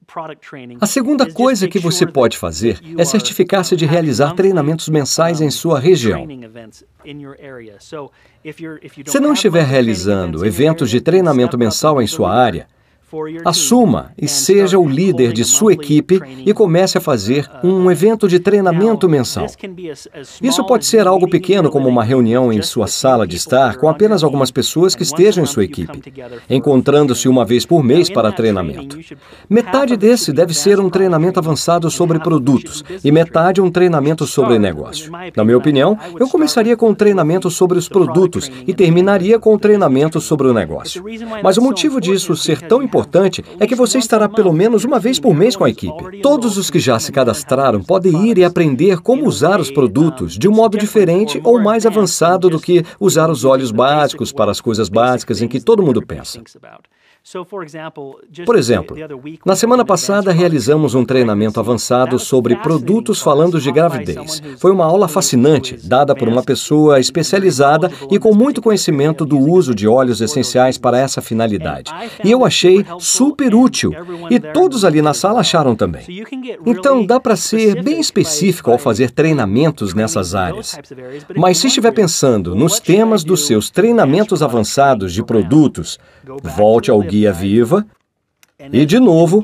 A 0.81 0.85
segunda 0.85 1.31
coisa 1.31 1.67
que 1.67 1.79
você 1.79 2.05
pode 2.05 2.37
fazer 2.37 2.79
é 2.97 3.05
certificar-se 3.05 3.75
de 3.75 3.85
realizar 3.85 4.33
treinamentos 4.33 4.89
mensais 4.89 5.41
em 5.41 5.49
sua 5.49 5.79
região. 5.79 6.27
Se 9.05 9.19
não 9.19 9.33
estiver 9.33 9.63
realizando 9.63 10.45
eventos 10.45 10.89
de 10.89 10.99
treinamento 10.99 11.57
mensal 11.57 12.01
em 12.01 12.07
sua 12.07 12.33
área, 12.33 12.67
Assuma 13.43 14.11
e 14.17 14.27
seja 14.27 14.77
o 14.77 14.87
líder 14.87 15.33
de 15.33 15.43
sua 15.43 15.73
equipe 15.73 16.21
e 16.45 16.53
comece 16.53 16.97
a 16.97 17.01
fazer 17.01 17.49
um 17.63 17.89
evento 17.89 18.27
de 18.27 18.39
treinamento 18.39 19.09
mensal. 19.09 19.47
Isso 20.41 20.63
pode 20.65 20.85
ser 20.85 21.07
algo 21.07 21.27
pequeno, 21.27 21.71
como 21.71 21.89
uma 21.89 22.03
reunião 22.03 22.53
em 22.53 22.61
sua 22.61 22.85
sala 22.85 23.25
de 23.25 23.35
estar 23.35 23.77
com 23.77 23.89
apenas 23.89 24.23
algumas 24.23 24.51
pessoas 24.51 24.93
que 24.93 25.01
estejam 25.01 25.43
em 25.43 25.47
sua 25.47 25.63
equipe, 25.63 25.99
encontrando-se 26.49 27.27
uma 27.27 27.43
vez 27.43 27.65
por 27.65 27.83
mês 27.83 28.09
para 28.09 28.31
treinamento. 28.31 28.99
Metade 29.49 29.97
desse 29.97 30.31
deve 30.31 30.53
ser 30.53 30.79
um 30.79 30.89
treinamento 30.89 31.39
avançado 31.39 31.89
sobre 31.89 32.19
produtos 32.19 32.83
e 33.03 33.11
metade 33.11 33.59
um 33.59 33.71
treinamento 33.71 34.27
sobre 34.27 34.59
negócio. 34.59 35.11
Na 35.35 35.43
minha 35.43 35.57
opinião, 35.57 35.97
eu 36.19 36.27
começaria 36.27 36.77
com 36.77 36.89
um 36.89 36.95
treinamento 36.95 37.49
sobre 37.49 37.79
os 37.79 37.89
produtos 37.89 38.51
e 38.67 38.73
terminaria 38.73 39.39
com 39.39 39.51
o 39.51 39.55
um 39.55 39.59
treinamento 39.59 40.21
sobre 40.21 40.47
o 40.47 40.53
negócio. 40.53 41.03
Mas 41.43 41.57
o 41.57 41.61
motivo 41.61 41.99
disso 41.99 42.35
ser 42.35 42.61
tão 42.61 42.83
importante 42.83 42.98
importante 42.99 43.43
é 43.59 43.65
que 43.65 43.75
você 43.75 43.97
estará 43.97 44.27
pelo 44.27 44.51
menos 44.51 44.83
uma 44.83 44.99
vez 44.99 45.19
por 45.19 45.33
mês 45.33 45.55
com 45.55 45.63
a 45.63 45.69
equipe. 45.69 46.21
Todos 46.21 46.57
os 46.57 46.69
que 46.69 46.79
já 46.79 46.99
se 46.99 47.11
cadastraram 47.11 47.81
podem 47.81 48.27
ir 48.27 48.37
e 48.37 48.43
aprender 48.43 48.99
como 48.99 49.25
usar 49.25 49.59
os 49.59 49.71
produtos 49.71 50.37
de 50.37 50.47
um 50.47 50.51
modo 50.51 50.77
diferente 50.77 51.39
ou 51.43 51.61
mais 51.61 51.85
avançado 51.85 52.49
do 52.49 52.59
que 52.59 52.83
usar 52.99 53.29
os 53.29 53.45
olhos 53.45 53.71
básicos 53.71 54.33
para 54.33 54.51
as 54.51 54.59
coisas 54.59 54.89
básicas 54.89 55.41
em 55.41 55.47
que 55.47 55.61
todo 55.61 55.81
mundo 55.81 56.05
pensa. 56.05 56.41
Por 58.45 58.55
exemplo, 58.55 58.97
na 59.45 59.55
semana 59.55 59.85
passada 59.85 60.31
realizamos 60.31 60.95
um 60.95 61.05
treinamento 61.05 61.59
avançado 61.59 62.17
sobre 62.17 62.55
produtos 62.55 63.21
falando 63.21 63.59
de 63.59 63.71
gravidez. 63.71 64.41
Foi 64.57 64.71
uma 64.71 64.85
aula 64.85 65.07
fascinante, 65.07 65.77
dada 65.83 66.15
por 66.15 66.27
uma 66.27 66.41
pessoa 66.41 66.99
especializada 66.99 67.91
e 68.09 68.17
com 68.17 68.33
muito 68.33 68.61
conhecimento 68.61 69.25
do 69.25 69.37
uso 69.37 69.75
de 69.75 69.87
óleos 69.87 70.21
essenciais 70.21 70.77
para 70.77 70.97
essa 70.97 71.21
finalidade. 71.21 71.91
E 72.23 72.31
eu 72.31 72.43
achei 72.45 72.85
super 72.99 73.53
útil, 73.53 73.93
e 74.29 74.39
todos 74.39 74.83
ali 74.83 75.01
na 75.01 75.13
sala 75.13 75.41
acharam 75.41 75.75
também. 75.75 76.05
Então, 76.65 77.05
dá 77.05 77.19
para 77.19 77.35
ser 77.35 77.83
bem 77.83 77.99
específico 77.99 78.71
ao 78.71 78.77
fazer 78.77 79.11
treinamentos 79.11 79.93
nessas 79.93 80.33
áreas. 80.33 80.79
Mas 81.35 81.57
se 81.57 81.67
estiver 81.67 81.91
pensando 81.91 82.55
nos 82.55 82.79
temas 82.79 83.23
dos 83.23 83.45
seus 83.45 83.69
treinamentos 83.69 84.41
avançados 84.41 85.13
de 85.13 85.23
produtos, 85.23 85.99
volte 86.43 86.89
ao 86.89 87.01
guia 87.09 87.33
viva 87.33 87.85
e, 88.71 88.85
de 88.85 88.99
novo, 88.99 89.43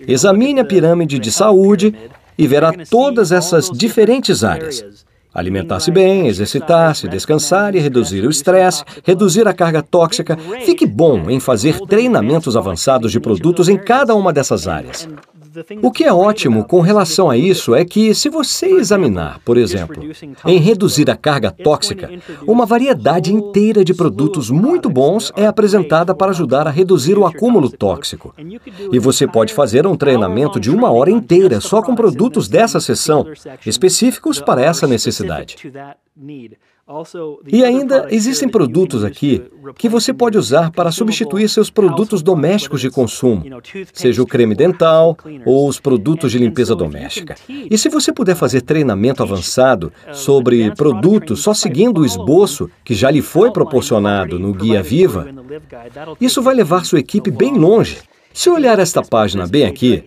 examine 0.00 0.60
a 0.60 0.64
pirâmide 0.64 1.18
de 1.18 1.30
saúde 1.30 1.94
e 2.36 2.46
verá 2.46 2.72
todas 2.90 3.32
essas 3.32 3.70
diferentes 3.70 4.42
áreas. 4.42 5.04
Alimentar-se 5.34 5.90
bem, 5.90 6.28
exercitar-se, 6.28 7.08
descansar 7.08 7.74
e 7.74 7.80
reduzir 7.80 8.24
o 8.24 8.30
estresse, 8.30 8.84
reduzir 9.02 9.48
a 9.48 9.52
carga 9.52 9.82
tóxica. 9.82 10.38
Fique 10.64 10.86
bom 10.86 11.28
em 11.28 11.40
fazer 11.40 11.80
treinamentos 11.80 12.56
avançados 12.56 13.10
de 13.10 13.18
produtos 13.18 13.68
em 13.68 13.76
cada 13.76 14.14
uma 14.14 14.32
dessas 14.32 14.68
áreas. 14.68 15.08
O 15.82 15.90
que 15.90 16.04
é 16.04 16.12
ótimo 16.12 16.64
com 16.64 16.80
relação 16.80 17.30
a 17.30 17.36
isso 17.36 17.74
é 17.74 17.84
que, 17.84 18.14
se 18.14 18.28
você 18.28 18.66
examinar, 18.66 19.40
por 19.44 19.56
exemplo, 19.56 20.02
em 20.44 20.58
reduzir 20.58 21.10
a 21.10 21.16
carga 21.16 21.50
tóxica, 21.50 22.10
uma 22.46 22.66
variedade 22.66 23.32
inteira 23.32 23.84
de 23.84 23.94
produtos 23.94 24.50
muito 24.50 24.88
bons 24.88 25.32
é 25.36 25.46
apresentada 25.46 26.14
para 26.14 26.30
ajudar 26.30 26.66
a 26.66 26.70
reduzir 26.70 27.18
o 27.18 27.26
acúmulo 27.26 27.70
tóxico. 27.70 28.34
E 28.92 28.98
você 28.98 29.26
pode 29.26 29.52
fazer 29.52 29.86
um 29.86 29.96
treinamento 29.96 30.58
de 30.58 30.70
uma 30.70 30.90
hora 30.90 31.10
inteira 31.10 31.60
só 31.60 31.82
com 31.82 31.94
produtos 31.94 32.48
dessa 32.48 32.80
seção, 32.80 33.26
específicos 33.64 34.40
para 34.40 34.62
essa 34.62 34.86
necessidade. 34.86 35.56
E 37.46 37.64
ainda 37.64 38.08
existem 38.10 38.46
produtos 38.46 39.04
aqui 39.04 39.42
que 39.76 39.88
você 39.88 40.12
pode 40.12 40.36
usar 40.36 40.70
para 40.70 40.92
substituir 40.92 41.48
seus 41.48 41.70
produtos 41.70 42.22
domésticos 42.22 42.80
de 42.80 42.90
consumo, 42.90 43.42
seja 43.92 44.22
o 44.22 44.26
creme 44.26 44.54
dental 44.54 45.16
ou 45.46 45.66
os 45.66 45.80
produtos 45.80 46.30
de 46.30 46.38
limpeza 46.38 46.76
doméstica. 46.76 47.36
E 47.48 47.78
se 47.78 47.88
você 47.88 48.12
puder 48.12 48.36
fazer 48.36 48.60
treinamento 48.60 49.22
avançado 49.22 49.90
sobre 50.12 50.74
produtos 50.74 51.42
só 51.42 51.54
seguindo 51.54 52.02
o 52.02 52.06
esboço 52.06 52.70
que 52.84 52.94
já 52.94 53.10
lhe 53.10 53.22
foi 53.22 53.50
proporcionado 53.50 54.38
no 54.38 54.52
Guia 54.52 54.82
Viva, 54.82 55.28
isso 56.20 56.42
vai 56.42 56.54
levar 56.54 56.84
sua 56.84 57.00
equipe 57.00 57.30
bem 57.30 57.56
longe. 57.56 57.98
Se 58.32 58.50
olhar 58.50 58.78
esta 58.78 59.00
página 59.00 59.46
bem 59.46 59.64
aqui, 59.64 60.04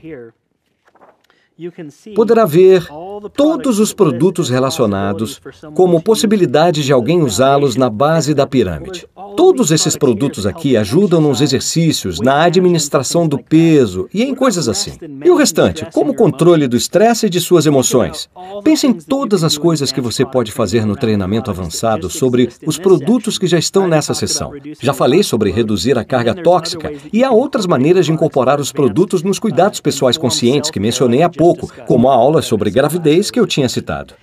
poderá 2.16 2.46
ver 2.46 2.88
todos 3.34 3.80
os 3.80 3.94
produtos 3.94 4.50
relacionados 4.50 5.42
como 5.74 6.02
possibilidade 6.02 6.84
de 6.84 6.94
alguém 6.94 7.22
usá-los 7.22 7.76
na 7.76 7.90
base 7.90 8.34
da 8.34 8.46
pirâmide. 8.46 9.08
Todos 9.36 9.72
esses 9.72 9.96
produtos 9.96 10.46
aqui 10.46 10.78
ajudam 10.78 11.22
nos 11.22 11.42
exercícios, 11.42 12.20
na 12.20 12.44
administração 12.44 13.28
do 13.28 13.38
peso 13.38 14.08
e 14.14 14.24
em 14.24 14.36
coisas 14.36 14.68
assim. 14.68 14.98
E 15.24 15.30
o 15.30 15.36
restante, 15.36 15.86
como 15.94 16.14
controle 16.14 16.68
do 16.68 16.78
estresse 16.78 17.26
e 17.28 17.30
de 17.30 17.40
suas 17.40 17.66
emoções. 17.66 18.30
Pense 18.64 18.88
em 18.88 18.94
todas 18.94 19.44
as 19.44 19.58
coisas 19.58 19.92
que 19.92 20.02
você 20.02 20.26
pode 20.26 20.52
fazer 20.52 20.86
no 20.86 20.96
treinamento 20.96 21.50
avançado 21.50 22.10
sobre 22.10 22.50
os 22.66 22.78
produtos 22.78 23.38
que 23.38 23.48
já 23.48 23.58
estão 23.58 23.88
nessa 23.88 24.14
sessão. 24.14 24.52
Já 24.80 24.94
falei 24.94 25.24
sobre 25.24 25.52
reduzir 25.52 25.98
a 25.98 26.06
carga 26.06 26.34
tóxica 26.34 26.92
e 27.12 27.24
há 27.24 27.32
outras 27.32 27.66
maneiras 27.66 28.06
de 28.06 28.12
incorporar 28.12 28.60
os 28.60 28.72
produtos 28.72 29.24
nos 29.24 29.40
cuidados 29.40 29.80
pessoais 29.80 30.18
conscientes 30.18 30.72
que 30.72 30.80
mencionei 30.80 31.22
há 31.22 31.30
pouco, 31.30 31.47
como 31.56 32.10
a 32.10 32.14
aula 32.14 32.42
sobre 32.42 32.72
gravidez 32.72 33.30
que 33.30 33.40
eu 33.40 33.48
tinha 33.48 33.70
citado. 33.70 34.14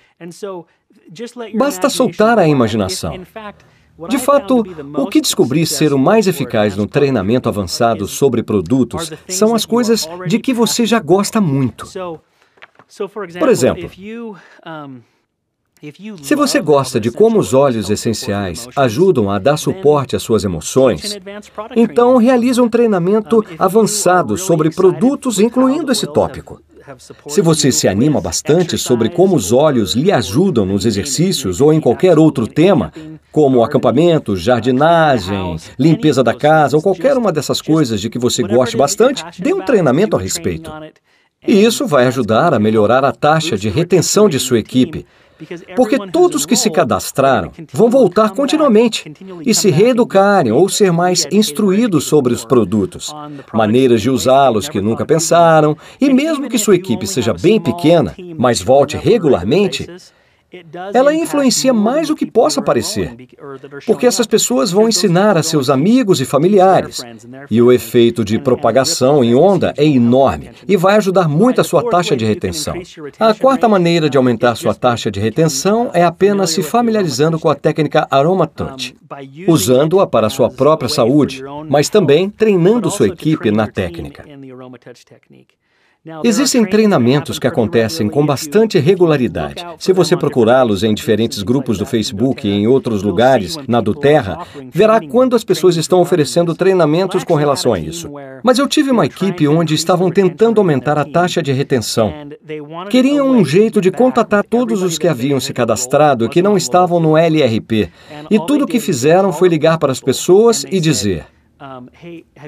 Basta 1.54 1.88
soltar 1.88 2.38
a 2.38 2.48
imaginação. 2.48 3.20
De 4.08 4.18
fato, 4.18 4.64
o 4.96 5.06
que 5.06 5.20
descobri 5.20 5.64
ser 5.64 5.92
o 5.92 5.98
mais 5.98 6.26
eficaz 6.26 6.76
no 6.76 6.86
treinamento 6.86 7.48
avançado 7.48 8.08
sobre 8.08 8.42
produtos 8.42 9.12
são 9.28 9.54
as 9.54 9.64
coisas 9.64 10.08
de 10.26 10.38
que 10.38 10.52
você 10.52 10.84
já 10.84 10.98
gosta 10.98 11.40
muito. 11.40 11.86
Por 13.38 13.48
exemplo, 13.48 13.88
se 16.22 16.34
você 16.34 16.60
gosta 16.60 16.98
de 16.98 17.10
como 17.10 17.38
os 17.38 17.54
óleos 17.54 17.88
essenciais 17.88 18.68
ajudam 18.74 19.30
a 19.30 19.38
dar 19.38 19.56
suporte 19.56 20.16
às 20.16 20.22
suas 20.22 20.42
emoções, 20.42 21.16
então 21.76 22.16
realize 22.16 22.60
um 22.60 22.68
treinamento 22.68 23.44
avançado 23.58 24.36
sobre 24.36 24.70
produtos 24.70 25.38
incluindo 25.38 25.92
esse 25.92 26.06
tópico. 26.06 26.60
Se 27.28 27.40
você 27.40 27.72
se 27.72 27.88
anima 27.88 28.20
bastante 28.20 28.76
sobre 28.76 29.08
como 29.08 29.34
os 29.34 29.52
olhos 29.52 29.94
lhe 29.94 30.12
ajudam 30.12 30.66
nos 30.66 30.84
exercícios 30.84 31.60
ou 31.60 31.72
em 31.72 31.80
qualquer 31.80 32.18
outro 32.18 32.46
tema, 32.46 32.92
como 33.32 33.64
acampamento, 33.64 34.36
jardinagem, 34.36 35.56
limpeza 35.78 36.22
da 36.22 36.34
casa 36.34 36.76
ou 36.76 36.82
qualquer 36.82 37.16
uma 37.16 37.32
dessas 37.32 37.62
coisas 37.62 38.00
de 38.00 38.10
que 38.10 38.18
você 38.18 38.42
goste 38.42 38.76
bastante, 38.76 39.24
dê 39.40 39.54
um 39.54 39.62
treinamento 39.62 40.16
a 40.16 40.20
respeito. 40.20 40.70
E 41.46 41.62
isso 41.62 41.86
vai 41.86 42.06
ajudar 42.06 42.54
a 42.54 42.58
melhorar 42.58 43.04
a 43.04 43.12
taxa 43.12 43.56
de 43.56 43.68
retenção 43.68 44.28
de 44.28 44.38
sua 44.38 44.58
equipe, 44.58 45.06
porque 45.76 45.98
todos 46.10 46.46
que 46.46 46.56
se 46.56 46.70
cadastraram 46.70 47.50
vão 47.72 47.90
voltar 47.90 48.30
continuamente 48.30 49.12
e 49.44 49.54
se 49.54 49.70
reeducarem 49.70 50.52
ou 50.52 50.68
ser 50.68 50.92
mais 50.92 51.26
instruídos 51.30 52.04
sobre 52.04 52.32
os 52.32 52.44
produtos, 52.44 53.14
maneiras 53.52 54.02
de 54.02 54.10
usá-los 54.10 54.68
que 54.68 54.80
nunca 54.80 55.06
pensaram, 55.06 55.76
e 56.00 56.12
mesmo 56.12 56.48
que 56.48 56.58
sua 56.58 56.76
equipe 56.76 57.06
seja 57.06 57.32
bem 57.34 57.60
pequena, 57.60 58.14
mas 58.36 58.60
volte 58.60 58.96
regularmente, 58.96 59.88
ela 60.92 61.14
influencia 61.14 61.72
mais 61.72 62.08
do 62.08 62.16
que 62.16 62.26
possa 62.26 62.62
parecer, 62.62 63.16
porque 63.86 64.06
essas 64.06 64.26
pessoas 64.26 64.70
vão 64.70 64.88
ensinar 64.88 65.36
a 65.36 65.42
seus 65.42 65.70
amigos 65.70 66.20
e 66.20 66.24
familiares, 66.24 67.02
e 67.50 67.60
o 67.60 67.72
efeito 67.72 68.24
de 68.24 68.38
propagação 68.38 69.24
em 69.24 69.34
onda 69.34 69.72
é 69.76 69.84
enorme 69.84 70.50
e 70.68 70.76
vai 70.76 70.96
ajudar 70.96 71.28
muito 71.28 71.60
a 71.60 71.64
sua 71.64 71.88
taxa 71.88 72.16
de 72.16 72.24
retenção. 72.24 72.74
A 73.18 73.34
quarta 73.34 73.68
maneira 73.68 74.08
de 74.08 74.16
aumentar 74.16 74.54
sua 74.54 74.74
taxa 74.74 75.10
de 75.10 75.20
retenção 75.20 75.90
é 75.92 76.04
apenas 76.04 76.50
se 76.50 76.62
familiarizando 76.62 77.38
com 77.38 77.48
a 77.48 77.54
técnica 77.54 78.06
Aroma 78.10 78.46
Touch, 78.46 78.94
usando-a 79.48 80.06
para 80.06 80.30
sua 80.30 80.50
própria 80.50 80.88
saúde, 80.88 81.42
mas 81.68 81.88
também 81.88 82.28
treinando 82.30 82.90
sua 82.90 83.08
equipe 83.08 83.50
na 83.50 83.66
técnica. 83.66 84.24
Existem 86.22 86.66
treinamentos 86.66 87.38
que 87.38 87.46
acontecem 87.46 88.10
com 88.10 88.26
bastante 88.26 88.78
regularidade. 88.78 89.64
Se 89.78 89.90
você 89.90 90.14
procurá-los 90.14 90.82
em 90.82 90.92
diferentes 90.92 91.42
grupos 91.42 91.78
do 91.78 91.86
Facebook 91.86 92.46
e 92.46 92.52
em 92.52 92.66
outros 92.66 93.02
lugares, 93.02 93.56
na 93.66 93.80
do 93.80 93.94
Terra, 93.94 94.46
verá 94.70 95.00
quando 95.00 95.34
as 95.34 95.42
pessoas 95.42 95.78
estão 95.78 96.02
oferecendo 96.02 96.54
treinamentos 96.54 97.24
com 97.24 97.34
relação 97.34 97.72
a 97.72 97.78
isso. 97.78 98.10
Mas 98.42 98.58
eu 98.58 98.68
tive 98.68 98.90
uma 98.90 99.06
equipe 99.06 99.48
onde 99.48 99.74
estavam 99.74 100.10
tentando 100.10 100.60
aumentar 100.60 100.98
a 100.98 101.06
taxa 101.06 101.42
de 101.42 101.52
retenção. 101.52 102.12
Queriam 102.90 103.30
um 103.30 103.42
jeito 103.42 103.80
de 103.80 103.90
contatar 103.90 104.44
todos 104.44 104.82
os 104.82 104.98
que 104.98 105.08
haviam 105.08 105.40
se 105.40 105.54
cadastrado 105.54 106.26
e 106.26 106.28
que 106.28 106.42
não 106.42 106.54
estavam 106.54 107.00
no 107.00 107.16
LRP. 107.16 107.90
E 108.30 108.38
tudo 108.46 108.64
o 108.64 108.68
que 108.68 108.78
fizeram 108.78 109.32
foi 109.32 109.48
ligar 109.48 109.78
para 109.78 109.92
as 109.92 110.00
pessoas 110.00 110.66
e 110.70 110.80
dizer: 110.80 111.24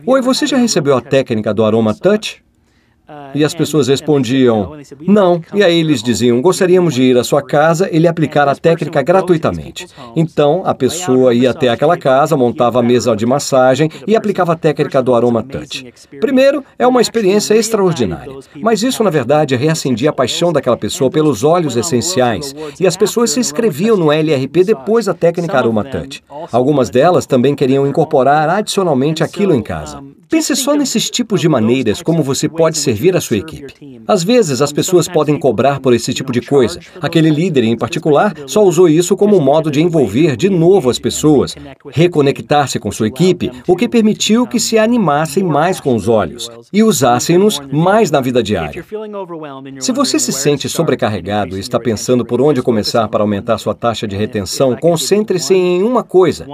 Oi, 0.04 0.20
você 0.20 0.46
já 0.46 0.58
recebeu 0.58 0.94
a 0.94 1.00
técnica 1.00 1.54
do 1.54 1.64
Aroma 1.64 1.94
Touch? 1.94 2.44
E 3.34 3.44
as 3.44 3.54
pessoas 3.54 3.86
respondiam, 3.86 4.72
não. 5.06 5.40
E 5.54 5.62
aí 5.62 5.78
eles 5.78 6.02
diziam, 6.02 6.40
gostaríamos 6.40 6.94
de 6.94 7.02
ir 7.02 7.16
à 7.16 7.22
sua 7.22 7.40
casa 7.40 7.88
e 7.90 7.98
lhe 7.98 8.08
aplicar 8.08 8.48
a 8.48 8.56
técnica 8.56 9.00
gratuitamente. 9.02 9.86
Então, 10.16 10.62
a 10.64 10.74
pessoa 10.74 11.32
ia 11.32 11.50
até 11.50 11.68
aquela 11.68 11.96
casa, 11.96 12.36
montava 12.36 12.80
a 12.80 12.82
mesa 12.82 13.14
de 13.14 13.24
massagem 13.24 13.88
e 14.06 14.16
aplicava 14.16 14.54
a 14.54 14.56
técnica 14.56 15.02
do 15.02 15.14
aroma 15.14 15.42
touch. 15.42 15.92
Primeiro, 16.20 16.64
é 16.78 16.86
uma 16.86 17.00
experiência 17.00 17.54
extraordinária. 17.54 18.32
Mas 18.60 18.82
isso, 18.82 19.04
na 19.04 19.10
verdade, 19.10 19.54
reacendia 19.54 20.10
a 20.10 20.12
paixão 20.12 20.52
daquela 20.52 20.76
pessoa 20.76 21.10
pelos 21.10 21.44
óleos 21.44 21.76
essenciais. 21.76 22.54
E 22.80 22.86
as 22.86 22.96
pessoas 22.96 23.30
se 23.30 23.38
inscreviam 23.38 23.96
no 23.96 24.10
LRP 24.10 24.64
depois 24.64 25.06
da 25.06 25.14
técnica 25.14 25.58
aroma 25.58 25.84
touch. 25.84 26.22
Algumas 26.50 26.90
delas 26.90 27.26
também 27.26 27.54
queriam 27.54 27.86
incorporar 27.86 28.48
adicionalmente 28.48 29.22
aquilo 29.22 29.54
em 29.54 29.62
casa. 29.62 30.02
Pense 30.28 30.56
só 30.56 30.74
nesses 30.74 31.08
tipos 31.08 31.40
de 31.40 31.48
maneiras 31.48 32.02
como 32.02 32.20
você 32.20 32.48
pode 32.48 32.78
servir 32.96 33.14
a 33.14 33.20
sua 33.20 33.36
equipe. 33.36 34.00
Às 34.08 34.24
vezes, 34.24 34.62
as 34.62 34.72
pessoas 34.72 35.06
podem 35.06 35.38
cobrar 35.38 35.80
por 35.80 35.92
esse 35.92 36.14
tipo 36.14 36.32
de 36.32 36.40
coisa. 36.40 36.80
Aquele 37.00 37.28
líder, 37.28 37.64
em 37.64 37.76
particular, 37.76 38.34
só 38.46 38.64
usou 38.64 38.88
isso 38.88 39.16
como 39.16 39.36
um 39.36 39.40
modo 39.40 39.70
de 39.70 39.82
envolver 39.82 40.34
de 40.34 40.48
novo 40.48 40.88
as 40.88 40.98
pessoas, 40.98 41.54
reconectar-se 41.92 42.78
com 42.78 42.90
sua 42.90 43.08
equipe, 43.08 43.50
o 43.66 43.76
que 43.76 43.86
permitiu 43.88 44.46
que 44.46 44.58
se 44.58 44.78
animassem 44.78 45.44
mais 45.44 45.78
com 45.78 45.94
os 45.94 46.08
olhos 46.08 46.50
e 46.72 46.82
usassem-nos 46.82 47.60
mais 47.70 48.10
na 48.10 48.20
vida 48.20 48.42
diária. 48.42 48.82
Se 49.80 49.92
você 49.92 50.18
se 50.18 50.32
sente 50.32 50.68
sobrecarregado 50.68 51.56
e 51.56 51.60
está 51.60 51.78
pensando 51.78 52.24
por 52.24 52.40
onde 52.40 52.62
começar 52.62 53.08
para 53.08 53.22
aumentar 53.22 53.58
sua 53.58 53.74
taxa 53.74 54.08
de 54.08 54.16
retenção, 54.16 54.74
concentre-se 54.76 55.54
em 55.54 55.82
uma 55.82 56.02
coisa. 56.02 56.46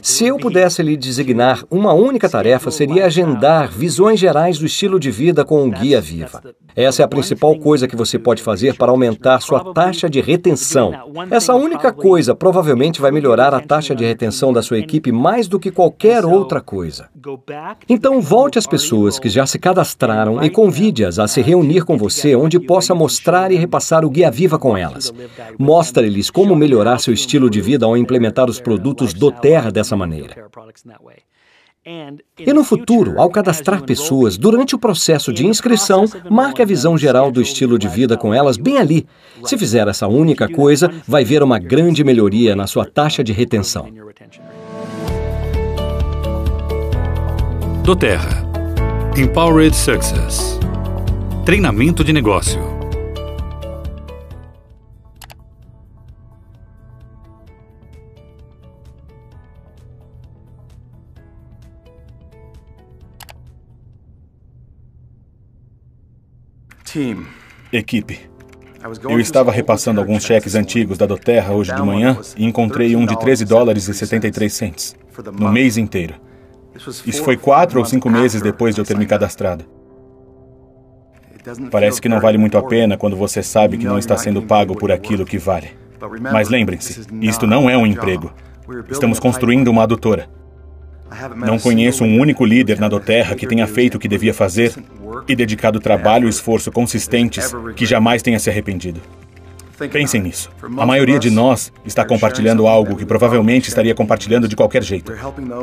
Se 0.00 0.26
eu 0.26 0.36
pudesse 0.36 0.80
lhe 0.82 0.96
designar 0.96 1.64
uma 1.68 1.92
única 1.92 2.28
tarefa, 2.28 2.70
seria 2.70 3.06
agendar 3.06 3.70
visões 3.70 4.20
gerais 4.20 4.58
do 4.58 4.66
estilo 4.66 5.00
de 5.00 5.10
vida 5.10 5.44
com 5.44 5.66
o 5.66 5.71
Guia 5.72 6.00
Viva. 6.00 6.42
Essa 6.76 7.02
é 7.02 7.04
a 7.04 7.08
principal 7.08 7.58
coisa 7.58 7.88
que 7.88 7.96
você 7.96 8.18
pode 8.18 8.42
fazer 8.42 8.76
para 8.76 8.90
aumentar 8.90 9.40
sua 9.40 9.72
taxa 9.72 10.08
de 10.08 10.20
retenção. 10.20 10.92
Essa 11.30 11.54
única 11.54 11.92
coisa 11.92 12.34
provavelmente 12.34 13.00
vai 13.00 13.10
melhorar 13.10 13.54
a 13.54 13.60
taxa 13.60 13.94
de 13.94 14.04
retenção 14.04 14.52
da 14.52 14.62
sua 14.62 14.78
equipe 14.78 15.10
mais 15.10 15.48
do 15.48 15.58
que 15.58 15.70
qualquer 15.70 16.24
outra 16.24 16.60
coisa. 16.60 17.08
Então, 17.88 18.20
volte 18.20 18.58
às 18.58 18.66
pessoas 18.66 19.18
que 19.18 19.28
já 19.28 19.46
se 19.46 19.58
cadastraram 19.58 20.42
e 20.42 20.50
convide-as 20.50 21.18
a 21.18 21.26
se 21.26 21.40
reunir 21.40 21.84
com 21.84 21.96
você 21.96 22.34
onde 22.36 22.58
possa 22.60 22.94
mostrar 22.94 23.50
e 23.50 23.56
repassar 23.56 24.04
o 24.04 24.10
Guia 24.10 24.30
Viva 24.30 24.58
com 24.58 24.76
elas. 24.76 25.12
Mostre-lhes 25.58 26.30
como 26.30 26.54
melhorar 26.54 26.98
seu 26.98 27.12
estilo 27.12 27.50
de 27.50 27.60
vida 27.60 27.86
ao 27.86 27.96
implementar 27.96 28.48
os 28.48 28.60
produtos 28.60 29.12
do 29.12 29.30
Terra 29.30 29.70
dessa 29.70 29.96
maneira. 29.96 30.48
E 31.84 32.52
no 32.52 32.62
futuro, 32.62 33.20
ao 33.20 33.28
cadastrar 33.28 33.82
pessoas, 33.82 34.38
durante 34.38 34.74
o 34.74 34.78
processo 34.78 35.32
de 35.32 35.46
inscrição, 35.46 36.04
marque 36.30 36.62
a 36.62 36.64
visão 36.64 36.96
geral 36.96 37.32
do 37.32 37.42
estilo 37.42 37.76
de 37.76 37.88
vida 37.88 38.16
com 38.16 38.32
elas 38.32 38.56
bem 38.56 38.78
ali. 38.78 39.06
Se 39.44 39.58
fizer 39.58 39.88
essa 39.88 40.06
única 40.06 40.48
coisa, 40.48 40.90
vai 41.06 41.24
ver 41.24 41.42
uma 41.42 41.58
grande 41.58 42.04
melhoria 42.04 42.54
na 42.54 42.68
sua 42.68 42.84
taxa 42.84 43.24
de 43.24 43.32
retenção. 43.32 43.88
Do 47.82 47.96
Terra. 47.96 48.48
Empowered 49.16 49.74
Success. 49.76 50.60
Treinamento 51.44 52.04
de 52.04 52.12
negócio. 52.12 52.81
Equipe. 67.72 68.20
Eu 69.08 69.20
estava 69.20 69.50
repassando 69.50 70.00
alguns 70.00 70.24
cheques 70.24 70.54
antigos 70.54 70.98
da 70.98 71.06
Doterra 71.06 71.54
hoje 71.54 71.74
de 71.74 71.82
manhã 71.82 72.18
e 72.36 72.44
encontrei 72.44 72.94
um 72.96 73.06
de 73.06 73.18
13 73.18 73.44
dólares 73.44 73.88
e 73.88 73.94
73 73.94 74.52
cents 74.52 74.96
no 75.38 75.50
mês 75.50 75.78
inteiro. 75.78 76.14
Isso 77.06 77.22
foi 77.22 77.36
quatro 77.36 77.78
ou 77.78 77.84
cinco 77.84 78.10
meses 78.10 78.42
depois 78.42 78.74
de 78.74 78.80
eu 78.80 78.84
ter 78.84 78.98
me 78.98 79.06
cadastrado. 79.06 79.64
Parece 81.70 82.00
que 82.00 82.08
não 82.08 82.20
vale 82.20 82.38
muito 82.38 82.58
a 82.58 82.62
pena 82.62 82.96
quando 82.96 83.16
você 83.16 83.42
sabe 83.42 83.78
que 83.78 83.86
não 83.86 83.98
está 83.98 84.16
sendo 84.16 84.42
pago 84.42 84.76
por 84.76 84.92
aquilo 84.92 85.24
que 85.24 85.38
vale. 85.38 85.70
Mas 86.32 86.48
lembrem-se, 86.48 87.06
isto 87.20 87.46
não 87.46 87.70
é 87.70 87.76
um 87.76 87.86
emprego. 87.86 88.32
Estamos 88.90 89.18
construindo 89.18 89.68
uma 89.68 89.84
adutora. 89.84 90.28
Não 91.36 91.58
conheço 91.58 92.04
um 92.04 92.18
único 92.18 92.44
líder 92.44 92.78
na 92.80 92.88
Doterra 92.88 93.34
que 93.34 93.46
tenha 93.46 93.66
feito 93.66 93.96
o 93.96 93.98
que 93.98 94.08
devia 94.08 94.34
fazer 94.34 94.72
e 95.28 95.34
dedicado 95.36 95.80
trabalho 95.80 96.26
e 96.26 96.30
esforço 96.30 96.70
consistentes 96.70 97.52
que 97.76 97.86
jamais 97.86 98.22
tenha 98.22 98.38
se 98.38 98.50
arrependido. 98.50 99.00
Pensem 99.90 100.22
nisso. 100.22 100.50
A 100.76 100.86
maioria 100.86 101.18
de 101.18 101.30
nós 101.30 101.72
está 101.84 102.04
compartilhando 102.04 102.66
algo 102.66 102.94
que 102.94 103.04
provavelmente 103.04 103.68
estaria 103.68 103.94
compartilhando 103.94 104.46
de 104.46 104.54
qualquer 104.54 104.82
jeito. 104.82 105.12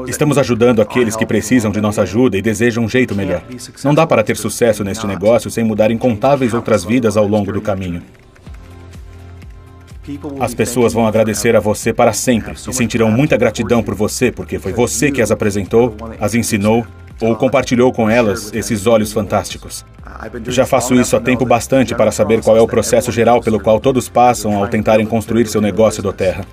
Estamos 0.08 0.38
ajudando 0.38 0.82
aqueles 0.82 1.16
que 1.16 1.26
precisam 1.26 1.72
de 1.72 1.80
nossa 1.80 2.02
ajuda 2.02 2.38
e 2.38 2.42
desejam 2.42 2.84
um 2.84 2.90
jeito 2.90 3.16
melhor. 3.16 3.44
Não 3.84 3.94
dá 3.94 4.06
para 4.06 4.24
ter 4.24 4.36
sucesso 4.36 4.84
neste 4.84 5.06
negócio 5.08 5.50
sem 5.50 5.64
mudar 5.64 5.92
incontáveis 5.92 6.54
outras 6.54 6.84
vidas 6.84 7.16
ao 7.16 7.28
longo 7.28 7.52
do 7.52 7.62
caminho. 7.62 8.02
As 10.40 10.54
pessoas 10.54 10.94
vão 10.94 11.06
agradecer 11.06 11.56
a 11.56 11.60
você 11.60 11.94
para 11.94 12.14
sempre 12.14 12.54
e 12.54 12.74
sentirão 12.74 13.12
muita 13.12 13.38
gratidão 13.38 13.84
por 13.84 13.96
você, 13.96 14.32
porque 14.32 14.58
foi 14.58 14.74
você 14.74 15.12
que 15.12 15.22
as 15.22 15.32
apresentou, 15.32 15.96
as 16.20 16.34
ensinou 16.34 16.86
ou 17.22 17.36
compartilhou 17.36 17.92
com 17.92 18.10
elas 18.10 18.52
esses 18.54 18.88
olhos 18.88 19.12
fantásticos. 19.12 19.86
Já 20.48 20.66
faço 20.66 20.94
isso 20.96 21.16
há 21.16 21.20
tempo 21.20 21.46
bastante 21.46 21.94
para 21.94 22.12
saber 22.12 22.42
qual 22.42 22.58
é 22.58 22.62
o 22.62 22.68
processo 22.68 23.12
geral 23.12 23.42
pelo 23.42 23.60
qual 23.60 23.80
todos 23.80 24.08
passam 24.08 24.56
ao 24.56 24.68
tentarem 24.68 25.06
construir 25.06 25.48
seu 25.48 25.62
negócio 25.62 26.02
do 26.02 26.14
terra. 26.14 26.46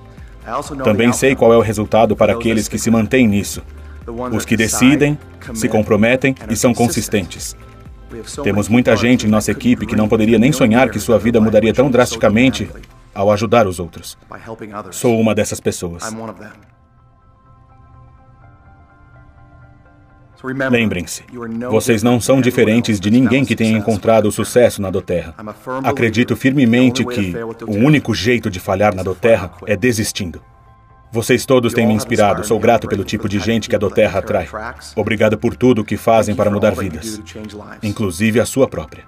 Também 0.84 1.12
sei 1.12 1.34
qual 1.34 1.52
é 1.52 1.56
o 1.56 1.62
resultado 1.62 2.14
para 2.16 2.32
aqueles 2.32 2.68
que 2.68 2.78
se 2.78 2.90
mantêm 2.90 3.26
nisso. 3.26 3.62
Os 4.32 4.44
que 4.44 4.56
decidem, 4.56 5.18
se 5.54 5.68
comprometem 5.68 6.34
e 6.50 6.56
são 6.56 6.74
consistentes. 6.74 7.56
Temos 8.42 8.68
muita 8.68 8.96
gente 8.96 9.26
em 9.26 9.30
nossa 9.30 9.50
equipe 9.50 9.86
que 9.86 9.96
não 9.96 10.08
poderia 10.08 10.38
nem 10.38 10.52
sonhar 10.52 10.90
que 10.90 11.00
sua 11.00 11.18
vida 11.18 11.40
mudaria 11.40 11.74
tão 11.74 11.90
drasticamente 11.90 12.68
ao 13.16 13.30
ajudar 13.32 13.66
os 13.66 13.80
outros. 13.80 14.16
Sou 14.92 15.18
uma 15.18 15.34
dessas 15.34 15.58
pessoas. 15.58 16.04
Lembrem-se, 20.70 21.24
vocês 21.70 22.02
não 22.02 22.20
são 22.20 22.40
diferentes 22.40 23.00
de 23.00 23.10
ninguém 23.10 23.44
que 23.44 23.56
tenha 23.56 23.76
encontrado 23.76 24.30
sucesso 24.30 24.80
na 24.82 24.90
Doterra. 24.90 25.34
Acredito 25.82 26.36
firmemente 26.36 27.04
que 27.04 27.34
o 27.66 27.72
único 27.72 28.14
jeito 28.14 28.50
de 28.50 28.60
falhar 28.60 28.94
na 28.94 29.02
Doterra 29.02 29.50
é 29.66 29.76
desistindo. 29.76 30.42
Vocês 31.10 31.46
todos 31.46 31.72
têm 31.72 31.86
me 31.86 31.94
inspirado. 31.94 32.44
Sou 32.44 32.58
grato 32.60 32.86
pelo 32.86 33.02
tipo 33.02 33.28
de 33.28 33.38
gente 33.38 33.68
que 33.68 33.74
a 33.74 33.78
Doterra 33.78 34.18
atrai. 34.18 34.48
Obrigado 34.94 35.38
por 35.38 35.56
tudo 35.56 35.80
o 35.80 35.84
que 35.84 35.96
fazem 35.96 36.34
para 36.34 36.50
mudar 36.50 36.74
vidas, 36.74 37.20
inclusive 37.82 38.38
a 38.38 38.44
sua 38.44 38.68
própria. 38.68 39.04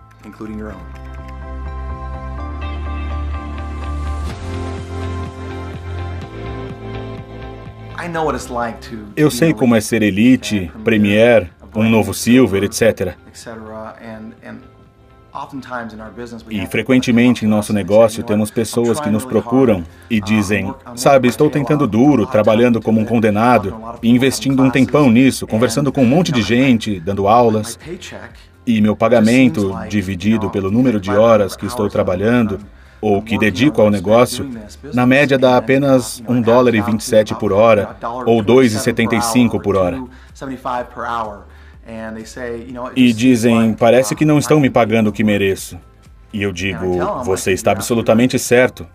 Eu 9.16 9.28
sei 9.28 9.52
como 9.52 9.74
é 9.74 9.80
ser 9.80 10.02
elite, 10.02 10.70
premier, 10.84 11.50
um 11.74 11.88
novo 11.88 12.14
silver, 12.14 12.62
etc. 12.62 13.14
E 16.50 16.66
frequentemente 16.66 17.44
em 17.44 17.48
nosso 17.48 17.72
negócio 17.72 18.22
temos 18.22 18.50
pessoas 18.50 19.00
que 19.00 19.10
nos 19.10 19.24
procuram 19.24 19.84
e 20.08 20.20
dizem: 20.20 20.72
Sabe, 20.94 21.28
estou 21.28 21.50
tentando 21.50 21.86
duro, 21.86 22.26
trabalhando 22.26 22.80
como 22.80 23.00
um 23.00 23.04
condenado, 23.04 23.76
investindo 24.02 24.62
um 24.62 24.70
tempão 24.70 25.10
nisso, 25.10 25.46
conversando 25.46 25.92
com 25.92 26.02
um 26.02 26.06
monte 26.06 26.32
de 26.32 26.42
gente, 26.42 27.00
dando 27.00 27.28
aulas. 27.28 27.78
E 28.66 28.80
meu 28.80 28.94
pagamento, 28.94 29.74
dividido 29.88 30.50
pelo 30.50 30.70
número 30.70 31.00
de 31.00 31.10
horas 31.10 31.56
que 31.56 31.66
estou 31.66 31.88
trabalhando, 31.88 32.60
ou 33.00 33.22
que 33.22 33.38
dedico 33.38 33.80
ao 33.80 33.90
negócio, 33.90 34.50
na 34.92 35.06
média 35.06 35.38
dá 35.38 35.56
apenas 35.56 36.22
1 36.28 36.42
dólar 36.42 36.74
e 36.74 36.80
27 36.80 37.34
por 37.34 37.52
hora, 37.52 37.96
ou 38.26 38.42
2,75 38.42 39.60
por 39.60 39.76
hora. 39.76 40.02
E 42.94 43.12
dizem, 43.12 43.74
parece 43.74 44.14
que 44.14 44.24
não 44.24 44.38
estão 44.38 44.60
me 44.60 44.68
pagando 44.68 45.08
o 45.08 45.12
que 45.12 45.24
mereço. 45.24 45.78
E 46.32 46.42
eu 46.42 46.52
digo, 46.52 46.98
você 47.24 47.52
está 47.52 47.72
absolutamente 47.72 48.38
certo. 48.38 48.86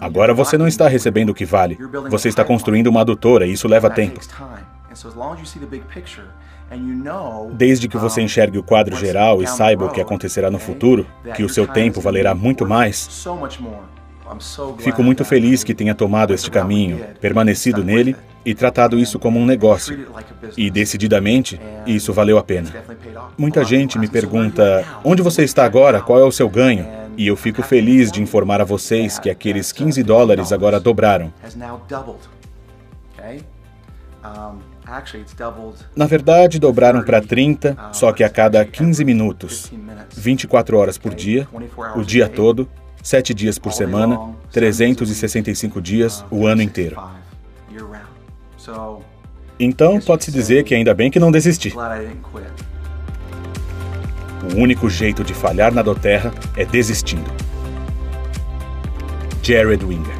Agora 0.00 0.32
você 0.34 0.56
não 0.56 0.66
está 0.66 0.88
recebendo 0.88 1.30
o 1.30 1.34
que 1.34 1.44
vale. 1.44 1.78
Você 2.10 2.28
está 2.28 2.44
construindo 2.44 2.88
uma 2.88 3.02
adutora 3.02 3.46
e 3.46 3.52
isso 3.52 3.68
leva 3.68 3.90
tempo. 3.90 4.18
Desde 7.52 7.88
que 7.88 7.96
você 7.96 8.22
enxergue 8.22 8.58
o 8.58 8.62
quadro 8.62 8.96
geral 8.96 9.42
e 9.42 9.46
saiba 9.46 9.86
o 9.86 9.90
que 9.90 10.00
acontecerá 10.00 10.50
no 10.50 10.58
futuro, 10.58 11.06
que 11.34 11.42
o 11.42 11.48
seu 11.48 11.66
tempo 11.66 12.00
valerá 12.00 12.34
muito 12.34 12.66
mais, 12.66 13.26
fico 14.78 15.02
muito 15.02 15.24
feliz 15.24 15.64
que 15.64 15.74
tenha 15.74 15.94
tomado 15.94 16.32
este 16.32 16.50
caminho, 16.50 17.04
permanecido 17.20 17.82
nele 17.82 18.14
e 18.44 18.54
tratado 18.54 18.98
isso 18.98 19.18
como 19.18 19.38
um 19.38 19.44
negócio. 19.44 20.06
E 20.56 20.70
decididamente, 20.70 21.60
isso 21.86 22.12
valeu 22.12 22.38
a 22.38 22.42
pena. 22.42 22.70
Muita 23.36 23.64
gente 23.64 23.98
me 23.98 24.08
pergunta: 24.08 24.84
onde 25.04 25.22
você 25.22 25.42
está 25.42 25.64
agora? 25.64 26.00
Qual 26.00 26.18
é 26.18 26.24
o 26.24 26.32
seu 26.32 26.48
ganho? 26.48 26.86
E 27.16 27.26
eu 27.26 27.36
fico 27.36 27.62
feliz 27.62 28.10
de 28.10 28.22
informar 28.22 28.60
a 28.60 28.64
vocês 28.64 29.18
que 29.18 29.28
aqueles 29.28 29.72
15 29.72 30.02
dólares 30.02 30.52
agora 30.52 30.78
dobraram. 30.78 31.32
Na 35.94 36.06
verdade, 36.06 36.58
dobraram 36.58 37.02
para 37.02 37.20
30, 37.20 37.76
só 37.92 38.12
que 38.12 38.24
a 38.24 38.28
cada 38.28 38.64
15 38.64 39.04
minutos, 39.04 39.72
24 40.16 40.76
horas 40.76 40.98
por 40.98 41.14
dia, 41.14 41.46
o 41.94 42.02
dia 42.02 42.28
todo, 42.28 42.68
7 43.02 43.32
dias 43.32 43.58
por 43.58 43.72
semana, 43.72 44.18
365 44.50 45.80
dias, 45.80 46.24
o 46.30 46.46
ano 46.46 46.62
inteiro. 46.62 47.00
Então, 49.58 50.00
pode-se 50.00 50.32
dizer 50.32 50.64
que 50.64 50.74
ainda 50.74 50.94
bem 50.94 51.10
que 51.10 51.20
não 51.20 51.30
desisti. 51.30 51.72
O 54.52 54.56
único 54.56 54.88
jeito 54.88 55.22
de 55.22 55.34
falhar 55.34 55.72
na 55.72 55.82
doterra 55.82 56.32
é 56.56 56.64
desistindo. 56.64 57.30
Jared 59.42 59.84
Winger 59.84 60.19